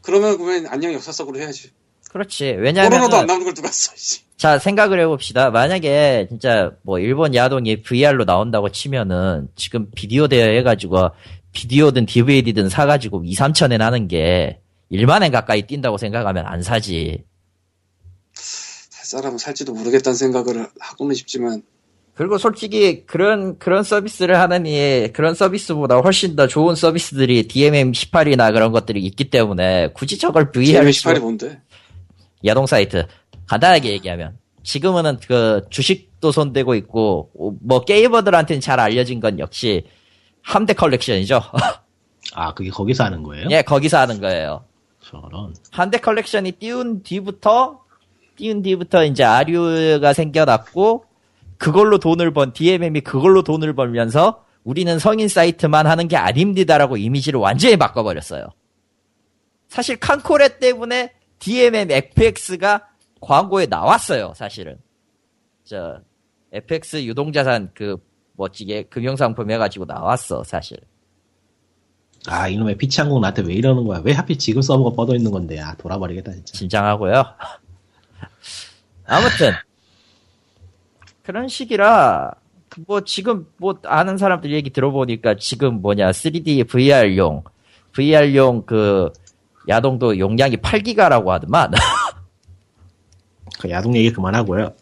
[0.02, 1.70] 그러면 그러면 안녕 역사 속으로 해야지.
[2.10, 2.54] 그렇지.
[2.54, 3.92] 포르노도 안 왜냐면, 나오는 걸 누가 써?
[3.96, 4.22] 씨.
[4.38, 5.52] 자, 생각을 해봅시다.
[5.52, 11.12] 만약에, 진짜, 뭐, 일본 야동이 VR로 나온다고 치면은, 지금 비디오 대여 해가지고,
[11.54, 14.60] 비디오든 DVD든 사가지고 2, 3천엔 하는 게,
[14.92, 17.24] 1만엔 가까이 뛴다고 생각하면 안 사지.
[19.14, 21.62] 살 사람은 살지도 모르겠다는 생각을 하고는 싶지만
[22.16, 29.04] 그리고 솔직히, 그런, 그런 서비스를 하느니, 그런 서비스보다 훨씬 더 좋은 서비스들이 DMM18이나 그런 것들이
[29.04, 31.60] 있기 때문에, 굳이 저걸 VR DMM18이 뭔데?
[32.46, 33.08] 야동 사이트
[33.48, 39.86] 간단하게 얘기하면 지금은 그 주식 또 손대고 있고 어, 뭐 게이머들한테는 잘 알려진 건 역시
[40.42, 41.42] 함대 컬렉션이죠.
[42.36, 43.48] 아, 그게 거기서 하는 거예요?
[43.50, 44.66] 예, 거기서 하는 거예요.
[45.02, 45.56] 저런.
[45.72, 47.83] 함대 컬렉션이 띄운 뒤부터
[48.36, 51.06] 띄운 뒤부터 이제 아류가 생겨났고
[51.58, 57.78] 그걸로 돈을 번 DMM이 그걸로 돈을 벌면서 우리는 성인 사이트만 하는 게 아닙니다라고 이미지를 완전히
[57.78, 58.48] 바꿔버렸어요.
[59.68, 62.88] 사실 칸코레 때문에 DMM FX가
[63.20, 64.78] 광고에 나왔어요, 사실은.
[65.64, 66.00] 저,
[66.52, 67.98] FX 유동자산 그,
[68.36, 70.78] 멋지게 금융상품 해가지고 나왔어, 사실.
[72.28, 74.02] 아, 이놈의 피치항공 나한테 왜 이러는 거야?
[74.04, 76.54] 왜 하필 지금 서버가 뻗어 있는 건데, 아, 돌아버리겠다, 진짜.
[76.54, 77.24] 진정하고요.
[79.14, 79.54] 아무튼.
[81.24, 82.32] 그런 식이라
[82.88, 87.44] 뭐 지금 뭐 아는 사람들 얘기 들어보니까 지금 뭐냐 3D VR용.
[87.94, 89.12] VR용 그
[89.70, 91.72] 야동도 용량이 8기가라고 하더만.
[93.60, 94.74] 그 야동 얘기 그만하고요.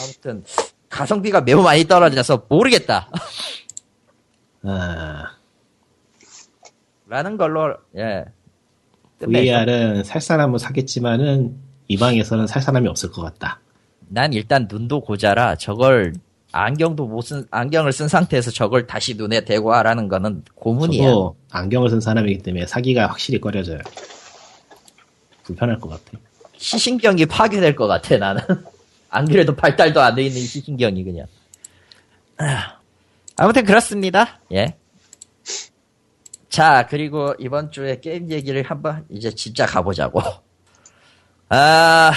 [0.00, 0.44] 아무튼
[0.88, 3.10] 가성비가 매우 많이 떨어져서 모르겠다.
[4.62, 5.36] 아,
[7.06, 8.24] 라는 걸로 예.
[9.20, 13.60] VR은 살 사람은 사겠지만은, 이 방에서는 살 사람이 없을 것 같다.
[14.08, 16.14] 난 일단 눈도 고자라 저걸
[16.52, 21.04] 안경도 못 쓴 안경을 쓴 상태에서 저걸 다시 눈에 대고 하라는 거는 고문이야.
[21.04, 23.78] 저도 안경을 쓴 사람이기 때문에 사기가 확실히 꺼려져요.
[25.44, 26.18] 불편할 것 같아.
[26.56, 28.42] 시신경이 파괴될 것 같아 나는.
[29.10, 31.26] 안 그래도 발달도 안 돼 있는 시신경이 그냥.
[32.38, 32.78] 아,
[33.36, 34.40] 아무튼 그렇습니다.
[34.52, 34.74] 예.
[36.48, 40.20] 자 그리고 이번 주에 게임 얘기를 한번 이제 진짜 가보자고.
[41.50, 42.12] 아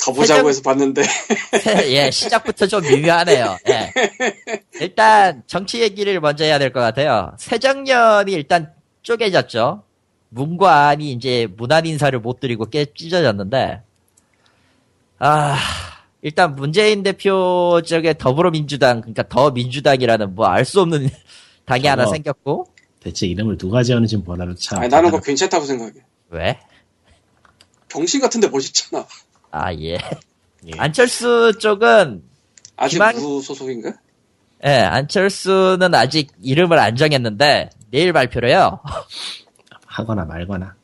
[0.00, 1.02] 가보자고 해서 봤는데
[1.88, 3.56] 예, 시작부터 좀 미묘하네요.
[3.68, 3.92] 예.
[4.80, 7.32] 일단 정치 얘기를 먼저 해야 될 것 같아요.
[7.38, 9.82] 새정년이 일단 쪼개졌죠.
[10.28, 13.80] 문과 안이 이제 문안 인사를 못 드리고 깨 찢어졌는데,
[15.20, 15.56] 아,
[16.22, 21.08] 일단 문재인 대표 쪽에 더불어민주당, 그러니까 더 민주당이라는 뭐 알 수 없는
[21.66, 22.66] 당이 하나 생겼고,
[23.00, 24.80] 대체 이름을 누가 지었는지 몰라도 참.
[24.80, 25.92] 아니, 나는 그거 괜찮다고 생각해.
[26.34, 26.58] 왜?
[27.88, 29.06] 병신 같은데 멋있잖아.
[29.50, 29.94] 아, 예.
[29.94, 30.70] 예.
[30.78, 32.22] 안철수 쪽은
[32.76, 33.92] 아직 기만- 무소속인가?
[34.64, 38.80] 예, 안철수는 아직 이름을 안 정했는데 내일 발표를 해요.
[39.86, 40.74] 하거나 말거나.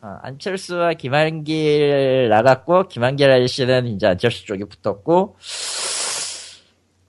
[0.00, 5.36] 어, 안철수와 김한길 나갔고 김한길 아저씨는 이제 안철수 쪽에 붙었고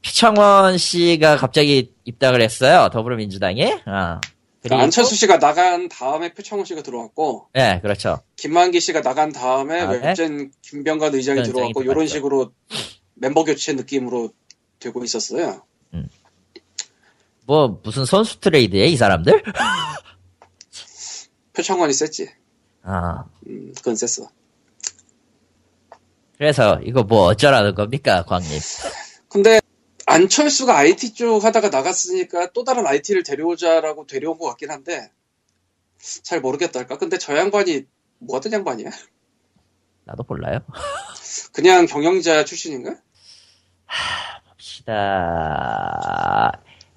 [0.02, 3.82] 피청원 씨가 갑자기 입당을 했어요 더불어민주당에.
[3.86, 4.20] 어.
[4.62, 8.22] 그리고 안철수 씨가 나간 다음에 표창원 씨가 들어왔고 예, 그렇죠.
[8.36, 10.08] 김만기 씨가 나간 다음에 아, 네?
[10.08, 11.84] 웹젠 김병관 의장이 들어왔고.
[11.84, 12.52] 이런 식으로
[13.14, 14.32] 멤버 교체 느낌으로
[14.80, 15.64] 되고 있었어요.
[17.46, 19.42] 뭐 무슨 선수 트레이드에 이 사람들?
[21.54, 22.30] 표창원이 셌지.
[22.84, 24.30] 아, 음, 그건 셌어.
[26.38, 28.60] 그래서 이거 뭐 어쩌라는 겁니까, 광님?
[29.30, 29.60] 근데
[30.08, 35.12] 안철수가 IT 쪽 하다가 나갔으니까 또 다른 IT를 데려오자라고 데려온 것 같긴 한데
[36.24, 36.98] 잘 모르겠다 할까?
[36.98, 37.84] 근데 저 양반이
[38.20, 38.90] 뭐 하던 양반이야?
[40.06, 40.60] 나도 몰라요.
[41.52, 42.96] 그냥 경영자 출신인가?
[44.50, 44.94] 봅시다.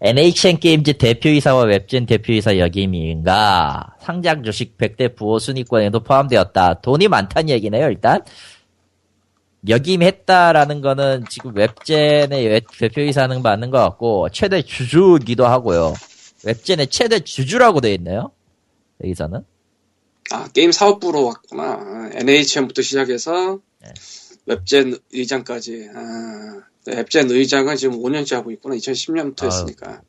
[0.01, 6.81] NHN 게임즈 대표이사와 웹젠 대표이사 역임인가 상장 주식 100대 부호 순위권에도 포함되었다.
[6.81, 8.23] 돈이 많다는 얘기네요, 일단.
[9.69, 15.95] 역임했다라는 거는 지금 웹젠의 웹- 대표이사는 맞는 것 같고, 최대 주주기도 하고요.
[16.45, 18.31] 웹젠의 최대 주주라고 되어 있네요.
[19.05, 19.45] 여기서는.
[20.33, 22.11] 아 게임 사업부로 왔구나.
[22.15, 23.89] NHN부터 시작해서 네.
[24.47, 25.89] 웹젠 의장까지.
[25.95, 28.75] 아, 웹젠 의장은 지금 5년째 하고 있구나.
[28.77, 30.01] 2010년부터 아유, 했으니까.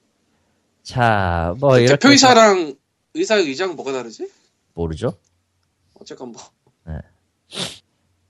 [0.84, 1.96] 자, 뭐, 이렇게.
[1.98, 2.76] 대표이사랑
[3.14, 4.30] 의사 의장 뭐가 다르지?
[4.74, 5.14] 모르죠?
[6.00, 6.42] 어쨌건 뭐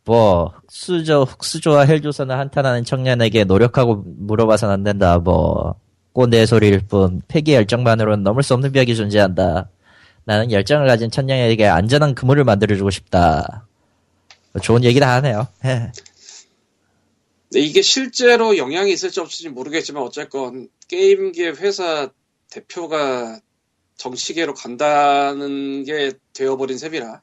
[0.05, 5.19] 뭐 흑수저 흑수저와 헬조선을 한탄하는 청년에게 노력하고 물어봐서는 안 된다.
[5.19, 5.75] 뭐
[6.13, 9.69] 꼰대 소리일 뿐 폐기 열정만으로는 넘을 수 없는 벽이 존재한다.
[10.23, 13.67] 나는 열정을 가진 청년에게 안전한 그물을 만들어주고 싶다.
[14.53, 15.47] 뭐 좋은 얘기 다 하네요.
[15.65, 15.91] 예.
[17.53, 22.09] 이게 실제로 영향이 있을지 없을지 모르겠지만 어쨌건 게임계 회사
[22.49, 23.39] 대표가
[23.97, 27.21] 정치계로 간다는 게 되어버린 셈이라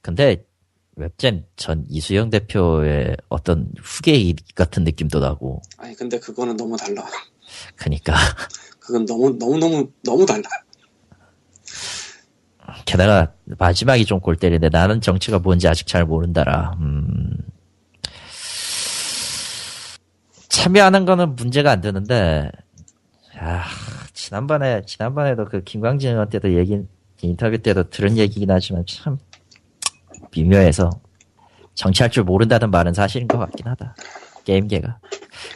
[0.00, 0.44] 근데
[0.96, 5.60] 웹젠 전 이수영 대표의 어떤 후계 같은 느낌도 나고.
[5.78, 7.04] 아니 근데 그거는 너무 달라
[7.76, 8.14] 그니까
[8.80, 10.48] 그건 너무 너무 너무 너무 달라
[12.86, 16.76] 게다가 마지막이 좀 골 때리는데 나는 정치가 뭔지 아직 잘 모른다라.
[16.80, 17.36] 음.
[20.48, 22.50] 참여하는 거는 문제가 안 되는데,
[23.38, 23.64] 아,
[24.14, 26.80] 지난번에, 지난번에도 그 김광진 의원 때도 얘기,
[27.20, 29.18] 인터뷰 때도 들은 얘기긴 하지만 참,
[30.42, 30.90] 미묘해서.
[31.74, 33.94] 정치할 줄 모른다는 말은 사실인 것 같긴 하다.
[34.44, 34.98] 게임계가.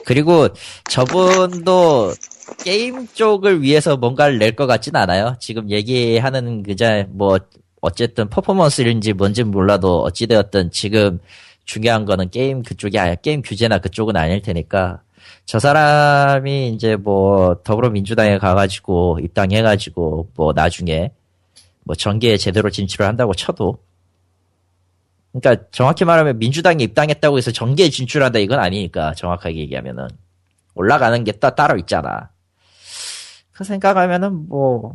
[0.04, 0.48] 그리고
[0.88, 2.12] 저분도
[2.64, 5.36] 게임 쪽을 위해서 뭔가를 낼 것 같진 않아요.
[5.40, 7.38] 지금 얘기하는 그자 뭐
[7.80, 11.20] 어쨌든 퍼포먼스인지 뭔지 몰라도 어찌되었든 지금
[11.64, 13.14] 중요한 거는 게임 그쪽이 아니야.
[13.14, 15.00] 게임 규제나 그쪽은 아닐 테니까
[15.46, 21.12] 저 사람이 이제 뭐 더불어민주당에 가가지고 입당해가지고 뭐 나중에
[21.84, 23.78] 뭐 정계에 제대로 진출을 한다고 쳐도
[25.32, 30.08] 그러니까 정확히 말하면 민주당에 입당했다고 해서 정계에 진출한다 이건 아니니까 정확하게 얘기하면은
[30.74, 32.30] 올라가는 게또 따로 있잖아.
[33.52, 34.94] 그 생각하면은 뭐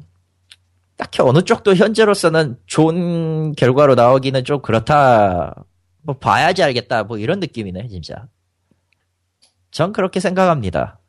[0.97, 5.53] 딱히 어느 쪽도 현재로서는 좋은 결과로 나오기는 좀 그렇다.
[6.01, 7.03] 뭐 봐야지 알겠다.
[7.03, 8.27] 뭐 이런 느낌이네 진짜.
[9.71, 10.99] 전 그렇게 생각합니다.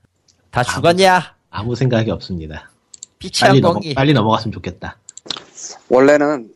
[0.51, 1.37] 다 죽었냐?
[1.51, 2.71] 아무 생각이 없습니다.
[3.19, 3.81] 피치한 빨리, 넘어.
[3.95, 4.99] 빨리 넘어갔으면 좋겠다.
[5.89, 6.53] 원래는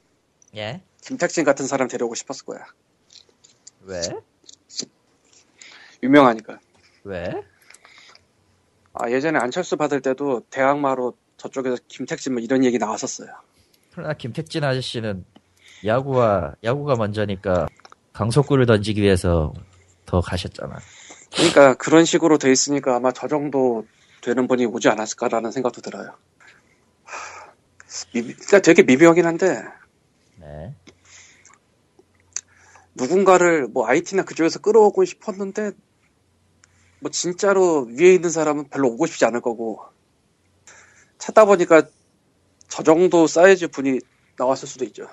[0.57, 0.83] 예?
[1.11, 2.65] 김택진 같은 사람 데려오고 싶었을 거야.
[3.83, 4.01] 왜?
[6.05, 6.61] 유명하니까.
[7.03, 7.33] 왜?
[8.93, 13.29] 아, 예전에 안철수 받을 때도 대학마로 저쪽에서 김택진 뭐 이런 얘기 나왔었어요.
[13.91, 15.25] 그러나 김택진 아저씨는
[15.85, 17.67] 야구와 야구가 먼저니까
[18.13, 19.53] 강속구를 던지기 위해서
[20.07, 20.79] 더 가셨잖아.
[21.35, 23.85] 그러니까 그런 식으로 돼 있으니까 아마 저 정도
[24.23, 26.15] 되는 분이 오지 않았을까라는 생각도 들어요.
[27.05, 27.53] 하,
[28.13, 28.33] 미,
[28.63, 29.65] 되게 미묘하긴 한데
[30.41, 30.75] 네.
[33.01, 35.73] 누군가를 뭐 IT나 그쪽에서 끌어오고 싶었는데
[37.01, 39.81] 뭐 진짜로 위에 있는 사람은 별로 오고 싶지 않을 거고
[41.17, 41.83] 찾다 보니까
[42.69, 44.01] 저 정도 사이즈 분이
[44.39, 45.09] 나왔을 수도 있죠.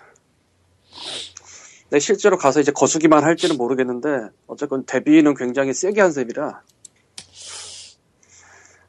[1.83, 6.61] 근데 실제로 가서 이제 거수기만 할지는 모르겠는데 어쨌건 데뷔는 굉장히 세게 한 셈이라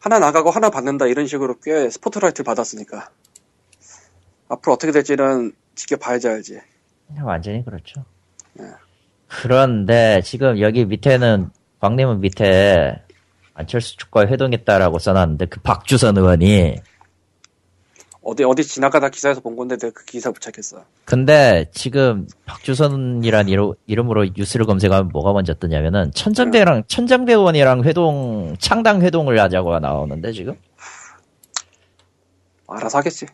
[0.01, 3.11] 하나 나가고 하나 받는다 이런 식으로 꽤 스포트라이트를 받았으니까
[4.49, 6.61] 앞으로 어떻게 될지는 지켜봐야지 알지.
[7.23, 8.05] 완전히 그렇죠.
[9.29, 11.51] 그런데 지금 여기 밑에는
[11.81, 13.03] 광림은 밑에
[13.55, 16.77] 안철수 쪽과 회동했다라고 써놨는데 그 박주선 의원이
[18.23, 20.85] 어디 어디 지나가다 기사에서 본 건데 내가 그 기사 부착했어.
[21.05, 29.01] 근데 지금 박주선이란 이로, 이름으로 뉴스를 검색하면 뭐가 먼저 뜨냐면은 천정배랑 천정배 의원이랑 회동 창당
[29.01, 30.55] 회동을 하자고 나오는데 지금
[32.67, 33.27] 알아서 하겠지.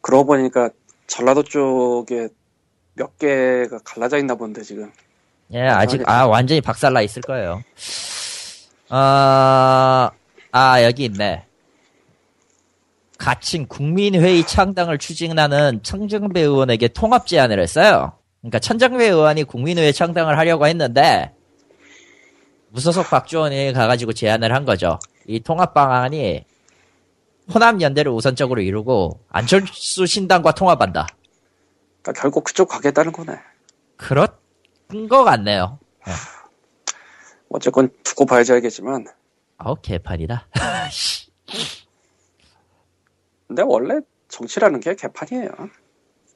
[0.00, 0.70] 그러고 보니까
[1.06, 2.28] 전라도 쪽에
[2.98, 4.90] 몇 개가 갈라져 있나 본데 지금.
[5.52, 7.62] 예 아직 아 완전히 박살나 있을 거예요.
[8.90, 10.10] 아,
[10.52, 11.44] 아 여기 있네.
[13.16, 18.12] 가칭 국민회의 창당을 추진하는 천정배 의원에게 통합 제안을 했어요.
[18.40, 21.32] 그러니까 천정배 의원이 국민회의 창당을 하려고 했는데
[22.70, 24.98] 무소속 박주원이 가가지고 제안을 한 거죠.
[25.26, 26.44] 이 통합 방안이
[27.52, 31.06] 호남 연대를 우선적으로 이루고 안철수 신당과 통합한다.
[32.02, 33.38] 그러니까 결국 그쪽 가겠다는 거네.
[33.96, 34.28] 그런
[35.08, 35.78] 거 같네요.
[37.50, 39.06] 어쨌건 두고 봐야지 알겠지만.
[39.58, 40.46] 아우 개판이다.
[43.48, 45.50] 근데 원래 정치라는 게 개판이에요.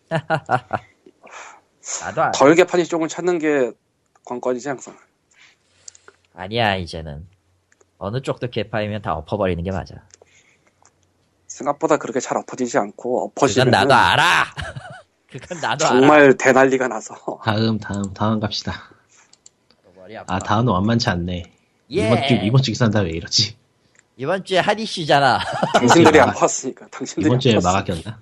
[2.00, 3.72] 나도 안- 덜 개판이 쪽을 찾는 게
[4.24, 4.96] 관건이지 항상.
[6.34, 7.28] 아니야 이제는
[7.98, 9.94] 어느 쪽도 개판이면 다 엎어버리는 게 맞아.
[11.46, 14.44] 생각보다 그렇게 잘 엎어지지 않고 엎어지면 나도 알아.
[15.32, 16.00] 그건 나도 알아.
[16.00, 17.14] 정말 대난리가 나서
[17.44, 18.90] 다음, 다음, 다음 갑시다.
[20.26, 21.42] 아, 다음은 완만치 않네.
[21.92, 22.06] 예.
[22.06, 23.56] 이번 주, 이번 주 기사다 왜 이러지?
[24.16, 25.40] 이번 주에 한 이슈잖아.
[25.74, 26.86] 당신들이 안 퍼왔으니까.
[26.88, 27.54] 당신들이 이번 안 주에.
[27.62, 28.20] 막았겼나?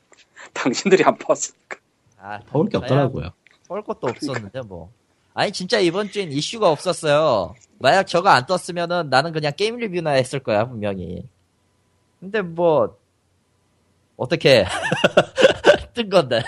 [0.53, 1.79] 당신들이 안 퍼왔으니까.
[2.19, 3.31] 아, 퍼올 게 없더라고요.
[3.67, 4.91] 볼 것도 없었는데 뭐.
[5.35, 7.55] 아니 진짜 이번 주엔 이슈가 없었어요.
[7.79, 11.25] 만약 저거 안 떴으면은 나는 그냥 게임 리뷰나 했을 거야 분명히.
[12.21, 12.97] 근데 뭐
[14.17, 14.67] 어떻게
[15.95, 16.43] 뜬 건데.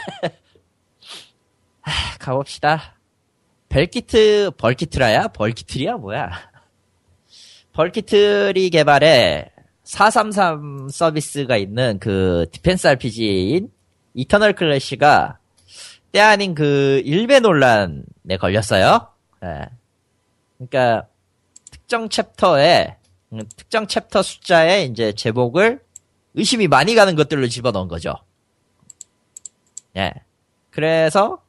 [1.83, 2.95] 하, 가봅시다.
[3.69, 5.29] 벨키트 벌키트라야?
[5.29, 6.31] 벌키트리야 뭐야?
[7.73, 9.51] 벌키트리 개발에
[9.85, 13.71] 433 서비스가 있는 그 디펜스 RPG인
[14.15, 15.39] 이터널 클래시가
[16.13, 19.09] 때 아닌 그 일베 논란에 걸렸어요.
[19.43, 19.67] 예.
[20.59, 21.09] 그러니까
[21.71, 22.97] 특정 chapter에
[23.33, 25.81] 음, 특정 챕터 숫자에 이제 제목을
[26.35, 28.15] 의심이 많이 가는 것들로 집어넣은 거죠.
[29.97, 30.13] 예.
[30.71, 31.42] 그래서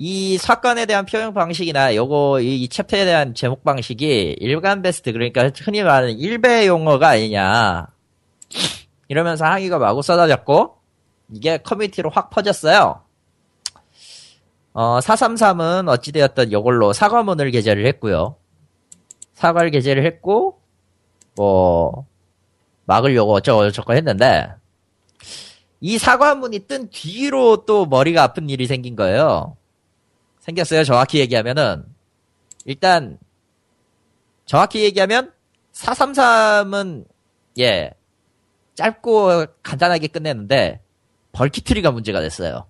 [0.00, 5.50] 이 사건에 대한 표현 방식이나 요거 이, 이 챕터에 대한 제목 방식이 일간 베스트 그러니까
[5.56, 7.88] 흔히 말하는 일베 용어가 아니냐
[9.08, 10.76] 이러면서 항의가 마구 쏟아졌고
[11.34, 13.02] 이게 커뮤니티로 확 퍼졌어요.
[14.72, 18.36] 어, 433은 어찌되었든 이걸로 사과문을 게재를 했고요.
[19.34, 20.60] 사과를 게재를 했고,
[21.34, 22.06] 뭐,
[22.86, 24.48] 막으려고 어쩌고저쩌고 했는데,
[25.80, 29.57] 이 사과문이 뜬 뒤로 또 머리가 아픈 일이 생긴 거예요.
[30.48, 30.84] 생겼어요.
[30.84, 31.84] 정확히 얘기하면은
[32.64, 33.18] 일단
[34.46, 35.32] 정확히 얘기하면
[35.72, 37.06] 433은
[37.58, 37.92] 예
[38.74, 40.80] 짧고 간단하게 끝냈는데
[41.32, 42.66] 벌키트리가 문제가 됐어요.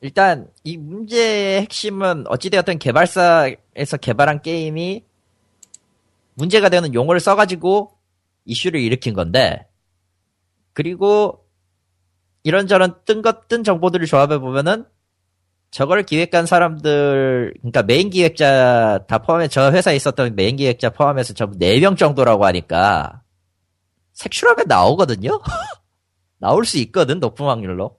[0.00, 5.04] 일단 이 문제의 핵심은 어찌되었든 개발사에서 개발한 게임이
[6.34, 7.92] 문제가 되는 용어를 써가지고
[8.46, 9.66] 이슈를 일으킨 건데
[10.72, 11.44] 그리고
[12.42, 14.86] 이런저런 뜬 것, 뜬 정보들을 조합해 보면은
[15.72, 21.58] 저걸 기획한 사람들, 그러니까 메인 기획자 다 포함해 저 회사에 있었던 메인 기획자 포함해서 전부
[21.58, 23.22] 4명 정도라고 하니까
[24.12, 25.40] 색출하면 나오거든요?
[26.38, 27.96] 나올 수 있거든, 높은 확률로.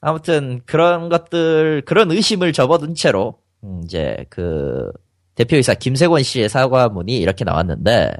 [0.00, 4.90] 아무튼 그런 것들, 그런 의심을 접어둔 채로 음, 이제 그
[5.36, 8.12] 대표이사 김세권 씨의 사과문이 이렇게 나왔는데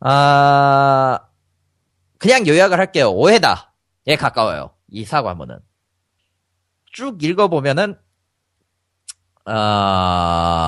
[0.00, 1.18] 아
[2.18, 3.10] 그냥 요약을 할게요.
[3.10, 3.74] 오해다.
[4.06, 4.70] 에 가까워요.
[4.90, 5.67] 이 사과문은.
[6.92, 7.96] 쭉 읽어보면은,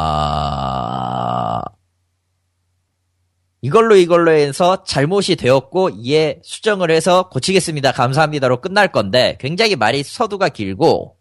[0.02, 1.60] 아,
[3.62, 7.92] 이걸로 이걸로 해서 잘못이 되었고, 이에 수정을 해서 고치겠습니다.
[7.92, 11.16] 감사합니다로 끝날 건데, 굉장히 말이 서두가 길고,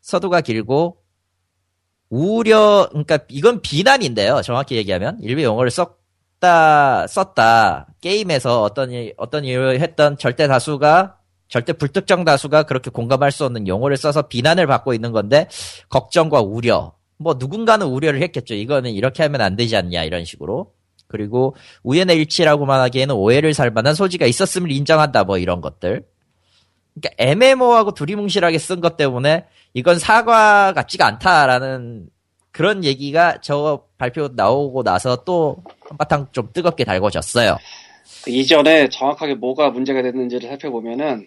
[0.00, 1.02] 서두가 길고,
[2.08, 4.42] 우려, 그러니까 이건 비난인데요.
[4.42, 5.18] 정확히 얘기하면.
[5.22, 7.88] 일부 용어를 썼다, 썼다.
[8.00, 11.18] 게임에서 어떤, 일- 어떤 일을 했던 절대 다수가,
[11.48, 15.48] 절대 불특정 다수가 그렇게 공감할 수 없는 용어를 써서 비난을 받고 있는 건데,
[15.88, 16.92] 걱정과 우려.
[17.18, 18.54] 뭐 누군가는 우려를 했겠죠.
[18.54, 20.72] 이거는 이렇게 하면 안 되지 않냐, 이런 식으로.
[21.08, 21.54] 그리고
[21.84, 26.04] 우연의 일치라고만 하기에는 오해를 살 만한 소지가 있었음을 인정한다, 뭐 이런 것들.
[27.00, 29.44] 그러니까 애매모호하고 두리뭉실하게 쓴 것 때문에
[29.74, 32.08] 이건 사과 같지가 않다라는
[32.50, 35.58] 그런 얘기가 저 발표 나오고 나서 또
[35.88, 37.58] 한바탕 좀 뜨겁게 달궈졌어요.
[38.24, 41.26] 그 이전에 정확하게 뭐가 문제가 됐는지를 살펴보면은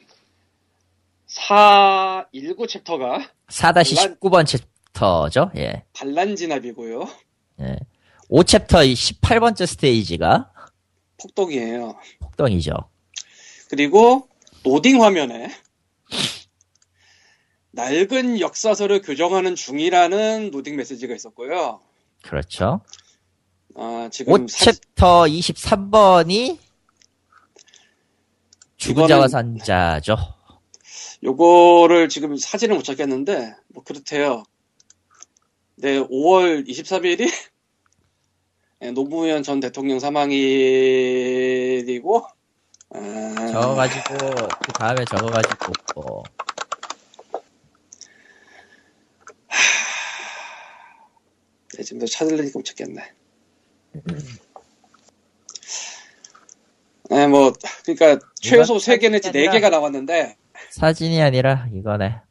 [1.30, 5.52] 4, 19 chapter가 4-19번 chapter죠.
[5.58, 5.84] 예.
[5.94, 7.08] 반란 진압이고요.
[7.62, 7.78] 예.
[8.30, 10.52] 5chapter 18번째 스테이지가
[11.18, 11.96] 폭동이에요.
[12.20, 12.72] 폭동이죠.
[13.70, 14.28] 그리고
[14.64, 15.50] 로딩 화면에
[17.72, 21.80] 낡은 역사서를 교정하는 중이라는 로딩 메시지가 있었고요.
[22.24, 22.82] 그렇죠.
[23.76, 26.58] 아, 지금 사- 5chapter 23번이
[28.78, 30.16] 죽은 자와 산자죠.
[31.24, 34.44] 요거를 지금 사진을 못 찾겠는데 뭐 그렇대요.
[35.76, 37.30] 네, 5월 23일이
[38.80, 40.36] 네, 노무현 전 대통령 사망일이고
[42.92, 44.18] 아, 적어가지고
[44.66, 46.24] 그 다음에 적어가지고 뭐
[51.76, 53.14] 네, 지금 더 찾으려니까 못 찾겠네.
[57.10, 60.39] 네, 뭐 그러니까 최소 이건 3개 내지 사진이 4개가 나왔는데
[60.72, 62.22] 사진이 아니라 이거네.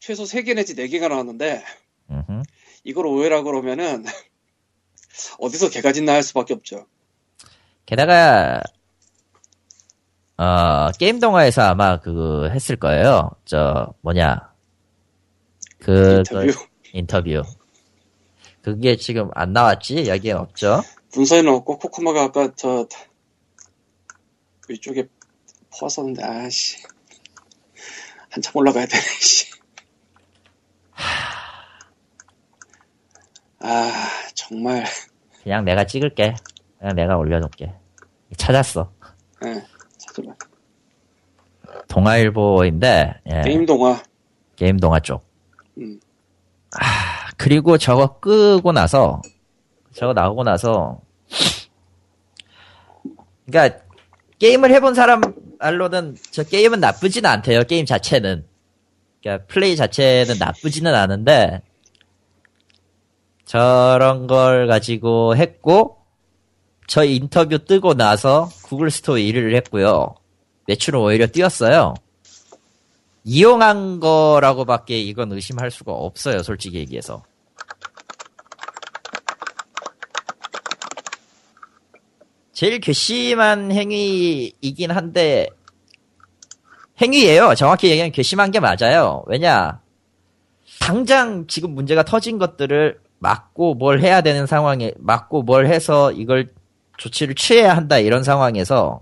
[0.00, 1.64] 최소 3개 내지 4개가 나왔는데
[2.10, 2.42] 음흠.
[2.84, 4.04] 이걸 오해라고 그러면은
[5.38, 6.86] 어디서 개가 짖나 할 수밖에 없죠.
[7.86, 8.62] 게다가
[10.36, 13.30] 어 게임 동화에서 아마 그 했을 거예요.
[13.46, 14.52] 저 뭐냐
[15.78, 16.52] 그 인터뷰.
[16.92, 17.42] 인터뷰.
[18.60, 20.06] 그게 지금 안 나왔지?
[20.06, 20.82] 여기에 없죠?
[21.14, 22.86] 문서에는 없고 코코마가 아까 저
[24.68, 25.06] 위쪽에
[25.70, 26.82] 퍼왔었는데 아씨
[28.34, 29.46] 한참 올라가야 되네 씨.
[33.60, 33.92] 아
[34.34, 34.84] 정말
[35.42, 36.34] 그냥 내가 찍을게.
[36.78, 37.72] 그냥 내가 올려놓을게.
[38.36, 38.90] 찾았어.
[39.46, 39.64] 예,
[39.98, 40.34] 찾아봐
[41.88, 44.02] 동아일보인데 예, 게임 동화
[44.56, 45.24] 게임 동화 쪽.
[45.78, 46.00] 음.
[46.80, 49.22] 아, 그리고 저거 끄고 나서
[49.92, 51.00] 저거 나오고 나서
[53.46, 53.78] 그러니까
[54.40, 55.20] 게임을 해본 사람
[55.64, 57.64] 말로는 저 게임은 나쁘진 않대요.
[57.64, 58.44] 게임 자체는
[59.22, 61.62] 그러니까 플레이 자체는 나쁘지는 않은데
[63.46, 65.98] 저런 걸 가지고 했고
[66.86, 70.14] 저 인터뷰 뜨고 나서 구글 스토어 1위를 했고요.
[70.66, 71.94] 매출은 오히려 뛰었어요.
[73.24, 77.22] 이용한 거라고밖에 이건 의심할 수가 없어요, 솔직히 얘기해서.
[82.54, 85.48] 제일 괘씸한 행위이긴 한데,
[87.02, 87.54] 행위예요.
[87.56, 89.24] 정확히 얘기하면 괘씸한 게 맞아요.
[89.26, 89.80] 왜냐,
[90.80, 96.52] 당장 지금 문제가 터진 것들을 막고 뭘 해야 되는 상황에, 막고 뭘 해서 이걸
[96.96, 99.00] 조치를 취해야 한다, 이런 상황에서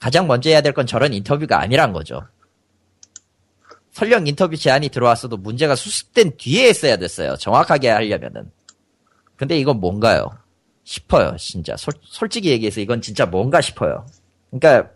[0.00, 2.26] 가장 먼저 해야 될 건 저런 인터뷰가 아니란 거죠.
[3.92, 7.36] 설령 인터뷰 제안이 들어왔어도 문제가 수습된 뒤에 했어야 됐어요.
[7.36, 8.50] 정확하게 하려면은.
[9.36, 10.30] 근데 이건 뭔가요?
[10.90, 11.76] 싶어요, 진짜.
[11.76, 14.06] 솔, 솔직히 얘기해서 이건 진짜 뭔가 싶어요.
[14.50, 14.90] 그러니까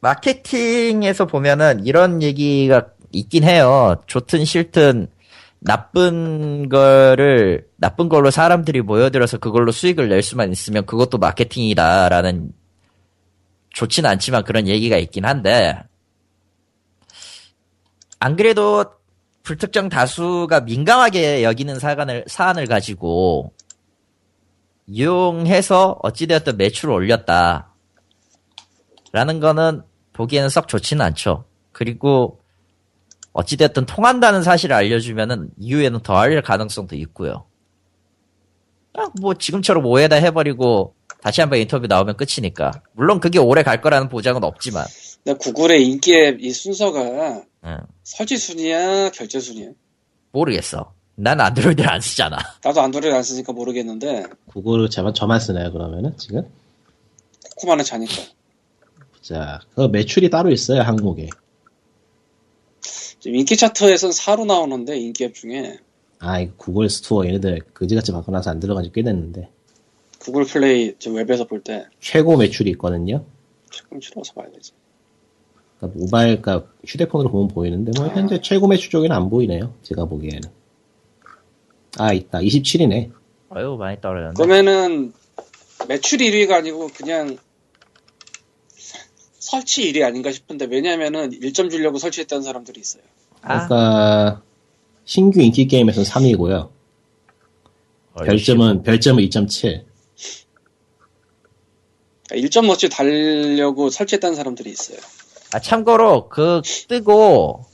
[0.00, 4.02] 마케팅에서 보면은 이런 얘기가 있긴 해요.
[4.08, 5.06] 좋든 싫든
[5.60, 12.52] 나쁜 거를 나쁜 걸로 사람들이 모여들어서 그걸로 수익을 낼 수만 있으면 그것도 마케팅이다라는
[13.70, 15.80] 좋진 않지만 그런 얘기가 있긴 한데
[18.18, 18.86] 안 그래도
[19.44, 23.52] 불특정 다수가 민감하게 여기는 사안을 사안을 가지고
[24.92, 27.72] 이용해서 어찌되었든 매출을 올렸다.
[29.12, 29.82] 라는 거는
[30.12, 31.46] 보기에는 썩 좋지는 않죠.
[31.72, 32.40] 그리고
[33.32, 37.46] 어찌됐든 통한다는 사실을 알려주면은 이후에는 더할 가능성도 있고요.
[38.94, 42.72] 아, 뭐 지금처럼 오해다 해버리고 다시 한번 인터뷰 나오면 끝이니까.
[42.92, 44.84] 물론 그게 오래 갈 거라는 보장은 없지만.
[45.38, 49.70] 구글의 인기 앱이 순서가 응, 설치 순위야 결제 순위야?
[50.32, 50.92] 모르겠어.
[51.14, 52.38] 난 안드로이드를 안 쓰잖아.
[52.64, 56.42] 나도 안드로이드 안 쓰니까 모르겠는데 구글을 저만, 저만 쓰나요, 그러면은, 지금?
[57.56, 58.12] 코코마는 자니까.
[59.20, 61.28] 자, 그 매출이 따로 있어요, 항목에.
[63.20, 65.78] 지금 인기 차트에선 4로 나오는데 인기 앱 중에
[66.18, 69.48] 아, 이거 구글 스토어 얘네들 그지같이 바꿔놔서 안 들어간 지 꽤 됐는데.
[70.18, 73.24] 구글 플레이 저 웹에서 볼 때 최고 매출이 있거든요.
[73.70, 74.72] 조금 줄어서 봐야 되지.
[75.78, 79.74] 그러니까 모바일, 그러니까 휴대폰으로 보면 보이는데, 뭐, 현재 최고 매출 쪽에는 안 보이네요.
[79.82, 80.48] 제가 보기에는.
[81.98, 82.38] 아, 있다.
[82.38, 83.12] 27이네.
[83.50, 84.34] 아유, 많이 떨어졌네.
[84.34, 85.12] 그러면은
[85.88, 87.36] 매출 1위가 아니고 그냥
[89.38, 93.02] 설치 1위 아닌가 싶은데 왜냐면은 1점 주려고 설치했다는 사람들이 있어요.
[93.42, 94.42] 아, 그러니까,
[95.04, 96.70] 신규 인기 게임에서는 3위고요.
[98.14, 99.84] 별점은, 별점은 2.7.
[102.28, 104.98] 그러니까 1점 넣지 달려고 설치했다는 사람들이 있어요.
[105.52, 107.66] 아, 참고로, 그, 뜨고,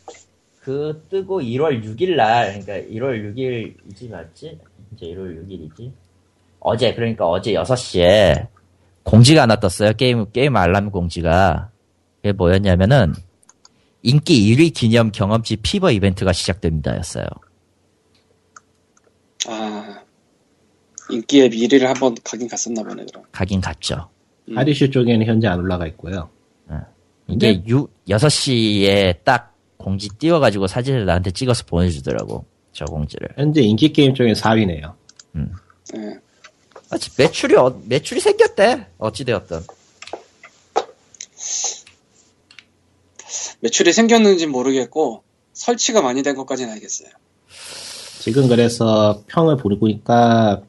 [0.68, 4.58] 그, 뜨고 1월 6일 날, 그러니까 1월 6일이지, 맞지?
[4.92, 5.90] 이제 1월 6일이지?
[6.60, 8.48] 어제, 그러니까 어제 6시에
[9.02, 9.94] 공지가 하나 떴어요.
[9.94, 11.70] 게임, 게임 알람 공지가.
[12.16, 13.14] 그게 뭐였냐면은,
[14.02, 16.94] 인기 1위 기념 경험치 fever 이벤트가 시작됩니다.
[16.98, 17.24] 였어요.
[19.48, 20.02] 아
[21.08, 23.24] 인기 앱 1위를 한번 가긴 갔었나 보네 그럼.
[23.32, 24.10] 가긴 갔죠.
[24.50, 24.58] 음.
[24.58, 26.28] 하리슈 쪽에는 현재 안 올라가 있고요.
[27.28, 32.44] 이게 6, 6시에 딱 공지 띄워가지고 사진을 나한테 찍어서 보내주더라고.
[32.72, 33.28] 저 공지를.
[33.36, 34.94] 현재 인기 게임 쪽에 4위네요.
[35.96, 36.14] 예.
[36.90, 38.86] 아, 지- 매출이, 어- 매출이 생겼대.
[38.98, 39.60] 어찌되었든.
[43.60, 45.22] 매출이 생겼는지 모르겠고
[45.52, 47.08] 설치가 많이 된 것까지는 알겠어요.
[48.20, 50.62] 지금 그래서 평을 보니까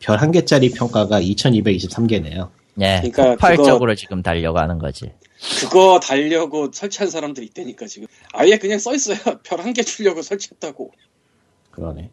[0.00, 2.48] 별 한 개짜리 평가가 2223개네요.
[2.80, 3.00] 예.
[3.02, 5.12] 그러니까 폭발적으로 지금 달려가는 거지.
[5.60, 8.06] 그거 달려고 설치한 사람들이 있다니까 지금.
[8.32, 9.16] 아예 그냥 써 있어요.
[9.42, 10.90] 별 한 개 주려고 설치했다고.
[11.70, 12.10] 그러네.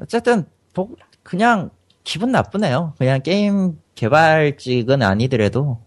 [0.00, 1.70] 어쨌든, 복- 그냥
[2.04, 2.94] 기분 나쁘네요.
[2.98, 5.80] 그냥 게임 개발직은 아니더라도.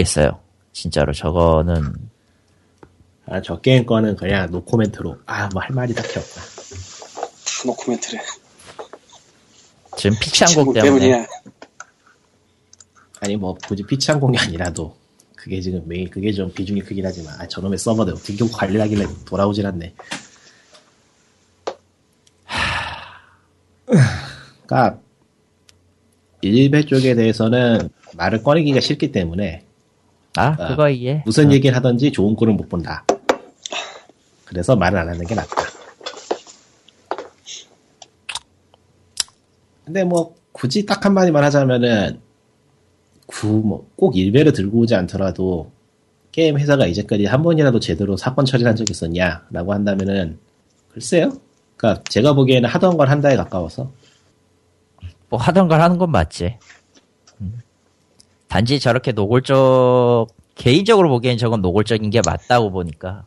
[0.00, 0.40] 있어요.
[0.72, 1.92] 진짜로 저거는
[3.26, 6.40] 아, 저 게임 거는 그냥 노코멘트로, 아, 뭐 할 말이 딱히 없다.
[6.40, 8.20] 다 노코멘트래.
[9.96, 11.26] 지금 피치한 곡 때문에 때문이야.
[13.20, 14.96] 아니, 뭐, 굳이 피치항공이 아니라도,
[15.36, 19.06] 그게 지금 메인, 그게 좀 비중이 크긴 하지만, 아, 저놈의 서버들 어떻게 결국 관리를 하길래
[19.26, 19.94] 돌아오질 않네.
[24.66, 24.98] 그니까,
[26.42, 29.64] 일베 쪽에 대해서는 말을 꺼내기가 싫기 때문에,
[30.36, 31.22] 아 그거 이해.
[31.26, 33.04] 무슨 얘기를 하든지 좋은 꼴은 못 본다.
[34.44, 35.62] 그래서 말을 안 하는 게 낫다.
[39.84, 42.20] 근데 뭐 굳이 딱 한마디만 하자면은
[43.30, 45.70] 구뭐꼭 일배를 들고 오지 않더라도
[46.32, 50.38] 게임 회사가 이제까지 한 번이라도 제대로 사건 처리한 적 있었냐라고 한다면은
[50.92, 51.32] 글쎄요.
[51.76, 53.90] 그러니까 제가 보기에는 하던 걸 한다에 가까워서
[55.28, 56.58] 뭐 하던 걸 하는 건 맞지.
[57.40, 57.60] 음.
[58.48, 63.24] 단지 저렇게 노골적 개인적으로 보기엔 저건 노골적인 게 맞다고 보니까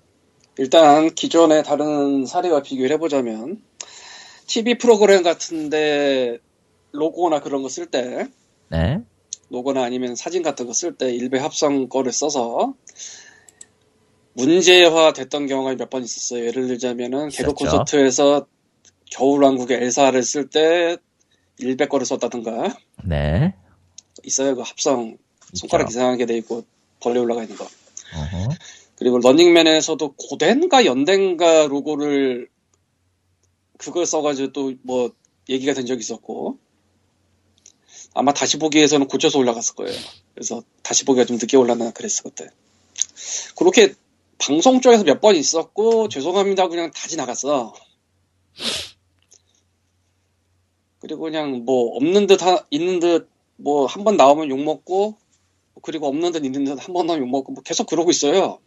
[0.57, 3.61] 일단 기존의 다른 사례와 비교를 해보자면
[4.45, 6.37] TV 프로그램 같은데
[6.91, 8.27] 로고나 그런 거 쓸때
[8.69, 9.01] 네.
[9.53, 12.73] 로고나 아니면 사진 같은 거 쓸 때 일배 합성 거를 써서
[14.33, 16.45] 문제화 됐던 경우가 몇 번 있었어요.
[16.47, 17.53] 예를 들자면은 개그.
[17.53, 18.47] 콘서트에서
[19.11, 20.97] 겨울왕국의 엘사를 쓸 때
[21.59, 22.75] 일배 거를 썼다든가
[23.05, 23.53] 네.
[24.23, 24.55] 있어요.
[24.55, 25.17] 그 합성
[25.53, 25.99] 손가락 있죠.
[25.99, 26.65] 이상하게 돼 있고
[26.99, 27.63] 벌레 올라가 있는 거.
[27.65, 28.49] 어허.
[28.95, 32.49] 그리고 런닝맨에서도 고덴가 연덴가 로고를
[33.77, 35.11] 그걸 써가지고 또 뭐
[35.49, 36.57] 얘기가 된 적이 있었고
[38.13, 39.97] 아마 다시 보기에서는 고쳐서 올라갔을 거예요.
[40.33, 42.49] 그래서 다시 보기가 좀 늦게 올라나 그랬을 그때.
[43.57, 43.93] 그렇게
[44.37, 47.73] 방송 쪽에서 몇 번 있었고 죄송합니다 그냥 다 지나갔어.
[50.99, 55.17] 그리고 그냥 뭐 없는 듯 하, 있는 듯 뭐 한 번 나오면 욕 먹고
[55.81, 58.59] 그리고 없는 듯 있는 듯 한 번 나오면 욕 먹고 뭐 계속 그러고 있어요.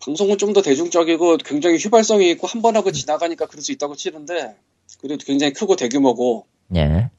[0.00, 4.56] 방송은 좀 더 대중적이고 굉장히 휘발성이 있고 한 번 하고 지나가니까 그럴 수 있다고 치는데
[5.00, 6.46] 그리고 굉장히 크고 대규모고.
[6.76, 7.10] 예.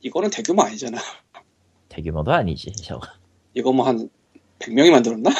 [0.00, 0.98] 이거는 대규모 아니잖아.
[1.88, 3.00] 대규모도 아니지, 저
[3.54, 4.08] 이거 뭐 한
[4.60, 5.30] 100명이 만들었나?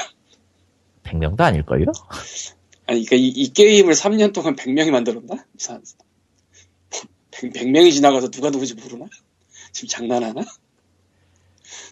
[1.04, 1.86] 100명도 아닐걸요?
[2.86, 5.44] 아니, 그러니까 이, 이, 게임을 3년 동안 100명이 만들었나?
[7.30, 9.06] 100, 100명이 지나가서 누가 누구지 모르나?
[9.72, 10.42] 지금 장난하나?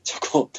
[0.02, 0.51] 저거.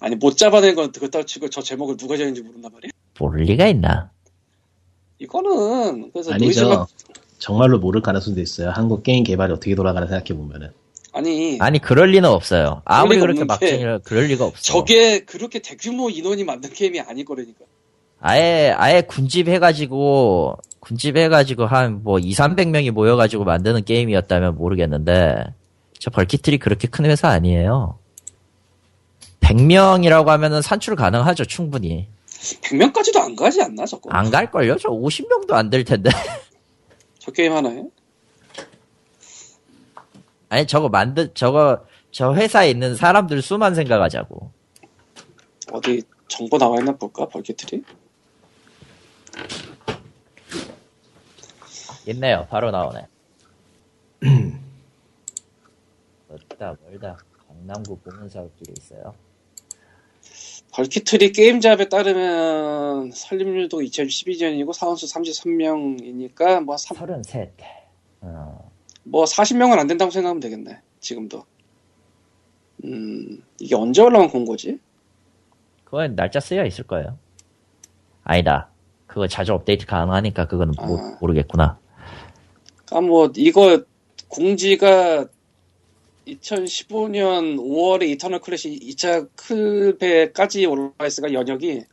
[0.00, 2.90] 아니, 못 잡아낸 건 그따 치고 저 제목을 누가 지는지 모른단 말이야?
[3.14, 4.10] 볼 리가 있나?
[5.22, 6.64] 이거는 그래서 아니죠.
[6.64, 6.86] 노이즈가...
[7.38, 8.70] 정말로 모를 가능성도 있어요.
[8.70, 10.70] 한국 게임 개발이 어떻게 돌아가나 생각해 보면은.
[11.14, 12.82] 아니 아니 그럴 리는 없어요.
[12.84, 14.62] 아무리 그렇게 막장이라 그럴 리가 없어.
[14.62, 17.64] 저게 그렇게 대규모 인원이 만든 게임이 아닐 거라니까.
[18.20, 25.44] 아예 아예 군집해가지고 군집해가지고 한 뭐 2, 300명이 모여가지고 만드는 게임이었다면 모르겠는데
[25.98, 27.98] 저 벌키트리 그렇게 큰 회사 아니에요.
[29.40, 32.08] 100명이라고 하면은 산출 가능하죠 충분히.
[32.42, 34.10] 100명까지도 안 가지 않나 저거?
[34.10, 34.76] 안 갈걸요?
[34.78, 36.10] 저 50명도 안 될 텐데.
[37.18, 37.84] 저 게임 하나에?
[40.48, 44.50] 아니 저거 만든 저거 저 회사에 있는 사람들 수만 생각하자고.
[45.72, 47.82] 어디 정보 나와 있나 볼까 벌게트리?
[52.08, 52.46] 있네요.
[52.50, 53.06] 바로 나오네.
[56.28, 57.16] 멀다 멀다.
[57.48, 59.14] 강남구 보문사업길에 있어요.
[60.72, 67.50] 벌키트리 게임잡에 따르면 설립률도 2012년이고 사원수 33명이니까 뭐 3, 33.
[68.22, 68.70] 어.
[69.04, 70.80] 뭐 40명은 안 된다고 생각하면 되겠네.
[71.00, 71.44] 지금도.
[72.84, 74.78] 음, 이게 언제 올라온 공고지?
[75.84, 77.18] 그건 날짜 쓰여 있을 거예요.
[78.24, 78.70] 아니다.
[79.06, 81.18] 그거 자주 업데이트 가능하니까 그거는 아.
[81.20, 81.78] 모르겠구나.
[82.92, 83.82] 아, 뭐, 이거
[84.28, 85.26] 공지가
[86.26, 91.84] 2015년 5월에 이터널 클래시 2차 클베까지 올라와 있으니까 연역이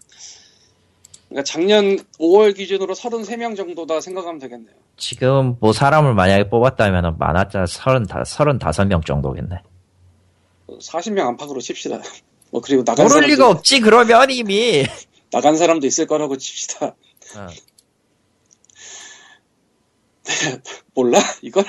[1.30, 4.76] 그러니까 작년 5월 기준으로 33명 정도다 생각하면 되겠네요.
[4.98, 9.62] 지금 뭐 사람을 만약에 뽑았다면 많았자 35, 35명 정도겠네.
[10.68, 12.02] 40명 안팎으로 칩시다.
[12.52, 14.84] 뭐 그리고 나간 모를 사람도, 리가 없지 그러면 이미
[15.32, 16.88] 나간 사람도 있을 거라고 칩시다.
[16.88, 17.48] 어.
[20.96, 21.64] 몰라 이걸?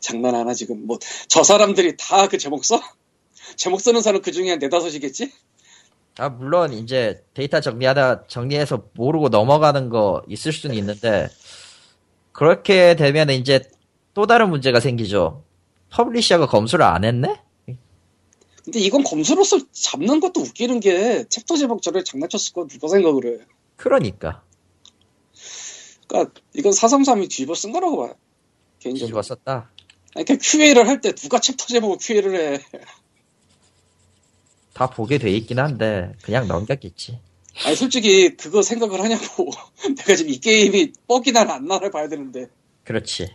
[0.00, 0.98] 장난 하나 지금 뭐
[1.28, 2.80] 저 사람들이 다 그 제목 써?
[3.56, 5.32] 제목 쓰는 사람 그 중에 한 네다섯이겠지?
[6.18, 11.28] 아 물론 이제 데이터 정리하다 정리해서 모르고 넘어가는 거 있을 수는 있는데
[12.32, 13.60] 그렇게 되면 이제
[14.14, 15.44] 또 다른 문제가 생기죠.
[15.90, 17.40] publisher가 검수를 안 했네?
[18.64, 23.44] 근데 이건 검수로서 잡는 것도 웃기는 게 챕터 제목 저를 장난쳤을 거 누가 생각을 해.
[23.76, 24.44] 그러니까.
[26.08, 28.14] 그러니까 이건 433이 뒤집어 쓴 거라고 봐요.
[28.78, 29.06] 개인적으로.
[29.06, 29.71] 뒤집어 썼다.
[30.14, 32.60] 그러니까 QA를 할 때 누가 챕터 제목을 QA를 해.
[34.74, 37.20] 다 보게 돼 있긴 한데 그냥 넘겼겠지.
[37.64, 39.50] 아니 솔직히 그거 생각을 하냐고.
[39.96, 42.46] 내가 지금 이 게임이 뻑이나 안 나를 봐야 되는데.
[42.84, 43.32] 그렇지.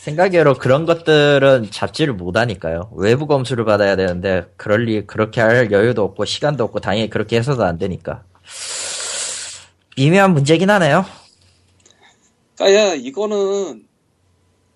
[0.00, 2.90] 생각외로 그런 것들은 잡지를 못 하니까요.
[2.96, 7.64] 외부 검수를 받아야 되는데 그럴 리 그렇게 할 여유도 없고 시간도 없고 당연히 그렇게 해서도
[7.64, 8.24] 안 되니까.
[9.96, 11.04] 미묘한 문제긴 하네요.
[12.56, 13.86] 그러니까 까야 이거는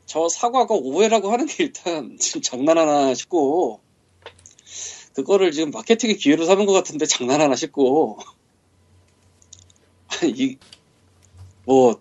[0.07, 3.81] 저 사과가 오해라고 하는 게 일단 지금 장난 하나 싶고
[5.15, 8.19] 그거를 지금 마케팅의 기회로 삼은 것 같은데 장난 하나 싶고
[10.23, 10.59] 아니
[11.65, 12.01] 뭐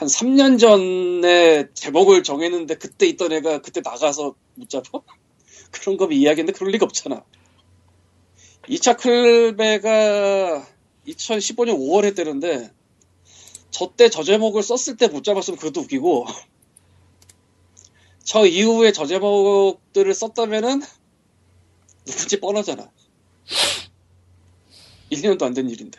[0.00, 5.00] 한 3년 전에 제목을 정했는데 그때 있던 애가 그때 나가서 못 잡아?
[5.70, 7.22] 그런 거면 이야기인데 그럴 리가 없잖아
[8.62, 10.66] 2차 클베가
[11.06, 12.70] 2015년 5월에 뜨는데
[13.70, 16.24] 저때 저 제목을 썼을 때 못 잡았으면 그것도 웃기고
[18.30, 20.82] 저 이후에 저 제목들을 썼다면은
[22.06, 22.88] 누군지 뻔하잖아.
[25.10, 25.98] 1년도 안 된 일인데.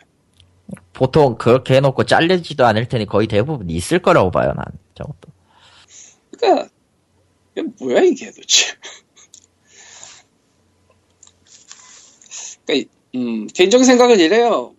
[0.94, 4.64] 보통 그렇게 해놓고 잘리지도 않을 테니 거의 대부분 있을 거라고 봐요, 난.
[4.94, 5.30] 저것도.
[6.30, 6.70] 그니까,
[7.54, 8.72] 러 뭐야, 이게 도대체.
[12.64, 14.74] 그니까, 음, 개인적인 생각은 이래요.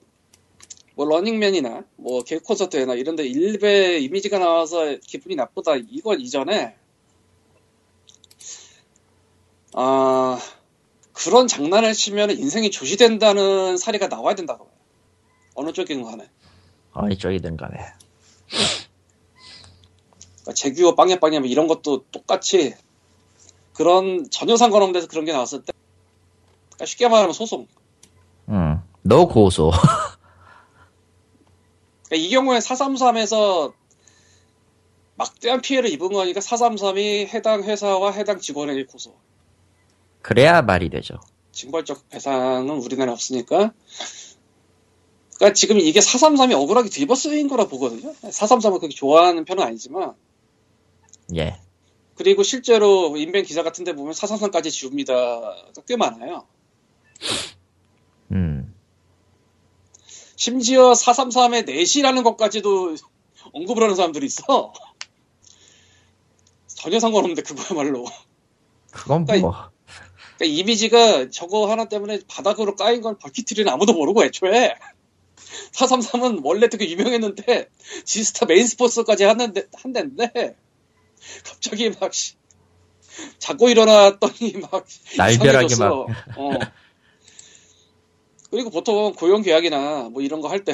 [0.96, 6.78] 뭐, 러닝맨이나, 뭐, 개콘서트나 이런데 일베 이미지가 나와서 기분이 나쁘다, 이건 이전에,
[9.74, 10.40] 아
[11.14, 14.74] 그런 장난을 치면 인생이 조시된다는 사례가 나와야 된다고 봐요.
[15.56, 16.30] 어느 쪽이든 간에.
[16.94, 17.78] 어느 쪽이든 간에.
[20.42, 22.76] 그러니까 재규어 빵야 빵야 뭐 이런 것도 똑같이
[23.74, 25.74] 그런 전혀 상관없는 데서 그런 게 나왔을 때
[26.72, 27.68] 그러니까 쉽게 말하면 소송.
[28.50, 28.82] 응.
[29.02, 29.72] 너 고소.
[32.10, 33.74] 그러니까 이 경우에 433에서
[35.16, 39.16] 막대한 피해를 입은 거니까 433이 해당 회사와 해당 직원에게 고소.
[40.24, 41.20] 그래야 말이 되죠.
[41.52, 43.74] 징벌적 배상은 우리나라에 없으니까.
[45.36, 48.14] 그러니까 지금 이게 433이 억울하게 뒤집어 쓰인 거라 보거든요.
[48.14, 50.16] 433을 그렇게 좋아하는 편은 아니지만.
[51.36, 51.60] 예.
[52.16, 55.14] 그리고 실제로 인벤 기사 같은 데 보면 433까지 지웁니다.
[55.88, 56.48] 꽤 많아요.
[58.32, 58.74] 음.
[60.38, 62.96] 심지어 433의 넷이라는 것까지도
[63.52, 64.72] 언급을 하는 사람들이 있어.
[66.68, 68.06] 전혀 상관없는데 그거야말로.
[68.90, 69.73] 그건 그러니까 뭐.
[70.38, 74.76] 그러니까 이미지가 저거 하나 때문에 바닥으로 까인 건 벌키트리는 아무도 모르고 애초에
[75.74, 77.70] 433은 원래 되게 유명했는데
[78.06, 80.56] 지스타 메인 스포츠까지 하는데 한대인데
[81.46, 82.34] 갑자기 막 씨,
[83.38, 84.86] 자고 일어났더니 막
[85.18, 86.08] 날벼락이 이상해졌어.
[86.38, 86.50] 어.
[88.50, 90.74] 그리고 보통 고용 계약이나 뭐 이런 거 할 때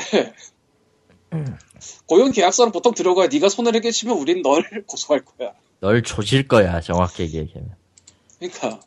[2.06, 5.54] 고용 계약서는 보통 들어가야 네가 손을 깨치면 우린 널 고소할 거야.
[5.80, 7.76] 널 조질 거야, 정확히 얘기하면.
[8.40, 8.80] 그러니까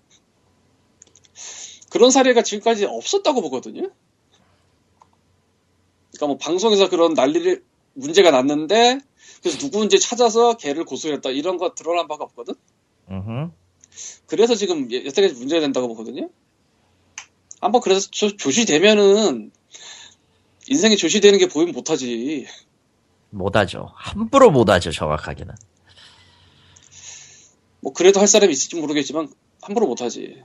[1.92, 3.90] 그런 사례가 지금까지 없었다고 보거든요.
[6.12, 7.62] 그러니까 뭐 방송에서 그런 난리를
[7.92, 8.98] 문제가 났는데
[9.42, 12.54] 그래서 누구인지 찾아서 걔를 고소했다 이런 거 드러난 바가 없거든.
[14.26, 16.30] 그래서 지금 여- 여태까지 문제가 된다고 보거든요.
[17.60, 19.52] 한번 그래서 조, 조시되면은
[20.68, 22.46] 인생이 조시되는 게 보이면 못하지.
[23.28, 23.90] 못하죠.
[23.96, 25.54] 함부로 못하죠, 정확하게는.
[27.80, 30.42] 뭐 그래도 할 사람이 있을지 모르겠지만 함부로 못하지.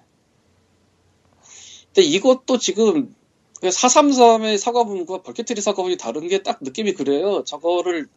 [1.98, 3.16] 근데 이것도 지금
[3.64, 7.44] 433의 사과문과 벌케트리 사과문이 다른 게 딱 느낌이 그래요.
[7.44, 8.08] 저거를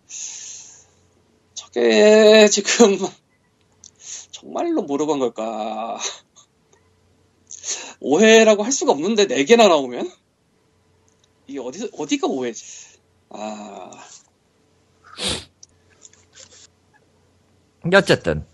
[1.54, 2.98] 저게 지금
[4.32, 5.98] 정말로 모르고 한 걸까?
[8.00, 10.12] 오해라고 할 수가 없는데 네 개나 나오면
[11.46, 12.98] 이게 어디 어디가 오해지?
[13.30, 13.90] 아
[17.94, 18.49] 어쨌든.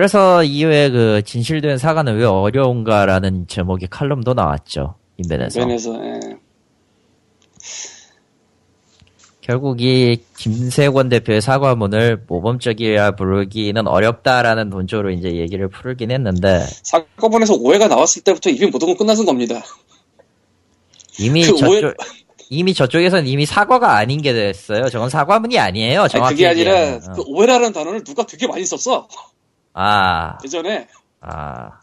[0.00, 4.96] 그래서 이후에 그 진실된 사과는 왜 어려운가라는 제목의 칼럼도 나왔죠.
[5.16, 5.58] 인벤에서.
[5.60, 6.20] 면에서 예.
[9.40, 17.88] 결국 이 김세권 대표의 사과문을 모범적이라 부르기는 어렵다라는 논조로 이제 얘기를 풀긴 했는데 사건에서 오해가
[17.88, 19.62] 나왔을 때부터 이미 모든 건 끝나는 겁니다.
[21.18, 21.94] 이미 그 저쪽 오해-
[22.50, 24.90] 이미 저쪽에서는 이미 사과가 아닌 게 됐어요.
[24.90, 26.02] 저건 사과문이 아니에요.
[26.02, 27.12] 아니, 정확히 그게 아니라 얘기하면.
[27.14, 29.08] 그 오해라는 단어를 누가 되게 많이 썼어
[29.78, 30.88] 아, 예전에
[31.20, 31.80] 아.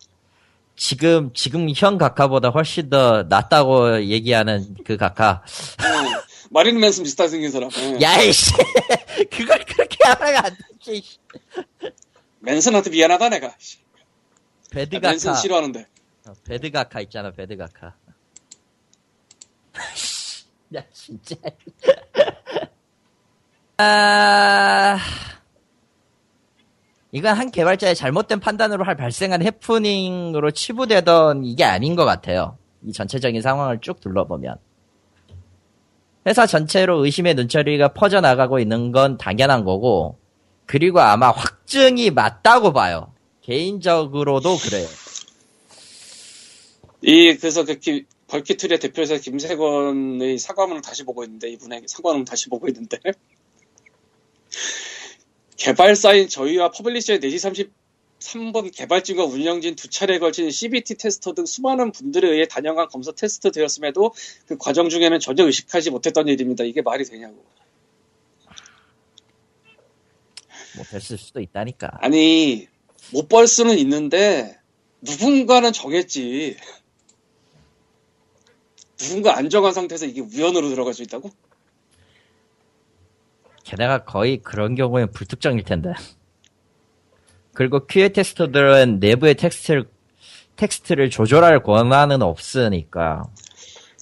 [0.75, 4.97] 지금 지금 현 각하보다 훨씬 더 낫다고 얘기하는 그.
[4.99, 5.41] 어,
[6.49, 7.99] 마린 맨슨 비슷하게 생긴 사람 예.
[8.01, 8.51] 야이씨,
[9.31, 11.01] 그걸 그렇게 하면 안 되지.
[11.01, 11.17] 씨.
[12.39, 13.55] 맨슨한테 미안하다 내가
[14.71, 15.41] 배드 나 맨슨 각하.
[15.41, 15.87] 싫어하는데
[16.27, 17.93] 어, 배드 각하 있잖아, 배드 각하.
[20.75, 21.35] 야, 진짜.
[23.77, 24.97] 아,
[27.13, 32.57] 이건 한 개발자의 잘못된 판단으로 할 발생한 해프닝으로 치부되던 이게 아닌 것 같아요.
[32.83, 34.55] 이 전체적인 상황을 쭉 둘러보면.
[36.25, 40.17] 회사 전체로 의심의 눈초리가 퍼져나가고 있는 건 당연한 거고,
[40.65, 43.13] 그리고 아마 확증이 맞다고 봐요.
[43.41, 44.87] 개인적으로도 그래요.
[47.03, 52.67] 이 그래서 그 기- 벌키트리의 대표이사 김세건의 사과문을 다시 보고 있는데 이분의 사과문을 다시 보고
[52.69, 52.97] 있는데
[55.57, 57.69] 개발사인 저희와 publisher의 4시
[58.19, 63.51] 33번 개발진과 운영진 두 차례에 걸친 CBT 테스터 등 수많은 분들에 의해 단연간 검사 테스트
[63.51, 64.13] 되었음에도
[64.47, 66.63] 그 과정 중에는 전혀 의식하지 못했던 일입니다.
[66.63, 67.43] 이게 말이 되냐고.
[70.75, 71.89] 뭐 됐을 수도 있다니까.
[72.01, 72.67] 아니
[73.11, 74.57] 못 벌 수는 있는데
[75.01, 76.57] 누군가는 정했지.
[78.97, 81.29] 누군가 안정한 상태에서 이게 우연으로 들어갈 수 있다고?
[83.63, 85.93] 게다가 거의 그런 경우엔 불특정일 텐데.
[87.53, 89.89] 그리고 QA 테스터들은 내부의 텍스트를
[90.55, 93.23] 텍스트를 조절할 권한은 없으니까.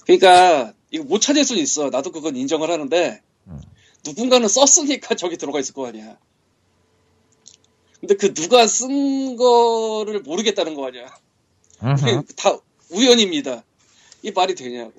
[0.04, 1.90] 그러니까 이거 못 찾을 수는 있어.
[1.90, 3.60] 나도 그건 인정을 하는데 음.
[4.04, 6.16] 누군가는 썼으니까 저기 들어가 있을 거 아니야.
[8.00, 11.06] 근데 그 누가 쓴 거를 모르겠다는 거 아니야.
[12.36, 12.58] 다
[12.90, 13.62] 우연입니다.
[14.22, 14.92] 이 말이 되냐고.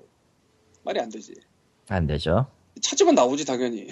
[0.83, 1.33] 말이 안 되지.
[1.89, 2.47] 안 되죠.
[2.81, 3.87] 찾으면 나오지 당연히.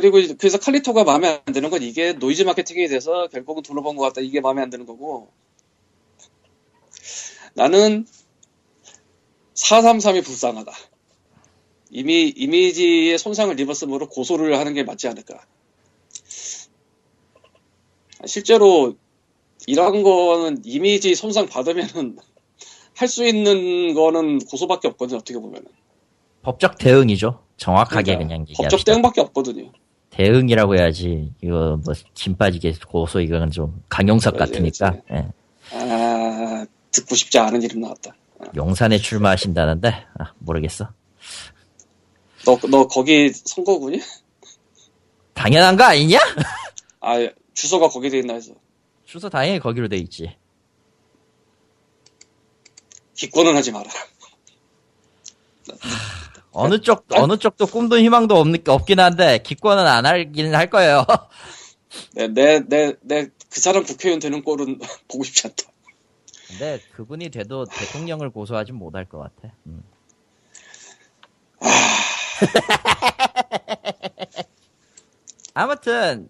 [0.00, 4.02] 그리고 그래서 칼리토가 마음에 안 드는 건 이게 노이즈 마케팅이 돼서 결국은 돈을 번 것
[4.04, 5.30] 같다 이게 마음에 안 드는 거고
[7.54, 8.06] 나는
[9.54, 10.72] 433이 불쌍하다.
[11.90, 15.40] 이미 이미지의 손상을 입었으므로 고소를 하는 게 맞지 않을까.
[18.26, 18.96] 실제로
[19.66, 22.18] 이런 거는 이미지 손상 받으면은
[22.94, 25.66] 할 수 있는 거는 고소밖에 없거든 어떻게 보면은.
[26.42, 27.44] 법적 대응이죠.
[27.56, 28.84] 정확하게 그러니까 그냥 법적.
[28.84, 29.72] 대응밖에 없거든요.
[30.18, 31.32] 대응이라고 해야지.
[31.40, 34.90] 이거 뭐진 빠지게 고소 이건 좀 강용석 그러지, 같으니까.
[34.90, 35.12] 그러지.
[35.12, 35.28] 예.
[35.76, 38.16] 아, 듣고 싶지 않은 이름 나왔다.
[38.56, 40.90] 용산에 출마하신다는데 아, 모르겠어.
[42.44, 44.00] 너, 너 거기 선거구니?
[45.34, 46.18] 당연한 거 아니냐?
[47.00, 47.14] 아,
[47.54, 48.54] 주소가 거기 돼 있나 해서.
[49.04, 50.36] 주소 당연히 거기로 돼 있지.
[53.14, 53.88] 기권은 하지 마라.
[56.58, 61.04] 어느 쪽 어느 쪽도 꿈도 희망도 없, 없긴 한데 기권은 안 하긴 할 거예요.
[62.14, 64.78] 내, 내, 내, 내, 그 사람 국회의원 되는 꼴은
[65.08, 65.64] 보고 싶지 않다.
[66.48, 69.54] 근데 그분이 돼도 대통령을 고소하진 못할 것 같아.
[69.66, 69.82] 음.
[75.54, 76.28] 아무튼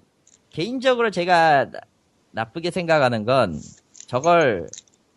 [0.50, 1.80] 개인적으로 제가 나-
[2.32, 3.60] 나쁘게 생각하는 건
[4.06, 4.68] 저걸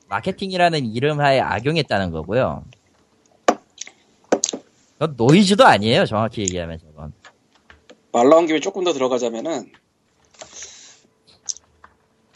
[0.08, 2.64] 마케팅이라는 이름하에 악용했다는 거고요.
[5.02, 7.12] 그건 노이즈도 아니에요, 정확히 얘기하면 저건.
[8.12, 9.72] 말 나온 김에 조금 더 들어가자면은,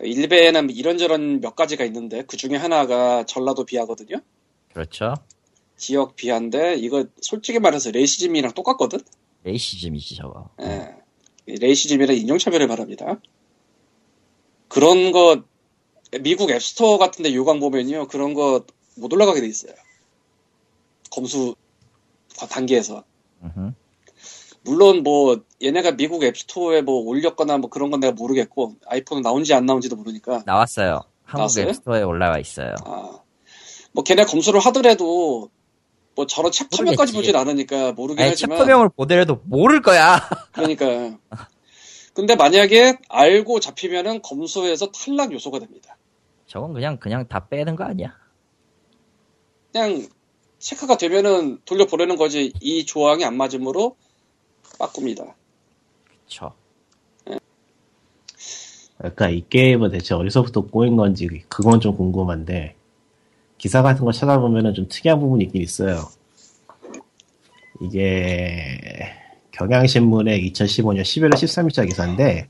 [0.02, 4.18] 일베에는 이런저런 몇 가지가 있는데, 그 중에 하나가 전라도 비하거든요?
[4.74, 5.14] 그렇죠.
[5.78, 8.98] 지역 비하인데, 이거 솔직히 말해서 레이시즘이랑 똑같거든?
[9.44, 10.50] racism이지 저거.
[10.64, 10.90] 예.
[11.46, 13.20] 이 racism이랑 인종차별을 말합니다.
[14.70, 15.44] 그런 거,
[16.20, 18.66] 미국 앱스토어 같은데 요강 보면요, 그런 거
[18.98, 19.74] 못 올라가게 돼 있어요.
[21.12, 21.56] 검수
[22.50, 23.04] 단계에서.
[23.44, 23.72] 음흠.
[24.64, 29.66] 물론 뭐 얘네가 미국 앱스토어에 뭐 올렸거나 뭐 그런 건 내가 모르겠고 아이폰은 나온지 안
[29.66, 31.02] 나온지도 모르니까 나왔어요.
[31.24, 31.68] 한국 나왔어요?
[31.70, 32.74] 앱스토어에 올라와 있어요.
[32.86, 33.26] 아
[33.96, 35.50] 뭐 걔네 검수를 하더라도
[36.16, 37.14] 뭐 저런 챕터명까지.
[37.14, 40.20] 보진 않으니까 모르긴 아니, 하지만 챕터명을 보더라도 모를 거야.
[40.52, 41.18] 그러니까
[42.14, 45.98] 근데 만약에 알고 잡히면은 검수에서 탈락 요소가 됩니다.
[46.48, 48.16] 저건 그냥 그냥 다 빼는 거 아니야?
[49.72, 50.08] 그냥
[50.66, 53.96] 체크가 되면은 돌려보내는 거지 이 조항이 안 맞으므로
[54.80, 55.36] 바꿉니다.
[56.26, 56.54] 그쵸.
[58.98, 62.76] 그러니까 이 게임은 대체 어디서부터 꼬인 건지 그건 좀 궁금한데
[63.60, 66.10] 기사 같은 거 찾아보면은 좀 특이한 부분이 있긴 있어요.
[67.80, 68.80] 이게
[69.52, 72.50] 경향신문의 2015년 11월 13일자 기사인데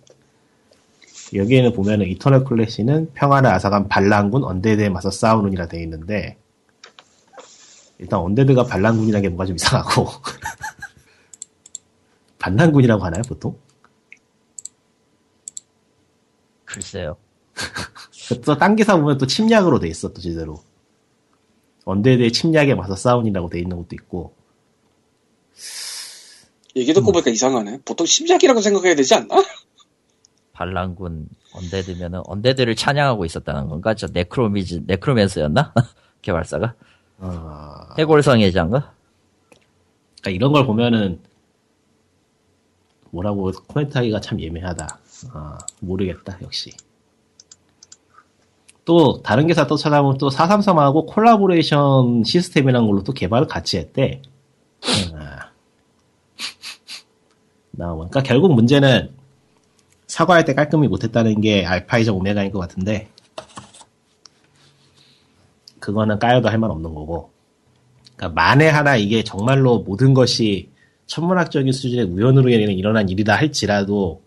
[1.34, 6.38] 여기에는 보면은 이터널 클래시는 평화를 앗아간 반란군 undead에 맞서 싸우는이라 되어 있는데
[8.00, 10.08] 일단 undead가 반란군이라는 게 뭔가 좀 이상하고
[12.40, 13.58] 반란군이라고 하나요 보통?
[16.66, 17.18] 글쎄요.
[18.46, 20.62] 또 딴 기사 보면 또 침략으로 돼 있어 또 제대로
[21.86, 24.36] undead의 침략에 맞서 싸운이라고 돼 있는 것도 있고
[26.76, 27.80] 얘기 듣고 보니까 이상하네.
[27.86, 29.36] 보통 심작이라고 생각해야 되지 않나?
[30.52, 33.94] 반란군 undead면은 undead를 찬양하고 있었다는 건가?
[33.94, 35.74] 저 네크로미즈 네크로맨스였나?
[36.22, 36.76] 개발사가
[37.20, 38.94] 어, 해골성애자인가?
[40.22, 41.20] 그러니까 이런 걸 보면은
[43.12, 45.00] 뭐라고 코멘트하기가 참 예매하다.
[45.32, 46.72] 아, 모르겠다 역시.
[48.84, 54.22] 또 다른 기사 또 찾아보면 또 433하고 콜라보레이션 시스템이라는 걸로 또 개발을 같이 했대.
[55.16, 55.52] 아.
[57.72, 59.12] 나오니까 결국 문제는
[60.08, 63.10] 사과할 때 깔끔히 못했다는 게 알파이자 오메가인 것 같은데
[65.86, 67.30] 그거는 까여도 할 말 없는 거고.
[68.16, 70.70] 그러니까 만에 하나 이게 정말로 모든 것이
[71.06, 74.22] 천문학적인 수준의 우연으로 일어난 일이다 할지라도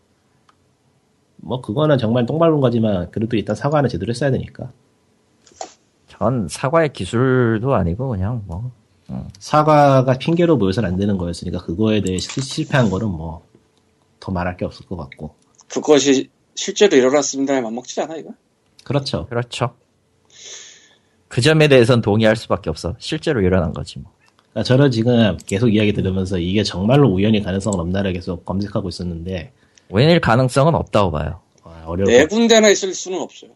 [1.37, 4.71] 뭐 그거는 정말 똥밟은 거지만 그래도 일단 사과는 제대로 했어야 되니까.
[6.07, 8.71] 전 사과의 기술도 아니고 그냥 뭐
[9.39, 13.43] 사과가 핑계로 보여서는 안 되는 거였으니까 그거에 대해 실- 실패한 거는 뭐
[14.21, 15.35] 더 말할 게 없을 것 같고.
[15.69, 18.31] 그것이 실제로 일어났습니다에 맞먹지 않아 이거?
[18.85, 19.27] 그렇죠.
[19.27, 19.75] 그렇죠.
[21.29, 22.95] 그 점에 대해서는 동의할 수밖에 없어.
[22.99, 24.13] 실제로 일어난 거지 뭐.
[24.51, 29.53] 그러니까 저는 지금 계속 이야기 들으면서 이게 정말로 우연히 가능성은 없나를 계속 검색하고 있었는데
[29.91, 31.41] 웬일 가능성은 없다고 봐요.
[31.63, 33.51] 아, 어려울 네것 군데나 있을 수는 없어요.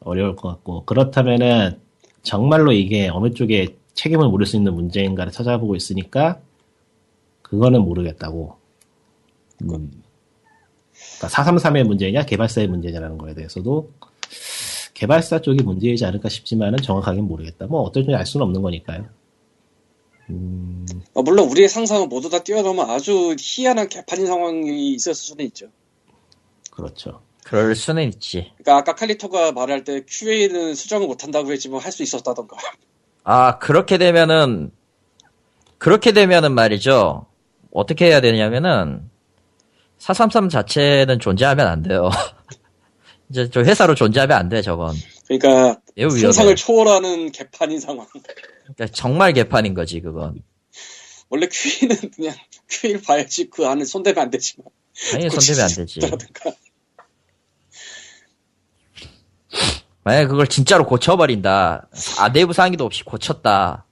[0.00, 1.80] 어려울 것 같고 그렇다면은
[2.22, 6.40] 정말로 이게 어느 쪽에 책임을 물을 수 있는 문제인가를 찾아보고 있으니까
[7.42, 8.56] 그거는 모르겠다고.
[9.62, 9.90] 음.
[11.18, 13.90] 그러니까 433의 문제냐 개발사의 문제냐라는 거에 대해서도
[14.98, 17.66] 개발사 쪽이 문제이지 않을까 싶지만은 정확하게 모르겠다.
[17.66, 19.04] 뭐 어떨지 알 수는 없는 거니까요.
[20.30, 20.84] 음,
[21.14, 25.68] 어, 물론 우리의 상상은 모두 다 뛰어넘은 아주 희한한 개판인 상황이 있었을 수는 있죠.
[26.72, 27.22] 그렇죠.
[27.44, 28.50] 그럴 수는 있지.
[28.58, 32.56] 그러니까 아까 칼리토가 말할 때 QA는 수정을 못한다고 했지만 할 수 있었다던가.
[33.22, 34.72] 아, 그렇게 되면은,
[35.78, 37.26] 그렇게 되면은 말이죠.
[37.72, 39.08] 어떻게 해야 되냐면은,
[39.98, 42.10] 433 자체는 존재하면 안 돼요.
[43.30, 44.94] 이제 저 회사로 존재하면 안 돼, 저건.
[45.26, 46.10] 그러니까 매우.
[46.10, 48.06] 상상을 초월하는 개판인 상황.
[48.08, 50.42] 그러니까 정말 개판인 거지, 그건.
[51.28, 52.34] 원래 QE는 그냥
[52.70, 54.66] QE를 봐야지 그 안에 손대면 안 되지만.
[55.12, 56.00] 당연히 손대면 안 되지.
[60.04, 61.88] 만약에 그걸 진짜로 고쳐버린다.
[62.18, 63.84] 아, 내부 상의도 없이 고쳤다.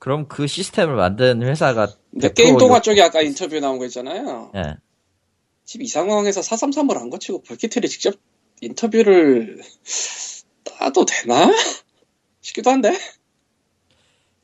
[0.00, 3.86] 그럼 그 시스템을 만든 회사가 근데 100% 게임 동화 욕- 쪽에 아까 인터뷰 나온 거
[3.86, 4.50] 있잖아요.
[4.56, 4.76] 예.
[5.64, 8.14] 지금 이 상황에서 433을 안 거치고 벌키트리 직접
[8.60, 9.60] 인터뷰를
[10.78, 11.50] 따도 되나?
[12.40, 12.96] 싶기도 한데.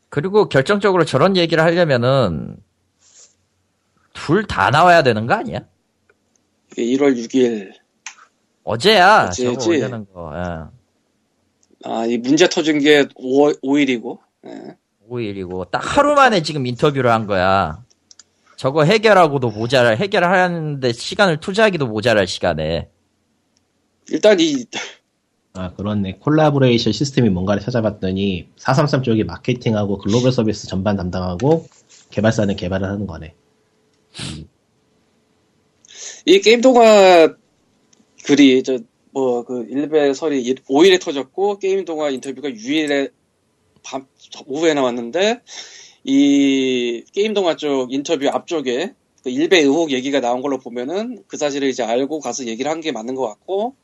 [0.08, 2.56] 그리고 결정적으로 저런 얘기를 하려면은
[4.12, 5.60] 둘 다 나와야 되는 거 아니야?
[6.72, 7.72] 이게 1월 6일.
[8.64, 9.54] 어제야 어제지.
[9.54, 10.32] 저거 올리는 거.
[10.36, 11.88] 예.
[11.88, 14.18] 아, 이 문제 터진 게 5, 5일이고.
[14.46, 14.76] 예.
[15.08, 17.82] 5일이고 딱 하루 만에 지금 인터뷰를 한 거야.
[18.60, 22.90] 저거 해결하고도 모자랄 해결하는데 시간을 투자하기도 모자랄 시간에
[24.10, 24.66] 일단 이,
[25.54, 26.16] 아, 그렇네.
[26.16, 31.66] 콜라보레이션 시스템이 뭔가를 찾아봤더니 433 쪽이 마케팅하고 글로벌 서비스 전반 담당하고
[32.10, 33.32] 개발사는 개발을 하는 거네.
[36.26, 37.34] 이 게임 동화
[38.24, 38.78] 글이, 저,
[39.12, 43.10] 뭐, 그, 일베 설이 5일에 터졌고, 게임 동화 인터뷰가 6일에
[43.82, 44.06] 밤,
[44.46, 45.40] 오후에 나왔는데,
[46.10, 51.68] 이 게임 동화 쪽 인터뷰 앞쪽에 그 일베 의혹 얘기가 나온 걸로 보면은 그 사실을
[51.68, 53.76] 이제 알고 가서 얘기를 한 게 맞는 것 같고,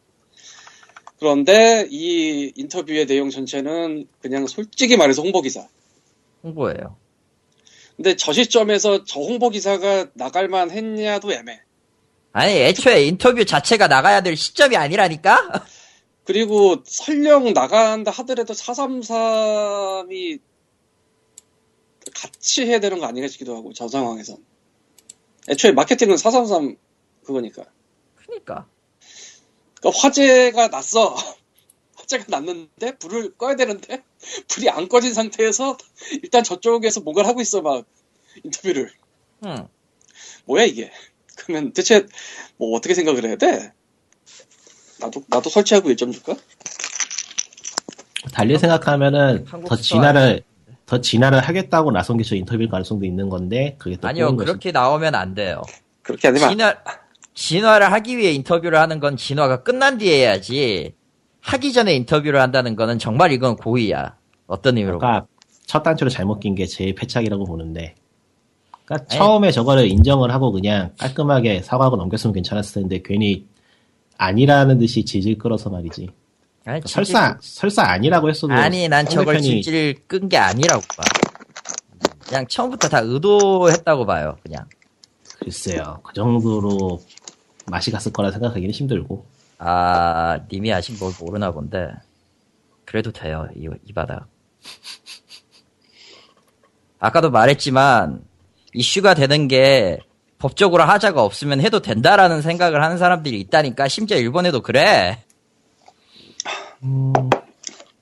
[1.21, 5.69] 그런데 이 인터뷰의 내용 전체는 그냥 솔직히 말해서 홍보 기사.
[6.43, 6.97] 홍보예요.
[7.97, 11.61] 근데 저 시점에서 저 홍보 기사가 나갈만 했냐도 애매.
[12.33, 15.65] 아니 애초에 인터뷰 자체가 나가야 될 시점이 아니라니까?
[16.25, 20.41] 그리고 설령 나간다 하더라도 433이
[22.17, 24.39] 같이 해야 되는 거 아닌가 싶기도 하고 저 상황에선
[25.49, 26.77] 애초에 마케팅은 433
[27.25, 27.65] 그거니까.
[28.17, 28.67] 그니까.
[29.81, 31.15] 그러니까 화재가 났어.
[31.97, 34.03] 화재가 났는데 불을 꺼야 되는데
[34.49, 35.77] 불이 안 꺼진 상태에서
[36.23, 37.85] 일단 저쪽에서 뭔가를 하고 있어 막.
[38.45, 38.91] 인터뷰를.
[39.45, 39.69] 응.
[40.47, 40.91] 뭐야 이게.
[41.37, 42.07] 그러면 대체
[42.57, 43.73] 뭐 어떻게 생각을 해야 돼?
[44.99, 46.35] 나도 나도 설치하고 1점 줄까?
[48.33, 49.77] 달리 생각하면은 한국 더.
[49.77, 50.43] 진화를
[50.87, 54.37] 더 진화를 하겠다고 나선 게 저 인터뷰일 가능성도 있는 건데 그게 또 아니요.
[54.37, 55.63] 그렇게 나오면 안 돼요.
[56.03, 56.75] 그렇게 안 되면 안- 진화
[57.35, 60.95] 진화를 하기 위해 인터뷰를 하는 건 진화가 끝난 뒤에 해야지.
[61.43, 64.17] 하기 전에 인터뷰를 한다는 거는 정말 이건 고의야.
[64.47, 64.99] 어떤 의미로?
[64.99, 65.27] 그러니까
[65.67, 67.95] 첫 단추를 잘못 낀 게 제일 패착이라고 보는데.
[68.85, 69.19] 그러니까 아니.
[69.19, 73.47] 처음에 저거를 인정을 하고 그냥 깔끔하게 사과하고 넘겼으면 괜찮았을 텐데 괜히
[74.19, 76.09] 아니라는 듯이 질질 끌어서 말이지.
[76.67, 81.05] 아니, 그러니까 설사 설사 아니라고 했어도 아니 난 저걸 질질 끈 게 아니라고 봐.
[82.27, 84.37] 그냥 처음부터 다 의도했다고 봐요.
[84.43, 84.65] 그냥
[85.39, 87.01] 글쎄요 그 정도로
[87.67, 89.25] 맛이 갔을 거라 생각하기는 힘들고
[89.59, 91.89] 아 님이 아직 뭘 모르나 본데
[92.85, 94.27] 그래도 돼요 이, 이 바닥.
[96.99, 98.23] 아까도 말했지만
[98.75, 99.99] 이슈가 되는 게
[100.39, 105.23] 법적으로 하자가 없으면 해도 된다라는 생각을 하는 사람들이 있다니까 심지어 일본에도 그래.
[106.83, 107.13] 음,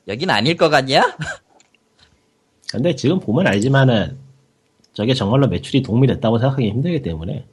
[0.08, 1.16] 여긴 아닐 것 같냐?
[2.70, 4.18] 근데 지금 보면 알지만은
[4.92, 7.46] 저게 정말로 매출이 도움이 됐다고 생각하기 힘들기 때문에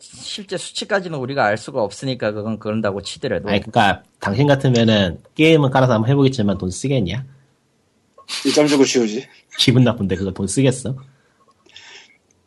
[0.00, 5.94] 실제 수치까지는 우리가 알 수가 없으니까 그건 그런다고 치더라도 아니 그니까 당신 같으면은 게임은 깔아서
[5.94, 7.24] 한번 해보겠지만 돈 쓰겠냐?
[8.26, 9.26] 1점 주고 지우지
[9.58, 10.96] 기분 나쁜데 그거 돈 쓰겠어?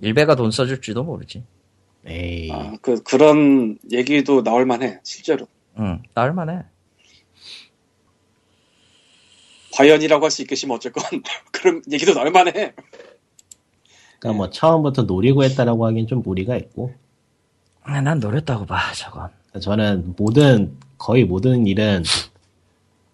[0.02, 1.44] 일베가 돈 써줄지도 모르지.
[2.06, 5.48] 에이 아, 그, 그런 얘기도 나올 만해, 실제로.
[5.78, 6.64] 응, 나을만해.
[9.74, 11.04] 과연이라고 할 수 있겠지만 어쨌건,
[11.52, 12.74] 그런 얘기도 나올 만해.
[14.20, 16.94] 그러니까 뭐 처음부터 노리고 했다라고 하긴 좀 무리가 있고
[17.84, 19.30] 아, 난 노렸다고 봐, 저건.
[19.60, 22.04] 저는 모든 거의 모든 일은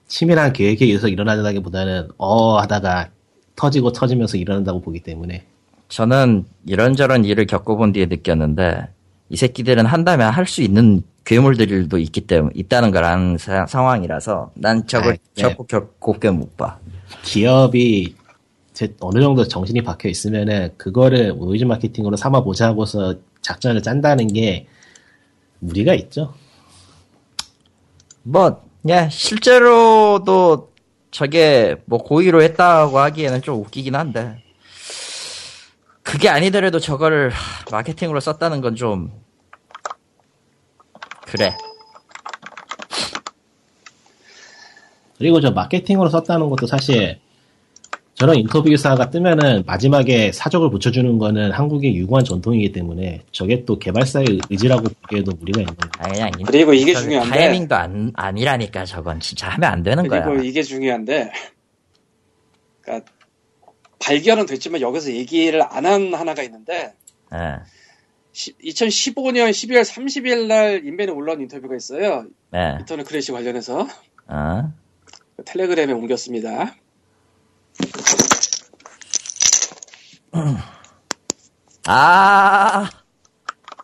[0.07, 3.09] 치밀한 계획에 의해서 일어나다기보다는 어 하다가
[3.55, 5.45] 터지고 터지면서 일어난다고 보기 때문에
[5.89, 8.89] 저는 이런저런 일을 겪어본 뒤에 느꼈는데,
[9.29, 14.87] 이 새끼들은 한다면 할 수 있는 괴물들도 있기 때문에, 있다는 걸 아는 사- 상황이라서, 난
[14.87, 15.55] 저걸 아이, 네.
[15.67, 16.79] 겨- 곱게 못 봐.
[17.23, 18.15] 기업이
[18.71, 24.67] 제 어느 정도 정신이 박혀 있으면은 그거를 노이즈 마케팅으로 삼아 보자 하고서 작전을 짠다는 게
[25.59, 26.33] 무리가 있죠.
[28.23, 30.71] 뭐, 예, 실제로도
[31.11, 34.41] 저게 뭐 고의로 했다고 하기에는 좀 웃기긴 한데,
[36.03, 37.33] 그게 아니더라도 저거를
[37.69, 39.11] 마케팅으로 썼다는 건 좀,
[41.27, 41.53] 그래.
[45.17, 47.19] 그리고 저 마케팅으로 썼다는 것도 사실
[48.13, 54.25] 저런 인터뷰 기사가 뜨면은 마지막에 사족을 붙여주는 거는 한국의 유구한 전통이기 때문에 저게 또 개발사의
[54.49, 55.91] 의지라고 보기에도 무리가 있는 거예요.
[55.99, 60.23] 아, 그냥 그리고 이게 중요한데- 타이밍도 안, 아니라니까 저건 진짜 하면 안 되는 거야.
[60.23, 61.31] 그리고 이게 중요한데,
[62.81, 63.05] 그니까,
[63.99, 66.93] 발견은 됐지만 여기서 얘기를 안 한 하나가 있는데
[67.33, 67.37] 예.
[68.37, 72.27] 2015년 12월 30일 날 인벤에 올라온 인터뷰가 있어요.
[72.53, 72.77] 예.
[72.79, 73.87] 이터널 클래시 관련해서
[74.27, 74.73] 어?
[75.45, 76.75] 텔레그램에 옮겼습니다.
[81.87, 82.89] 아,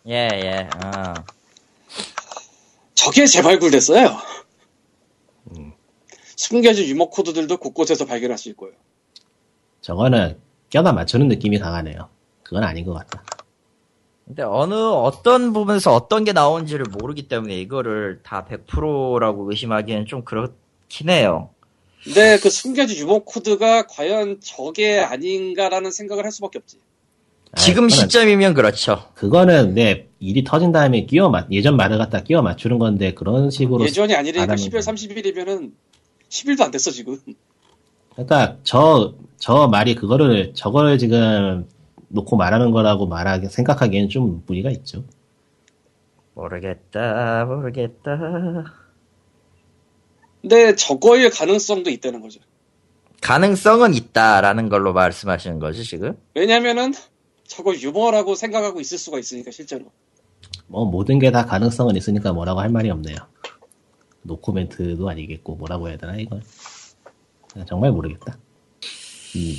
[0.08, 1.14] 예, 예, 어.
[2.94, 4.18] 저게 재발굴됐어요.
[6.36, 8.74] 숨겨진 유머 코드들도 곳곳에서 발견할 수 있고요.
[9.82, 10.38] 저거는
[10.70, 12.10] 껴다 맞추는 느낌이 강하네요.
[12.44, 13.24] 그건 아닌 것 같다.
[14.26, 21.10] 근데 어느, 어떤 부분에서 어떤 게 나온지를 모르기 때문에 이거를 다 100%라고 의심하기엔 좀 그렇긴
[21.10, 21.50] 해요.
[22.04, 26.78] 근데 그 숨겨진 유머 코드가 과연 저게 아닌가라는 생각을 할 수밖에 없지.
[27.56, 29.10] 지금 아이, 그거는- 시점이면 그렇죠.
[29.14, 33.84] 그거는 내 일이 터진 다음에 끼워 맞 예전 말을 갖다 끼워 맞추는 건데 그런 식으로
[33.86, 35.72] 예전이 아니라니까 안 하는 12월 30일이면은
[36.30, 37.20] 10일도 안 됐어 지금.
[38.16, 41.68] 그러니까 저 저 말이 그거를 저거를 지금
[42.14, 45.04] 놓고 말하는 거라고 말하기 생각하기에는 좀 무리가 있죠.
[46.36, 48.74] 모르겠다, 모르겠다.
[50.42, 52.40] 근데 저거일 가능성도 있다는 거죠.
[53.22, 56.18] 가능성은 있다라는 걸로 말씀하시는 거지, 지금?
[56.36, 56.94] 왜냐면은
[57.48, 59.86] 저거 유머라고 생각하고 있을 수가 있으니까 실제로.
[60.68, 63.16] 뭐 모든 게 다 가능성은 있으니까 뭐라고 할 말이 없네요.
[64.24, 68.38] 노코멘트도 아니겠고 뭐라고 해야 되나 그냥 정말 모르겠다.
[69.36, 69.54] 음,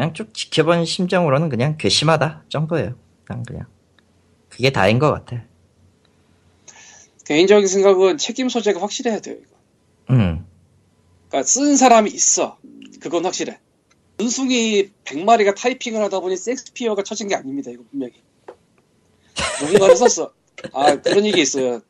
[0.00, 2.94] 그냥 쭉 지켜본 심정으로는 그냥 괘씸하다 정도예요.
[3.24, 3.66] 그냥, 그냥.
[4.48, 5.44] 그게 다인 것 같아.
[7.26, 9.36] 개인적인 생각은 책임 소재가 확실해야 돼요.
[9.38, 10.14] 이거.
[10.14, 10.46] 음.
[11.28, 12.56] 그러니까 쓴 사람이 있어.
[12.98, 13.58] 그건 확실해.
[14.18, 17.70] 은숭이 100마리가 타이핑을 하다 보니 섹스피어가 쳐진 게 아닙니다.
[17.70, 18.14] 이거 분명히.
[19.60, 20.32] 누군가는 썼어.
[20.72, 21.82] 아 그런 얘기 있어요.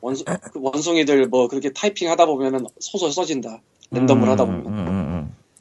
[0.00, 3.60] 원숭, 그 원숭이들 뭐 그렇게 타이핑 하다 보면은 소설 써진다.
[3.90, 4.66] 랜덤을 음, 하다 보면.
[4.66, 5.05] 음, 음, 음.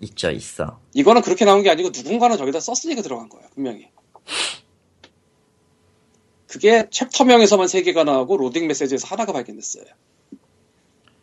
[0.01, 0.79] 있죠, 있어.
[0.93, 3.43] 이거는 그렇게 나온 게 아니고 누군가는 저기다 썼으니까 들어간 거야.
[3.55, 3.89] 분명히.
[6.47, 9.85] 그게 챕터명에서만 3개가 나오고 로딩 메시지에서 하나가 발견됐어요.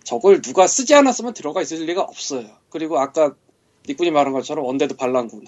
[0.04, 2.48] 저걸 누가 쓰지 않았으면 들어가 있을 리가 없어요.
[2.70, 3.34] 그리고 아까
[3.88, 5.44] 니꾼이 말한 것처럼 undead 반란군.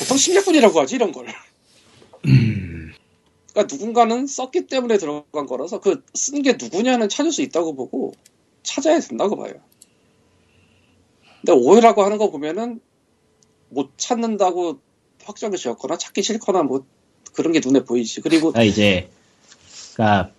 [0.00, 1.26] 보통 침략군이라고 하지 이런 걸.
[3.52, 8.14] 그러니까 누군가는 썼기 때문에 들어간 거라서 그 쓴 게 누구냐는 찾을 수 있다고 보고
[8.62, 9.54] 찾아야 된다고 봐요.
[11.44, 12.80] 근데 오해라고 하는 거 보면은
[13.68, 14.78] 못 찾는다고
[15.24, 16.84] 확정을 지었거나 찾기 싫거나 뭐
[17.34, 18.20] 그런 게 눈에 보이지.
[18.20, 19.10] 그리고 아 이제
[19.94, 20.30] 그니까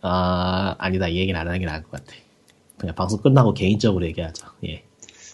[0.00, 2.12] 아 아니다 이 얘기는 안 하는 게 나을 것 같아.
[2.78, 4.46] 그냥 방송 끝나고 개인적으로 얘기하죠.
[4.66, 4.84] 예.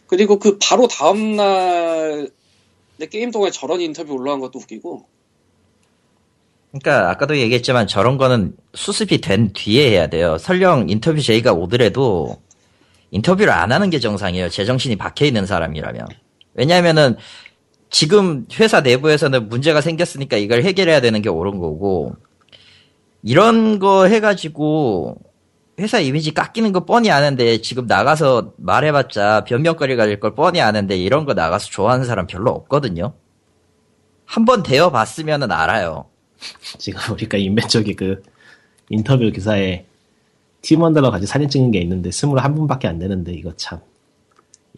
[0.06, 2.38] 그리고 그 바로 다음 날
[2.98, 5.06] 내 게임 동안 저런 인터뷰 올라온 것도 웃기고
[6.72, 10.36] 그러니까 아까도 얘기했지만 저런 거는 수습이 된 뒤에 해야 돼요.
[10.36, 12.42] 설령 인터뷰 제의가 오더라도
[13.10, 14.48] 인터뷰를 안 하는 게 정상이에요.
[14.48, 16.06] 제정신이 박혀 있는 사람이라면.
[16.54, 17.16] 왜냐하면은
[17.90, 22.14] 지금 회사 내부에서는 문제가 생겼으니까 이걸 해결해야 되는 게 옳은 거고
[23.22, 25.16] 이런 거 해가지고
[25.80, 31.24] 회사 이미지 깎이는 거 뻔히 아는데 지금 나가서 말해봤자 변명거리가 될 걸 뻔히 아는데 이런
[31.24, 33.14] 거 나가서 좋아하는 사람 별로 없거든요.
[34.24, 36.06] 한번 대어봤으면은 알아요.
[36.78, 38.22] 지금 우리가 쪽에 그
[38.90, 39.86] 인터뷰 기사에
[40.62, 43.80] 팀원들과 같이 사진 찍는 게 있는데 스물 한 분밖에 안 되는데 이거 참.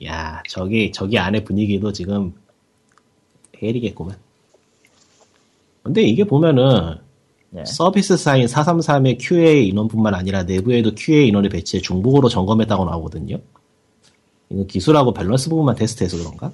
[0.04, 2.34] 야 저기 저기 안에 분위기도 지금
[3.62, 4.16] 헤리겠구만.
[5.82, 6.96] 근데 이게 보면은
[7.56, 7.64] 예.
[7.64, 13.38] 서비스 사인 433의 QA 인원뿐만 아니라 내부에도 QA 인원을 배치해 중복으로 점검했다고 나오거든요.
[14.50, 16.52] 이거 기술하고 밸런스 부분만 테스트해서 그런가?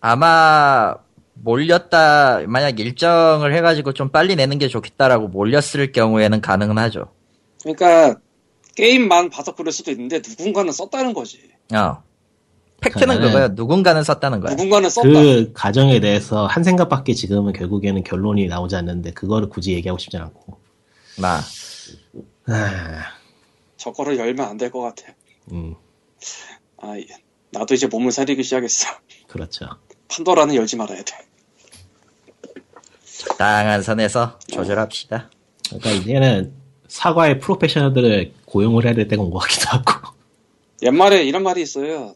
[0.00, 0.94] 아마
[1.34, 7.08] 몰렸다 만약 일정을 해가지고 좀 빨리 내는 게 좋겠다라고 몰렸을 경우에는 가능은 하죠.
[7.62, 8.20] 그러니까
[8.76, 11.40] 게임만 봐서 그럴 수도 있는데 누군가는 썼다는 거지.
[11.74, 12.02] 어.
[12.80, 13.48] 팩트는 그거예요.
[13.52, 14.50] 누군가는 썼다는 거야.
[14.52, 15.08] 누군가는 썼다.
[15.08, 20.58] 그 가정에 대해서 한 생각밖에 지금은 결국에는 결론이 나오지 않는데 그거를 굳이 얘기하고 싶지 않고.
[21.20, 21.38] 마.
[22.48, 23.02] 아,
[23.76, 25.12] 저거를 열면 안 될 것 같아.
[25.52, 25.76] 음,
[26.78, 27.06] 아, 예.
[27.50, 28.88] 나도 이제 몸을 사리기 시작했어.
[29.28, 29.66] 그렇죠.
[30.08, 31.14] 판도라는 열지 말아야 돼.
[33.38, 35.30] 다양한 선에서 조절합시다.
[35.68, 36.52] 그러니까 이제는
[36.92, 40.14] 사과의 프로페셔널들을 고용을 해야 될 때가 온 것 같기도 하고.
[40.82, 42.14] 옛말에 이런 말이 있어요.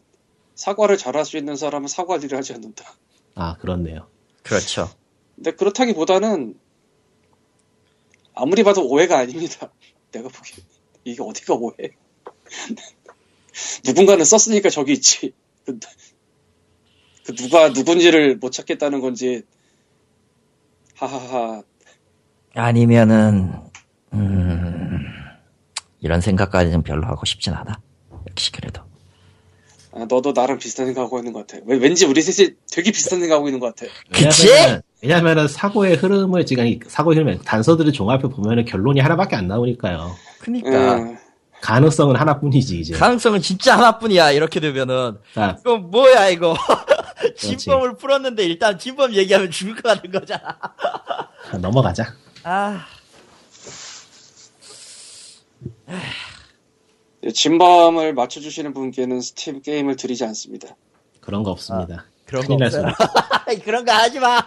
[0.53, 2.93] 사과를 잘할 수 있는 사람은 사과할 일을 하지 않는다.
[3.33, 4.07] 아, 그렇네요.
[4.43, 4.91] 그렇죠.
[5.35, 6.59] 근데 그렇다기보다는
[8.35, 9.71] 아무리 봐도 오해가 아닙니다.
[10.13, 10.63] 내가 보기엔
[11.05, 11.73] 이게 어디가 오해?
[13.83, 15.33] 누군가는 썼으니까 저기 있지.
[15.65, 15.79] 그,
[17.25, 19.41] 그 누가 누군지를 못 찾겠다는 건지
[20.95, 21.63] 하하하
[22.53, 23.53] 아니면은
[24.13, 25.05] 음,
[25.99, 27.79] 이런 생각까지는 별로 하고 싶진 않아.
[28.29, 28.81] 역시 그래도.
[29.93, 31.61] 아, 너도 나랑 비슷한 생각하고 있는 것 같아.
[31.65, 33.91] 왜, 왠지 우리 셋이 되게 비슷한 생각하고 있는 것 같아.
[34.11, 34.47] 그치?
[35.01, 40.15] 왜냐면은, 사고의 흐름을 지금 사고의 흐름을 단서들을 종합해 보면은 결론이 하나밖에 안 나오니까요.
[40.39, 40.95] 그니까.
[40.95, 41.17] 음,
[41.61, 42.93] 가능성은 하나뿐이지 이제.
[42.93, 45.17] 가능성은 진짜 하나뿐이야, 이렇게 되면은.
[45.33, 46.55] 자, 이거 뭐야, 이거.
[47.35, 50.57] 진범을 풀었는데 일단 진범 얘기하면 죽을 것 같은 거잖아.
[51.59, 52.13] 넘어가자.
[52.43, 52.85] 아,
[57.33, 60.75] 진범을 맞춰주시는 분께는 스팀 게임을 드리지 않습니다.
[61.21, 62.05] 그런 거 없습니다.
[62.25, 62.93] 그런 거 없어요.
[63.63, 64.41] 그런 거 하지 마.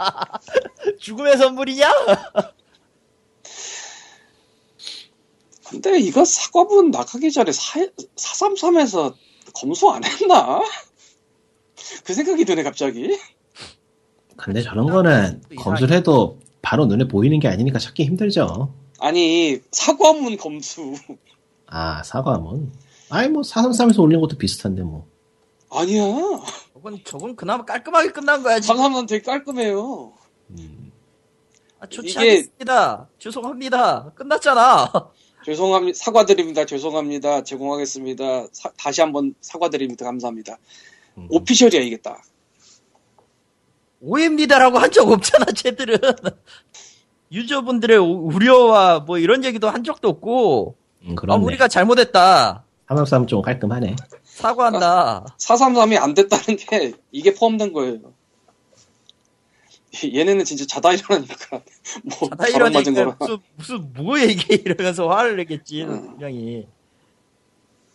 [1.01, 1.89] 죽음의 선물이냐?
[5.69, 7.87] 근데 이거 사과분 낙하기 전에 4,
[8.17, 9.15] 433에서
[9.55, 10.61] 검수 안 했나?
[12.05, 13.17] 그 생각이 드네 갑자기.
[14.37, 18.75] 근데 저런 거는 검수를 해도 바로 눈에 보이는 게 아니니까 찾기 힘들죠.
[18.99, 20.95] 아니 사과문 검수.
[21.71, 22.73] 아, 사과문.
[23.11, 25.07] 아이, 뭐, 433에서 올린 것도 비슷한데, 뭐.
[25.71, 26.03] 아니야.
[26.75, 28.77] 저건, 저건 그나마 깔끔하게 끝난 거야, 지금.
[28.77, 30.13] 333 되게 깔끔해요.
[31.79, 33.09] 아, 좋지 이게- 않습니다.
[33.19, 34.11] 죄송합니다.
[34.15, 34.93] 끝났잖아.
[35.45, 35.97] 죄송합니다.
[35.97, 36.67] 사과드립니다.
[36.67, 37.43] 죄송합니다.
[37.45, 38.49] 제공하겠습니다.
[38.53, 40.05] 사- 다시 한번 사과드립니다.
[40.05, 40.59] 감사합니다.
[41.19, 41.29] 음.
[41.31, 42.21] 오피셜이야 이게 딱.
[44.01, 45.99] 오해입니다라고 한 적 없잖아, 쟤들은.
[47.33, 51.45] 유저분들의 우- 우려와 뭐 이런 얘기도 한 적도 없고, 음, 아, 그렇네.
[51.45, 52.65] 우리가 잘못했다.
[52.89, 53.97] 333 좀 깔끔하네.
[54.25, 55.25] 사과한다.
[55.39, 57.99] 433이 안 됐다는 게 이게 포함된 거예요.
[60.15, 61.63] 얘네는 진짜 자다 일어나니까
[62.05, 62.47] 뭐 자다
[62.95, 63.17] 거라.
[63.19, 66.17] 무슨, 무슨 뭐 얘기해 이러면서 화를 내겠지, 음.
[66.17, 66.67] 분명히.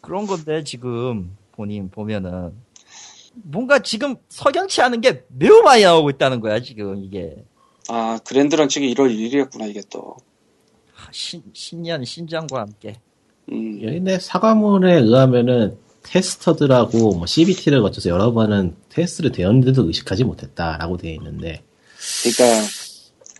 [0.02, 2.54] 그런 건데, 지금, 본인 보면은.
[3.34, 7.44] 뭔가 지금 석연치 않은 게 매우 많이 나오고 있다는 거야, 지금, 이게.
[7.88, 10.18] 아 그랜드런 측이 1월 1일이었구나 이게 또.
[11.16, 13.00] 아, 신, 신년 신장과 함께.
[13.50, 21.14] 음, 여기네 사과문에 의하면은 테스터들하고 뭐 CBT를 거쳐서 여러 번은 테스트를 되었는데도 의식하지 못했다라고 되어
[21.14, 21.64] 있는데
[22.22, 22.68] 그러니까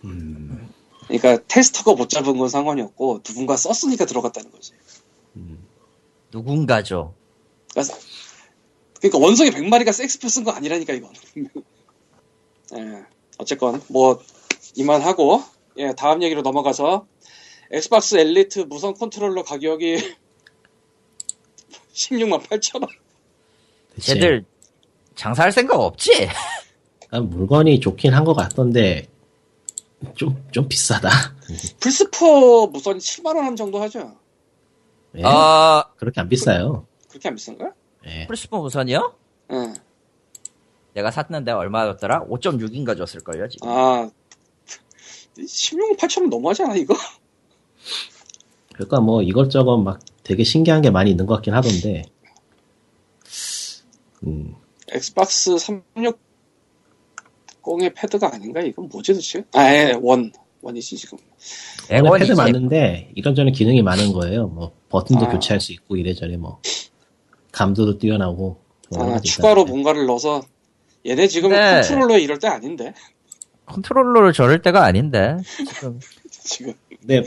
[0.04, 0.68] 음,
[1.06, 4.72] 그러니까 테스터가 못 잡은 건 상관이 없고 누군가 썼으니까 들어갔다는 거지.
[6.32, 7.14] 누군가죠.
[7.72, 7.94] 그러니까,
[9.00, 11.10] 그러니까 원성이 100마리가 섹스표 쓴 거 아니라니까 이건.
[12.78, 13.04] 예,
[13.38, 14.20] 어쨌건 뭐
[14.74, 15.42] 이만하고
[15.78, 17.06] 예, 다음 얘기로 넘어가서
[17.70, 19.96] 엑스박스 엘리트 무선 컨트롤러 가격이
[21.92, 22.90] 16만 8천 원.
[23.94, 24.44] 대체 쟤들
[25.14, 26.28] 장사할 생각 없지?
[27.10, 29.08] 아, 물건이 좋긴 한 것 같던데
[30.16, 31.08] 좀 좀 비싸다.
[31.80, 34.16] 플스4 무선 7만 원 정도 하죠.
[35.16, 35.22] 예?
[35.24, 36.86] 아, 그렇게 안 비싸요.
[37.08, 37.72] 그 렇게 안 비싼가?
[38.06, 38.26] 예.
[38.26, 39.14] 플스4 무선이요?
[39.52, 39.72] 예.
[40.94, 42.24] 내가 샀는데 얼마였더라?
[42.26, 43.68] 5.6인가 줬을걸요, 지금.
[43.68, 44.10] 아
[45.38, 46.94] 16만 8천 원 너무하지 않아 이거?
[48.76, 52.04] 그러니까 뭐 이것저것 막 되게 신기한 게 많이 있는 것 같긴 하던데.
[54.26, 54.54] 음,
[54.88, 55.52] 엑스박스
[57.62, 59.44] 360의 패드가 아닌가 이건 뭐지 도대체?
[59.54, 60.32] 아 예 원.
[60.62, 61.18] 원이지 지금.
[61.90, 62.30] 원래 액원이지.
[62.30, 64.48] 패드 맞는데 이런저런 기능이 많은 거예요.
[64.48, 65.28] 뭐 버튼도 아.
[65.28, 66.60] 교체할 수 있고 이래저래 뭐
[67.52, 68.58] 감도도 뛰어나고
[68.96, 69.70] 아, 가지 추가로 있다는데.
[69.70, 70.42] 뭔가를 넣어서
[71.06, 71.82] 얘네 지금 네.
[71.82, 72.94] 컨트롤러에 이럴 때 아닌데
[73.66, 75.36] 컨트롤러를 저럴 때가 아닌데.
[75.46, 76.00] 지금.
[76.30, 77.22] 지금 근데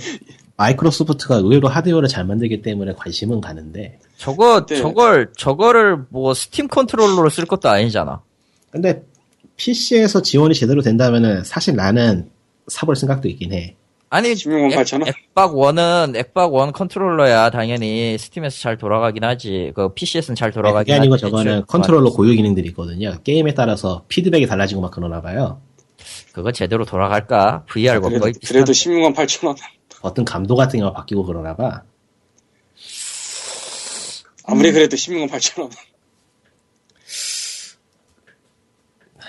[0.60, 4.76] 마이크로소프트가 의외로 하드웨어를 잘 만들기 때문에 관심은 가는데 저거, 네.
[4.78, 8.22] 저걸, 저거를 뭐 스팀 컨트롤러로 쓸 것도 아니잖아.
[8.70, 9.02] 근데
[9.56, 12.30] PC에서 지원이 제대로 된다면은 사실 나는
[12.68, 13.76] 사볼 생각도 있긴 해.
[14.12, 15.08] 아니, 16만 8천 원?
[15.08, 18.18] 액박 1은, 액박 1 컨트롤러야, 당연히.
[18.18, 19.72] 스팀에서 잘 돌아가긴 하지.
[19.76, 21.22] 그, PC에서는 잘 돌아가긴 그게 아니고 하지.
[21.22, 21.66] 저거는.
[21.68, 23.14] 컨트롤러 고유 기능들이 있거든요.
[23.24, 25.62] 게임에 따라서 피드백이 달라지고 막 그러나 봐요.
[26.34, 27.66] 그거 제대로 돌아갈까?
[28.10, 28.94] 그래도, 거의 그래도 비슷한.
[28.96, 29.56] 16만 8천 원
[30.02, 31.84] 어떤 감도 같은 게 바뀌고 그러나 봐.
[34.46, 35.70] 아무리 그래도 16만 8천 원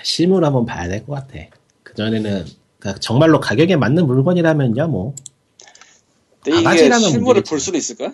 [0.03, 1.33] 실물 한번 봐야 될 것 같아.
[1.83, 2.45] 그전에는
[2.79, 5.15] 그러니까 정말로 가격에 맞는 물건이라면요, 뭐
[6.47, 7.43] 이게 실물을.
[7.43, 8.13] 볼 수는 있을까?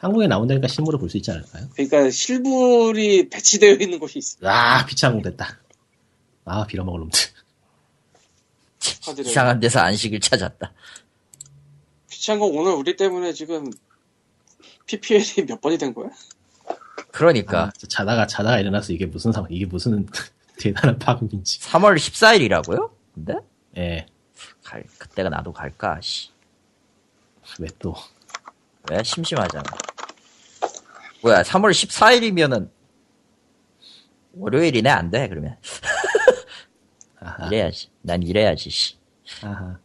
[0.00, 1.68] 한국에 나온다니까 실물을 볼 수 있지 않을까요?
[1.74, 5.60] 그러니까 실물이 배치되어 있는 곳이 있어 아, 비창공 됐다.
[6.44, 7.20] 아, 빌어먹을 놈들.
[9.24, 10.72] 이상한 데서 안식을 찾았다.
[12.22, 13.68] 귀찮은 거 오늘 우리 때문에 지금
[14.86, 16.08] PPL이 몇 번이 된 거야?
[17.10, 17.64] 그러니까.
[17.64, 20.06] 아, 자다가 자다가 일어나서 이게 무슨 상황, 이게 무슨
[20.56, 21.58] 대단한 파국인지.
[21.60, 22.92] 3월 14일이라고요?
[23.12, 23.34] 근데?
[23.76, 24.06] 예,
[24.62, 26.30] 갈, 그때가 나도 갈까, 씨.
[27.58, 27.92] 왜 또.
[28.88, 29.02] 왜?
[29.02, 29.64] 심심하잖아.
[31.22, 32.70] 뭐야, 3월 14일이면은,
[34.34, 35.56] 월요일이네, 안 돼, 그러면.
[37.18, 37.90] 아하, 이래야지.
[38.02, 38.96] 난 이래야지, 씨.
[39.42, 39.78] 아하.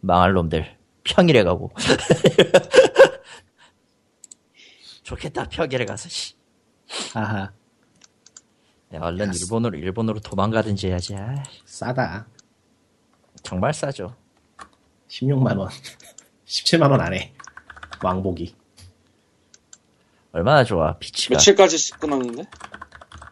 [0.00, 0.77] 망할 놈들.
[1.08, 1.72] 평일에 가고.
[5.02, 6.34] 좋겠다 평일에 가서 씨.
[7.14, 7.50] 하하.
[8.90, 11.14] 내가 얼른 야, 일본으로 일본으로 도망가든지 해야지.
[11.16, 12.26] 아, 싸다.
[13.42, 14.14] 정말 싸죠.
[15.08, 15.68] 16만원.
[16.46, 17.32] 17만원 안에.
[18.02, 18.54] 왕복이.
[20.32, 21.34] 얼마나 좋아 피치가.
[21.34, 22.42] 며칠까지 끊었는데?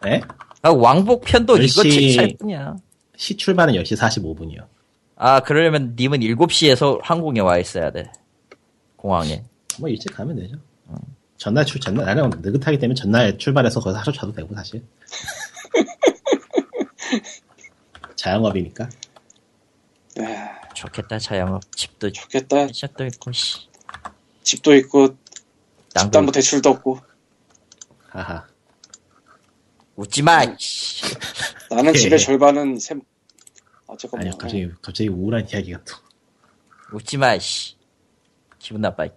[0.07, 0.21] 에?
[0.61, 2.75] 아, 왕복 편도 이거 찰 뿐이야.
[3.15, 4.67] 시 출발은 10시 45분이요.
[5.17, 8.11] 아 그러려면 님은 7시에서 항공에 와 있어야 돼.
[8.95, 9.43] 공항에.
[9.79, 10.57] 뭐 일찍 가면 되죠.
[11.37, 14.83] 전날 출, 전날, 나는 느긋하기 때문에 전날 출발해서 거기서 하루 자도 되고, 사실.
[18.15, 18.89] 자영업이니까.
[20.19, 20.23] 에,
[20.73, 22.65] 좋겠다 자영업 집도 좋겠다.
[22.65, 23.67] 펜션도 있고 씨.
[24.41, 25.15] 집도 있고,
[25.93, 26.99] 땅도 집담보 대출도 없고.
[28.09, 28.47] 하하.
[29.95, 30.41] 웃지 마.
[30.57, 31.03] 씨.
[31.69, 31.99] 나는 예.
[31.99, 33.01] 집의 절반은 샘.
[33.87, 34.27] 아, 잠깐만.
[34.27, 35.95] 아니요, 갑자기, 갑자기 우울한 이야기가 또.
[36.93, 37.37] 웃지 마.
[37.39, 37.75] 씨.
[38.59, 39.07] 기분 나빠.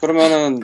[0.00, 0.60] 그러면은,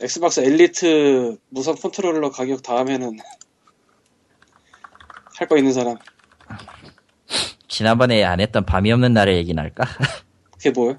[0.00, 3.18] 엑스박스 엘리트 무선 컨트롤러 가격 다음에는,
[5.36, 5.96] 할 거 있는 사람.
[7.68, 9.84] 지난번에 안 했던 밤이 없는 날의 얘기 날까?
[10.52, 10.98] 그게 뭐예요?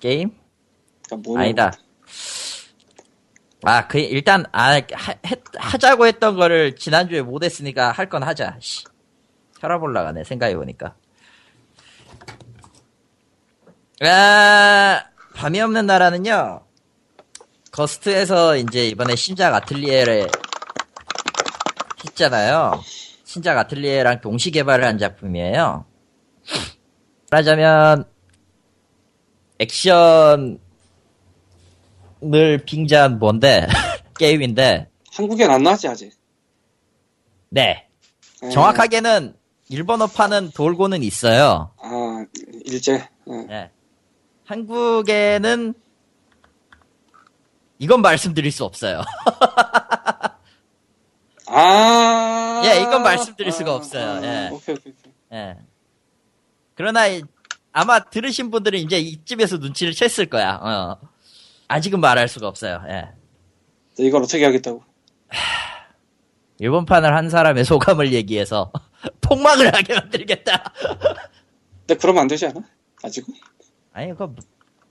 [0.00, 0.36] 게임?
[1.08, 1.72] 그러니까 아니다.
[3.64, 8.56] 아, 그, 일단, 아, 하, 했- 하자고 했던 거를 지난주에 못했으니까 할 건 하자.
[8.60, 8.84] 씨.
[9.60, 10.94] 혈압 올라가네, 생각해보니까.
[14.00, 16.64] 아, 밤이 없는 나라는요,
[17.70, 20.26] 거스트에서 이제 이번에 신작 아틀리에를
[22.04, 22.82] 했잖아요.
[23.24, 25.86] 신작 아틀리에랑 동시 개발을 한 작품이에요.
[27.30, 28.04] 말하자면,
[29.60, 30.58] 액션,
[32.24, 33.66] 을 빙자한 뭔데
[34.18, 36.12] 게임인데 한국엔 안 나왔지, 아직.
[37.48, 37.88] 네
[38.42, 39.34] 에, 정확하게는
[39.68, 42.24] 일본어판은 돌고는 있어요 아,
[42.64, 43.08] 일제.
[43.28, 43.36] 예.
[43.48, 43.70] 네.
[44.44, 45.74] 한국에는
[47.78, 49.02] 이건 말씀드릴 수 없어요
[51.48, 52.62] 아.
[52.64, 54.20] 예, 이건 말씀드릴 수가 없어요.
[54.24, 54.48] 예.
[54.52, 55.12] 오케이, 오케이, 오케이.
[55.32, 55.56] 예.
[56.74, 57.22] 그러나 이-
[57.72, 60.98] 아마 들으신 분들은 이제 이쯤에서 눈치를 챘을 거야 어.
[61.72, 63.08] 아직은 말할 수가 없어요 예.
[63.98, 64.82] 이걸 어떻게 하겠다고?
[66.58, 68.70] 일본 판을 한 사람의 소감을 얘기해서
[69.22, 70.72] 폭망을 하게 만들겠다
[71.86, 72.60] 근데 그러면 안 되지 않아?
[73.02, 73.34] 아직은?
[73.92, 74.34] 아니 그거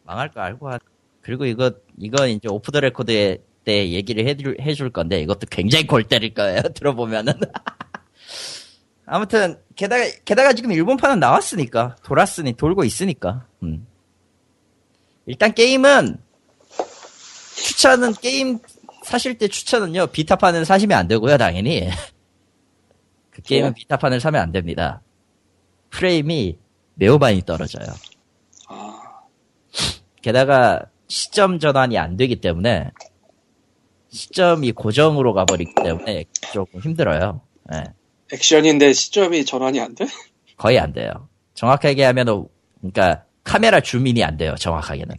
[0.04, 0.80] 망할 거 알고 하...
[1.22, 6.04] 그리고 이거 이거 이제 off the record 때 얘기를 해줄, 해줄 건데 이것도 굉장히 골
[6.04, 7.34] 때릴 거예요 들어보면은
[9.06, 13.86] 아무튼 게다가 게다가 지금 일본판은 나왔으니까 돌았으니 돌고 있으니까 음.
[15.28, 16.18] 일단 게임은
[17.82, 18.60] 추천은 게임
[19.04, 21.90] 사실 때 추천은요 비타판은 사시면 안 되고요 당연히
[23.32, 25.02] 그 게임은 비타판을 사면 안 됩니다
[25.90, 26.60] 프레임이
[26.94, 27.88] 매우 많이 떨어져요
[28.68, 29.02] 아,
[30.22, 32.92] 게다가 시점 전환이 안 되기 때문에
[34.10, 37.42] 시점이 고정으로 가버리기 때문에 조금 힘들어요.
[37.74, 37.84] 예,
[38.34, 40.06] 액션인데 시점이 전환이 안 돼?
[40.58, 41.30] 거의 안 돼요.
[41.54, 42.48] 정확하게 하면
[42.80, 44.56] 그러니까 카메라 줌인이 안 돼요.
[44.60, 45.16] 정확하게는.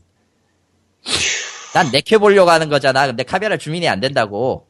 [1.75, 3.07] 난 내켜 보려고 하는 거잖아.
[3.07, 4.67] 근데 카메라 줌인이 안 된다고.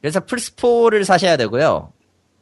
[0.00, 1.92] 그래서 플스4를 사셔야 되고요.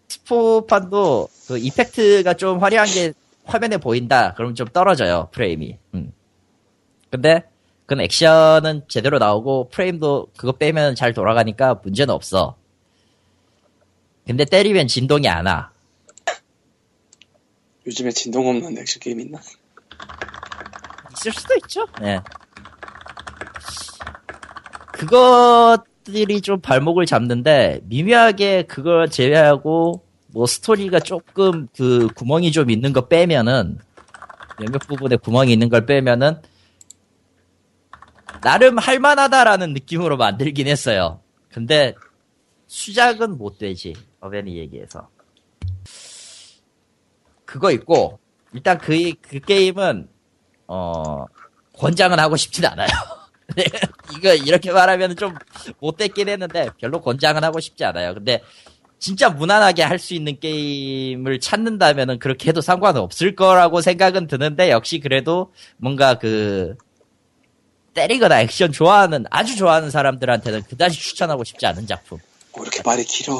[0.09, 3.13] 스포판도 그 이펙트가 좀 화려한 게
[3.45, 4.35] 화면에 보인다.
[4.35, 5.29] 그럼 좀 떨어져요.
[5.33, 5.79] 프레임이.
[5.95, 6.13] 음.
[7.11, 7.45] 근데
[7.87, 12.57] 그건 액션은 제대로 나오고 프레임도 그거 빼면 잘 돌아가니까 문제는 없어.
[14.27, 15.73] 근데 때리면 진동이 안 와.
[17.87, 19.41] 요즘에 진동 없는 액션 게임 있나?
[21.17, 21.87] 있을 수도 있죠.
[22.01, 22.21] 네.
[25.01, 33.09] 그것들이 좀 발목을 잡는데 미묘하게 그걸 제외하고 뭐 스토리가 조금 그 구멍이 좀 있는 거
[33.09, 33.79] 빼면은
[34.59, 36.43] 몇몇 부분에 구멍이 있는 걸 빼면은
[38.43, 41.21] 나름 할만하다라는 느낌으로 만들긴 했어요.
[41.51, 41.95] 근데
[42.67, 43.95] 수작은 못 되지.
[44.21, 45.09] 어벤이 얘기해서.
[47.47, 48.19] 그거 있고
[48.53, 50.11] 일단 그, 그 게임은
[50.67, 51.25] 어
[51.79, 52.89] 권장은 하고 싶진 않아요.
[53.57, 53.65] 네,
[54.17, 55.35] 이거 이렇게 말하면 좀
[55.81, 58.15] 못됐긴 했는데 별로 권장은 하고 싶지 않아요.
[58.15, 58.43] 근데
[58.99, 65.01] 진짜 무난하게 할 수 있는 게임을 찾는다면은 그렇게 해도 상관은 없을 거라고 생각은 드는데 역시
[65.01, 66.77] 그래도 뭔가 그
[67.95, 72.19] 때리거나 액션 좋아하는 아주 좋아하는 사람들한테는 그다지 추천하고 싶지 않은 작품.
[72.55, 73.35] 뭐 이렇게 말이 길어.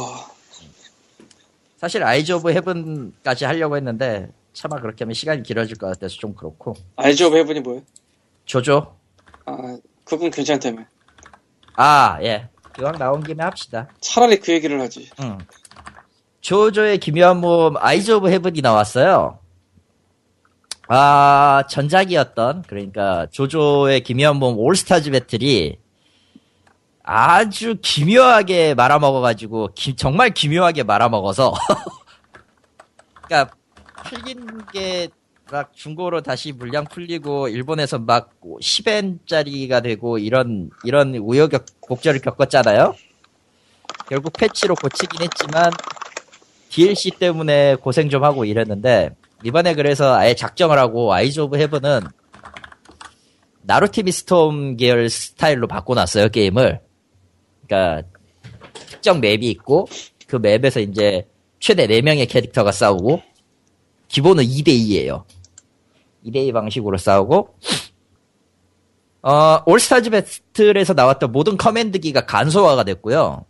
[1.79, 6.75] 사실 Eyes of Heaven까지 하려고 했는데 차마 그렇게 하면 시간이 길어질 것 같아서 좀 그렇고
[6.97, 7.83] Eyes of Heaven이 뭐예요?
[8.45, 8.97] 조조
[9.47, 9.79] 아,
[10.11, 10.85] 그분 괜찮다며.
[11.77, 15.09] 아예 기왕 나온 김에 합시다 차라리 그 얘기를 하지.
[15.23, 15.39] 응.
[16.41, 19.39] 조조의 기묘한 모험 Eyes of Heaven이 나왔어요
[20.93, 25.79] 아, 전작이었던, 그러니까, 조조의 기묘한 모험 All Stars Battle이
[27.05, 31.55] 아주 기묘하게 말아먹어가지고, 기- 정말 기묘하게 말아먹어서,
[33.23, 33.55] 그러니까,
[34.05, 35.09] 풀린 게,
[35.51, 42.95] 막 중고로 다시 물량 풀리고, 일본에서 막 10엔짜리가 되고, 이런, 이런 우여곡절을 겪었잖아요?
[44.09, 45.73] 결국 패치로 고치긴 했지만,
[46.69, 49.11] DLC 때문에 고생 좀 하고 이랬는데,
[49.43, 52.03] 이번에 그래서 아예 작정을 하고 Eyes of Heaven은
[53.63, 56.81] 나루티밋 Storm 계열 스타일로 바꿔놨어요 게임을
[57.67, 58.09] 그러니까
[58.73, 59.89] 특정 맵이 있고
[60.27, 61.27] 그 맵에서 이제
[61.59, 63.23] 최대 4명의 캐릭터가 싸우고
[64.09, 65.25] 기본은 2대2예요
[66.27, 67.55] 2대2 방식으로 싸우고
[69.23, 73.45] 어, All Stars Battle에서 나왔던 모든 커맨드기가 간소화가 됐고요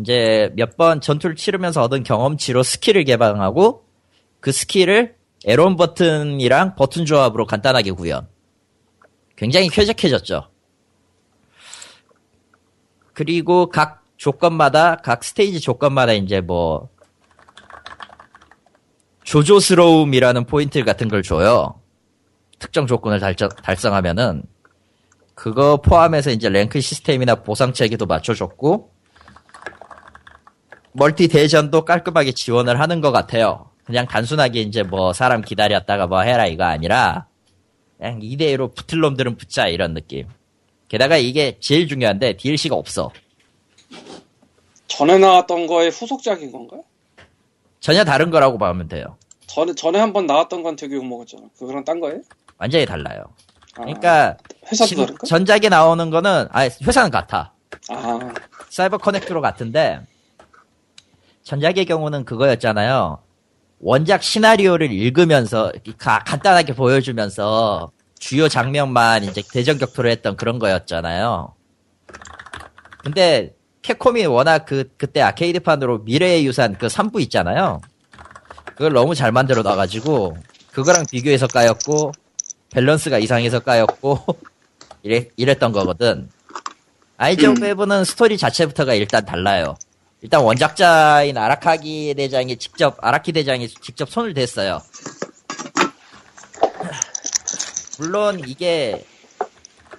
[0.00, 3.84] 이제 몇 번 전투를 치르면서 얻은 경험치로 스킬을 개방하고
[4.40, 8.28] 그 스킬을 L1 버튼이랑 버튼 조합으로 간단하게 구현.
[9.36, 10.48] 굉장히 쾌적해졌죠.
[13.12, 16.88] 그리고 각 조건마다, 각 스테이지 조건마다 이제 뭐,
[19.28, 21.82] 조조스러움이라는 포인트 같은 걸 줘요.
[22.58, 24.42] 특정 조건을 달성, 달성하면은,
[25.34, 28.90] 그거 포함해서 이제 랭크 시스템이나 보상 체계도 맞춰줬고,
[30.92, 33.70] 멀티 대전도 깔끔하게 지원을 하는 것 같아요.
[33.84, 37.26] 그냥 단순하게 이제 뭐 사람 기다렸다가 뭐 해라 이거 아니라
[37.98, 40.26] 그냥 2대1로 붙을 놈들은 붙자 이런 느낌.
[40.88, 43.10] 게다가 이게 제일 중요한데 DLC가 없어.
[44.86, 46.82] 전에 나왔던 거의 후속작인 건가요?
[47.80, 49.16] 전혀 다른 거라고 보면 돼요.
[49.46, 51.44] 전에 전에 한 번 나왔던 건 되게 욕먹었잖아.
[51.58, 52.20] 그거랑 딴 거예요?
[52.58, 53.22] 완전히 달라요.
[53.76, 54.36] 아, 그러니까
[54.70, 55.26] 회사도 신- 다른가?
[55.26, 57.52] 전작에 나오는 거는 아 회사는 같아.
[57.90, 58.18] 아,
[58.68, 60.00] 사이버 커넥트로 같은데
[61.44, 63.22] 전작의 경우는 그거였잖아요.
[63.80, 71.54] 원작 시나리오를 읽으면서 가- 간단하게 보여주면서 주요 장면만 이제 대전 격투를 했던 그런 거였잖아요.
[73.04, 73.54] 근데
[73.88, 77.80] 캡콤이 워낙 그 그때 아케이드판으로 미래의 유산 그 3부 있잖아요.
[78.66, 80.36] 그걸 너무 잘 만들어 놔가지고
[80.72, 82.12] 그거랑 비교해서 까였고
[82.70, 84.22] 밸런스가 이상해서 까였고
[85.02, 86.28] 이래, 이랬던 거거든.
[87.16, 89.74] Eyes of Heaven은 스토리 자체부터가 일단 달라요.
[90.20, 94.82] 일단 원작자인 아라카기 대장이 직접 아라키 대장이 직접 손을 댔어요.
[97.98, 99.02] 물론 이게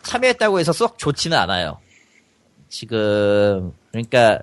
[0.04, 1.80] 참여했다고 해서 썩 좋지는 않아요.
[2.70, 4.40] 지금 그러니까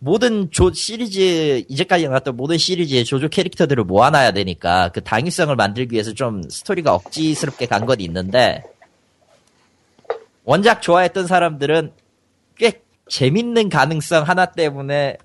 [0.00, 6.12] 모든 조 시리즈 이제까지 나왔던 모든 시리즈의 조조 캐릭터들을 모아놔야 되니까 그 당위성을 만들기 위해서
[6.14, 8.62] 좀 스토리가 억지스럽게 간 건 있는데
[10.44, 11.92] 원작 좋아했던 사람들은
[12.56, 15.18] 꽤 재밌는 가능성 하나 때문에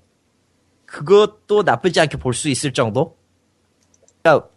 [0.86, 3.16] 그것도 나쁘지 않게 볼 수 있을 정도?
[4.22, 4.48] 그러니까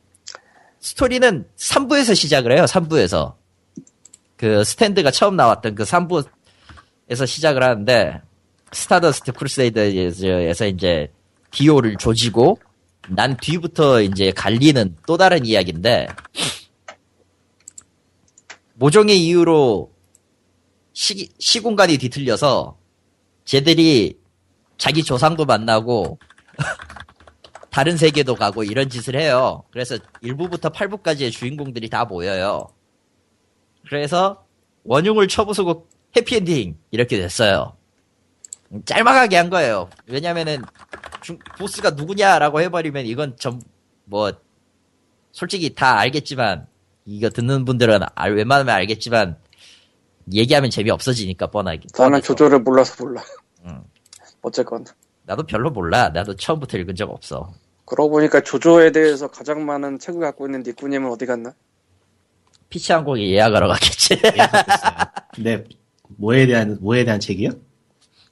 [0.80, 2.66] 스토리는 3부에서 시작을 해요.
[2.66, 3.36] 3부에서.
[4.36, 6.28] 그 스탠드가 처음 나왔던 그 3부
[7.10, 8.22] 에서 시작을 하는데
[8.72, 11.12] Stardust Crusader에서 이제
[11.52, 12.60] 디오를 조지고
[13.10, 16.08] 난 뒤부터 이제 갈리는 또 다른 이야기인데
[18.74, 19.92] 모종의 이유로
[20.94, 22.78] 시, 시공간이 뒤틀려서
[23.46, 24.20] 쟤들이
[24.78, 26.20] 자기 조상도 만나고
[27.72, 29.64] 다른 세계도 가고 이런 짓을 해요.
[29.72, 32.68] 그래서 1부부터 8부까지의 주인공들이 다 모여요.
[33.88, 34.46] 그래서
[34.84, 37.74] 원흉을 쳐부수고 해피엔딩 이렇게 됐어요.
[38.86, 39.90] 짤막하게 한 거예요.
[40.08, 40.62] 왜냐면은
[41.22, 44.32] 중- 보스가 누구냐라고 해버리면 이건 좀뭐
[45.32, 46.68] 솔직히 다 알겠지만
[47.06, 49.38] 이거 듣는 분들은 알, 웬만하면 알겠지만
[50.34, 51.88] 얘기하면 재미 없어지니까 뻔하게.
[51.98, 52.28] 나는 뻔해서.
[52.28, 53.24] 조조를 몰라서 몰라.
[53.66, 53.84] 응.
[54.42, 54.86] 어쨌건.
[55.24, 56.10] 나도 별로 몰라.
[56.10, 57.54] 나도 처음부터 읽은 적 없어.
[57.86, 61.54] 그러고 보니까 조조에 대해서 가장 많은 책을 갖고 있는 니꾸님은 어디 갔나?
[62.70, 64.20] 피치 항공에 예약하러 갔겠지.
[65.34, 65.64] 근데
[66.18, 67.52] 뭐에 대한 뭐에 대한 책이요?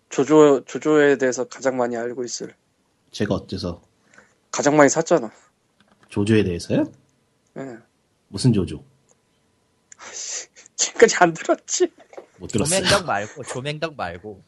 [0.10, 2.54] 조조, 조조에 대해서 가장 많이 알고 있을.
[3.12, 3.82] 제가 어째서
[4.52, 5.32] 가장 많이 샀잖아.
[6.10, 6.92] 조조에 대해서요?
[7.58, 7.78] 예.
[8.28, 8.84] 무슨 조조?
[10.76, 11.88] 지금까지 안 들었지?
[12.38, 12.80] 못 들었어요.
[12.82, 14.44] 조맹덕 말고 조맹덕 말고.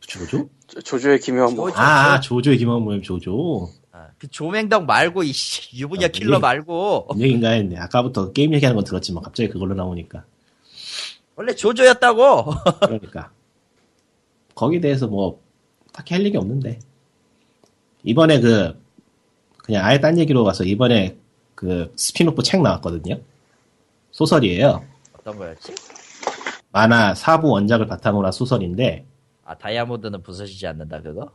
[0.00, 0.48] 조조?
[0.66, 1.70] 조- 조조의 기묘한 뭐.
[1.70, 1.80] 조조.
[1.80, 3.70] 아, 조조의 김원 모임 조조.
[3.92, 7.76] 아, 그 조맹덕 말고 이 씨, 유부녀 아, 킬러 얘기- 말고 뭔 얘기인가 했네.
[7.78, 10.24] 아까부터 게임 얘기하는 건 들었지만 갑자기 그걸로 나오니까.
[11.36, 12.44] 원래 조조였다고.
[12.80, 13.32] 그러니까.
[14.54, 15.42] 거기에 대해서 뭐,
[15.92, 16.78] 딱히 할 얘기 없는데.
[18.04, 18.80] 이번에 그,
[19.58, 21.16] 그냥 아예 딴 얘기로 가서 이번에
[21.54, 23.20] 그 스핀오프 책 나왔거든요.
[24.10, 24.84] 소설이에요.
[25.12, 25.74] 어떤 거였지?
[26.72, 29.06] 만화 4부 원작을 바탕으로 한 소설인데,
[29.44, 31.30] 아 다이아몬드는 부서지지 않는다 그거?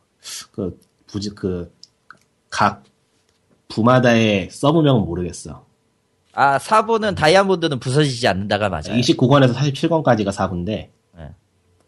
[0.51, 1.73] 그, 부지, 그,
[2.49, 2.83] 각,
[3.69, 5.66] 부마다의 서브명은 모르겠어.
[6.39, 8.93] 아, 4부는 다이아몬드는 부서지지 않는다가 맞아요.
[8.99, 11.35] 29권에서 47권까지가 4부인데 네.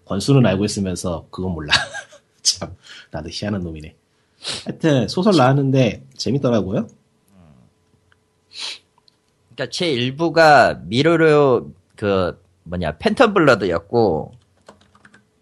[0.06, 1.74] 권수는 알고 있으면서 그건 몰라.
[2.42, 2.76] 참
[3.12, 3.96] 나도 희한한 놈이네.
[4.66, 6.88] 하여튼 소설 나왔는데 재밌더라고요.
[9.56, 14.32] 그러니까 제 1부가 미로로 그 뭐냐 팬텀 블러드였고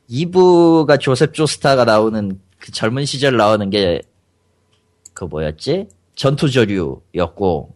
[0.10, 4.02] 2부가 조셉 조스타가 나오는 그 젊은 시절 나오는 게
[5.18, 7.74] 그 뭐였지 전투조류였고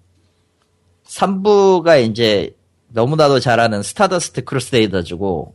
[1.12, 2.56] 3부가 이제
[2.90, 5.54] 너무나도 잘하는 Stardust Crusaders고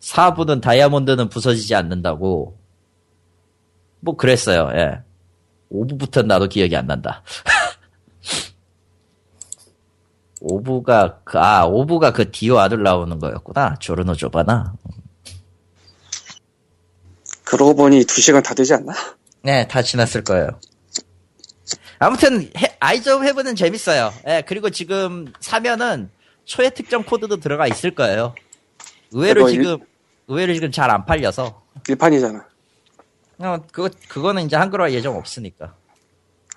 [0.00, 2.56] 4부는 다이아몬드는 부서지지 않는다고
[4.00, 4.70] 뭐 그랬어요.
[4.74, 5.00] 예.
[5.72, 7.22] 5부부터는 나도 기억이 안 난다.
[10.40, 14.72] 5부가 그, 아 5부가 그 디오 아들 나오는 거였구나 조르노 조바나
[17.44, 18.92] 그러고 보니 2시간 다 되지 않나?
[19.42, 20.48] 네 다 지났을 거예요
[21.98, 26.10] 아무튼 해- Eyes of Heaven은 재밌어요 예 그리고 지금 사면은
[26.44, 28.34] 초회 특정 코드도 들어가 있을 거예요
[29.12, 29.78] 의외로 그거 일- 지금
[30.28, 32.46] 의외로 지금 잘 안 팔려서 일판이잖아.
[33.40, 35.74] 어 그거 그거는 이제 한글화 예정 없으니까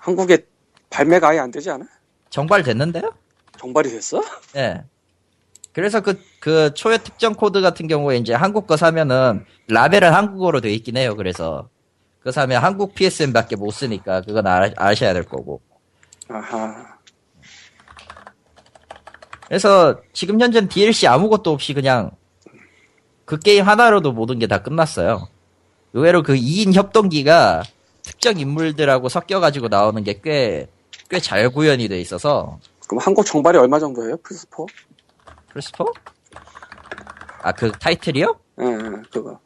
[0.00, 0.46] 한국에
[0.90, 1.86] 발매가 아예 안 되지 않아?
[2.28, 3.14] 정발 됐는데요
[3.58, 4.22] 정발이 됐어?
[4.56, 4.82] 예.
[5.72, 10.70] 그래서 그, 그 초회 특정 코드 같은 경우에 이제 한국 거 사면은 라벨은 한국어로 돼
[10.74, 11.16] 있긴 해요.
[11.16, 11.68] 그래서
[12.18, 15.62] 그거 사면 한국 PSN 밖에 못 쓰니까 그건 아, 아셔야 될 거고.
[16.32, 16.98] 아하.
[19.46, 22.10] 그래서 지금 현재는 DLC 아무것도 없이 그냥
[23.24, 25.28] 그 게임 하나로도 모든 게 다 끝났어요.
[25.92, 27.62] 의외로 그 2인 협동기가
[28.02, 30.68] 특정 인물들하고 섞여가지고 나오는 게 꽤,
[31.10, 34.16] 꽤 잘 구현이 돼 있어서 그럼 한국 정발이 얼마 정도예요?
[34.18, 34.66] 플스4?
[35.52, 35.92] 플스포?
[37.42, 38.38] 아, 그 타이틀이요?
[38.60, 39.38] 예, 예, 그거.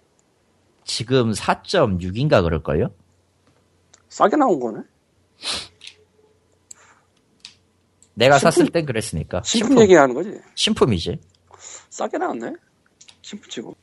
[0.84, 2.90] 지금 4.6인가 그럴걸요?
[4.08, 4.78] 싸게 나온 거네?
[8.16, 9.42] 내가 신품- 샀을 땐 그랬으니까.
[9.44, 10.32] 신품 얘기하는 거지?
[10.54, 11.18] 신품이지.
[11.90, 12.52] 싸게 나왔네?
[13.22, 13.70] 신품 치고.
[13.70, 13.74] 요-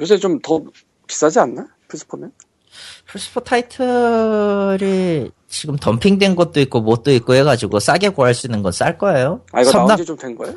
[0.00, 0.60] 요새 좀 더
[1.06, 1.66] 비싸지 않나?
[1.88, 2.32] 플스4면?
[3.06, 8.96] 플스포 타이틀이 지금 덤핑된 것도 있고 뭣도 있고 해가지고 싸게 구할 수 있는 건 쌀
[8.96, 9.44] 거예요.
[9.52, 10.56] 아, 이거 나온 선납- 지좀 된 거예요?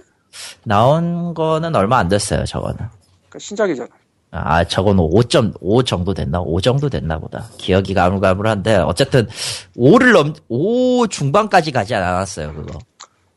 [0.64, 2.78] 나온 거는 얼마 안 됐어요, 저거는.
[2.78, 3.90] 그러니까 신작이잖아.
[4.38, 6.42] 아, 저거는 5.5 정도 됐나?
[6.42, 7.48] 5 정도 됐나 보다.
[7.58, 9.28] 기억이 가물가물한데, 어쨌든,
[9.78, 12.78] 5를 넘, 5 중반까지 가지 않았어요, 그거.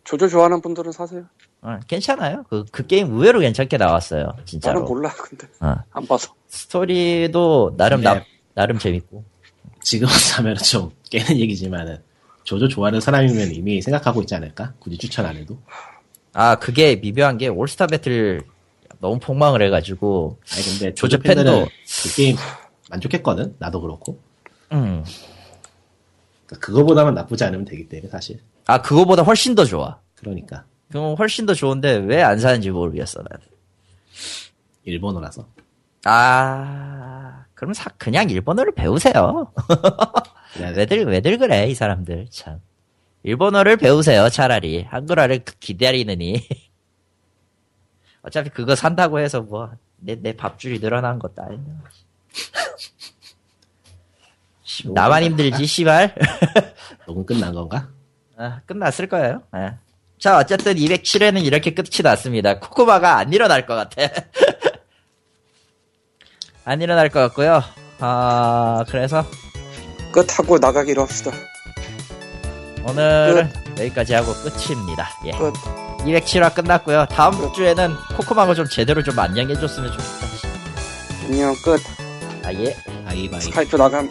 [0.03, 1.25] 조조 좋아하는 분들은 사세요.
[1.63, 2.45] 어, 괜찮아요.
[2.49, 4.85] 그, 그 게임 의외로 괜찮게 나왔어요, 나는 진짜로.
[4.85, 5.47] 몰라, 근데.
[5.61, 5.77] 어.
[5.93, 6.35] 안 봐서.
[6.49, 8.05] 스토리도 나름 네.
[8.05, 8.23] 나,
[8.55, 9.25] 나름 재밌고.
[9.83, 11.99] 지금 사면 좀 깨는 얘기지만은
[12.43, 14.73] 조조 좋아하는 사람이면 이미 생각하고 있지 않을까?
[14.79, 15.59] 굳이 추천 안 해도.
[16.33, 18.43] 아, 그게 미묘한 게 올스타 배틀
[19.01, 21.69] 너무 폭망을 해가지고, 아니 근데 팬들은 팬도-
[22.03, 22.37] 그 게임
[22.91, 23.55] 만족했거든.
[23.59, 24.19] 나도 그렇고.
[24.73, 25.05] 음.
[26.47, 28.41] 그러니까 그거보다는 나쁘지 않으면 되기 때문에 사실.
[28.67, 30.01] 아, 그거보다 훨씬 더 좋아.
[30.17, 33.45] 그러니까 그럼 훨씬 더 좋은데 왜 안 사는지 모르겠어, 나는.
[34.85, 35.47] 일본어라서.
[36.05, 39.53] 아, 그럼 사, 그냥 일본어를 배우세요.
[40.55, 42.61] 그냥 왜들, 왜들 그래, 이 사람들, 참.
[43.25, 44.83] 일본어를 배우세요, 차라리.
[44.85, 46.47] 한글화를 기다리느니.
[48.23, 51.61] 어차피 그거 산다고 해서 뭐, 내, 내 밥줄이 늘어난 것도 아니야.
[54.63, 56.15] 씨, 나만 힘들지, 씨발.
[57.07, 57.89] 녹음 끝난 건가?
[58.37, 59.43] 아, 끝났을 거예요.
[59.57, 59.75] 예.
[60.19, 62.59] 자, 어쨌든 207회는 이렇게 끝이 났습니다.
[62.59, 64.03] 코코마가 안 일어날 것 같아.
[66.65, 67.63] 안 일어날 것 같고요.
[68.01, 69.25] 아, 그래서
[70.13, 71.31] 끝하고 나가기로 합시다.
[72.87, 75.09] 오늘은 여기까지 하고 끝입니다.
[75.27, 75.31] 예.
[75.33, 75.88] 끝.
[75.99, 77.07] 207화 끝났고요.
[77.07, 80.11] 다음 주에는 코코마고 좀 제대로 좀 안녕해줬으면 좋겠다.
[81.27, 81.81] 안녕 끝.
[82.45, 82.77] 아예.
[83.07, 83.41] 아이바이.
[83.41, 84.09] 스카이프 나감.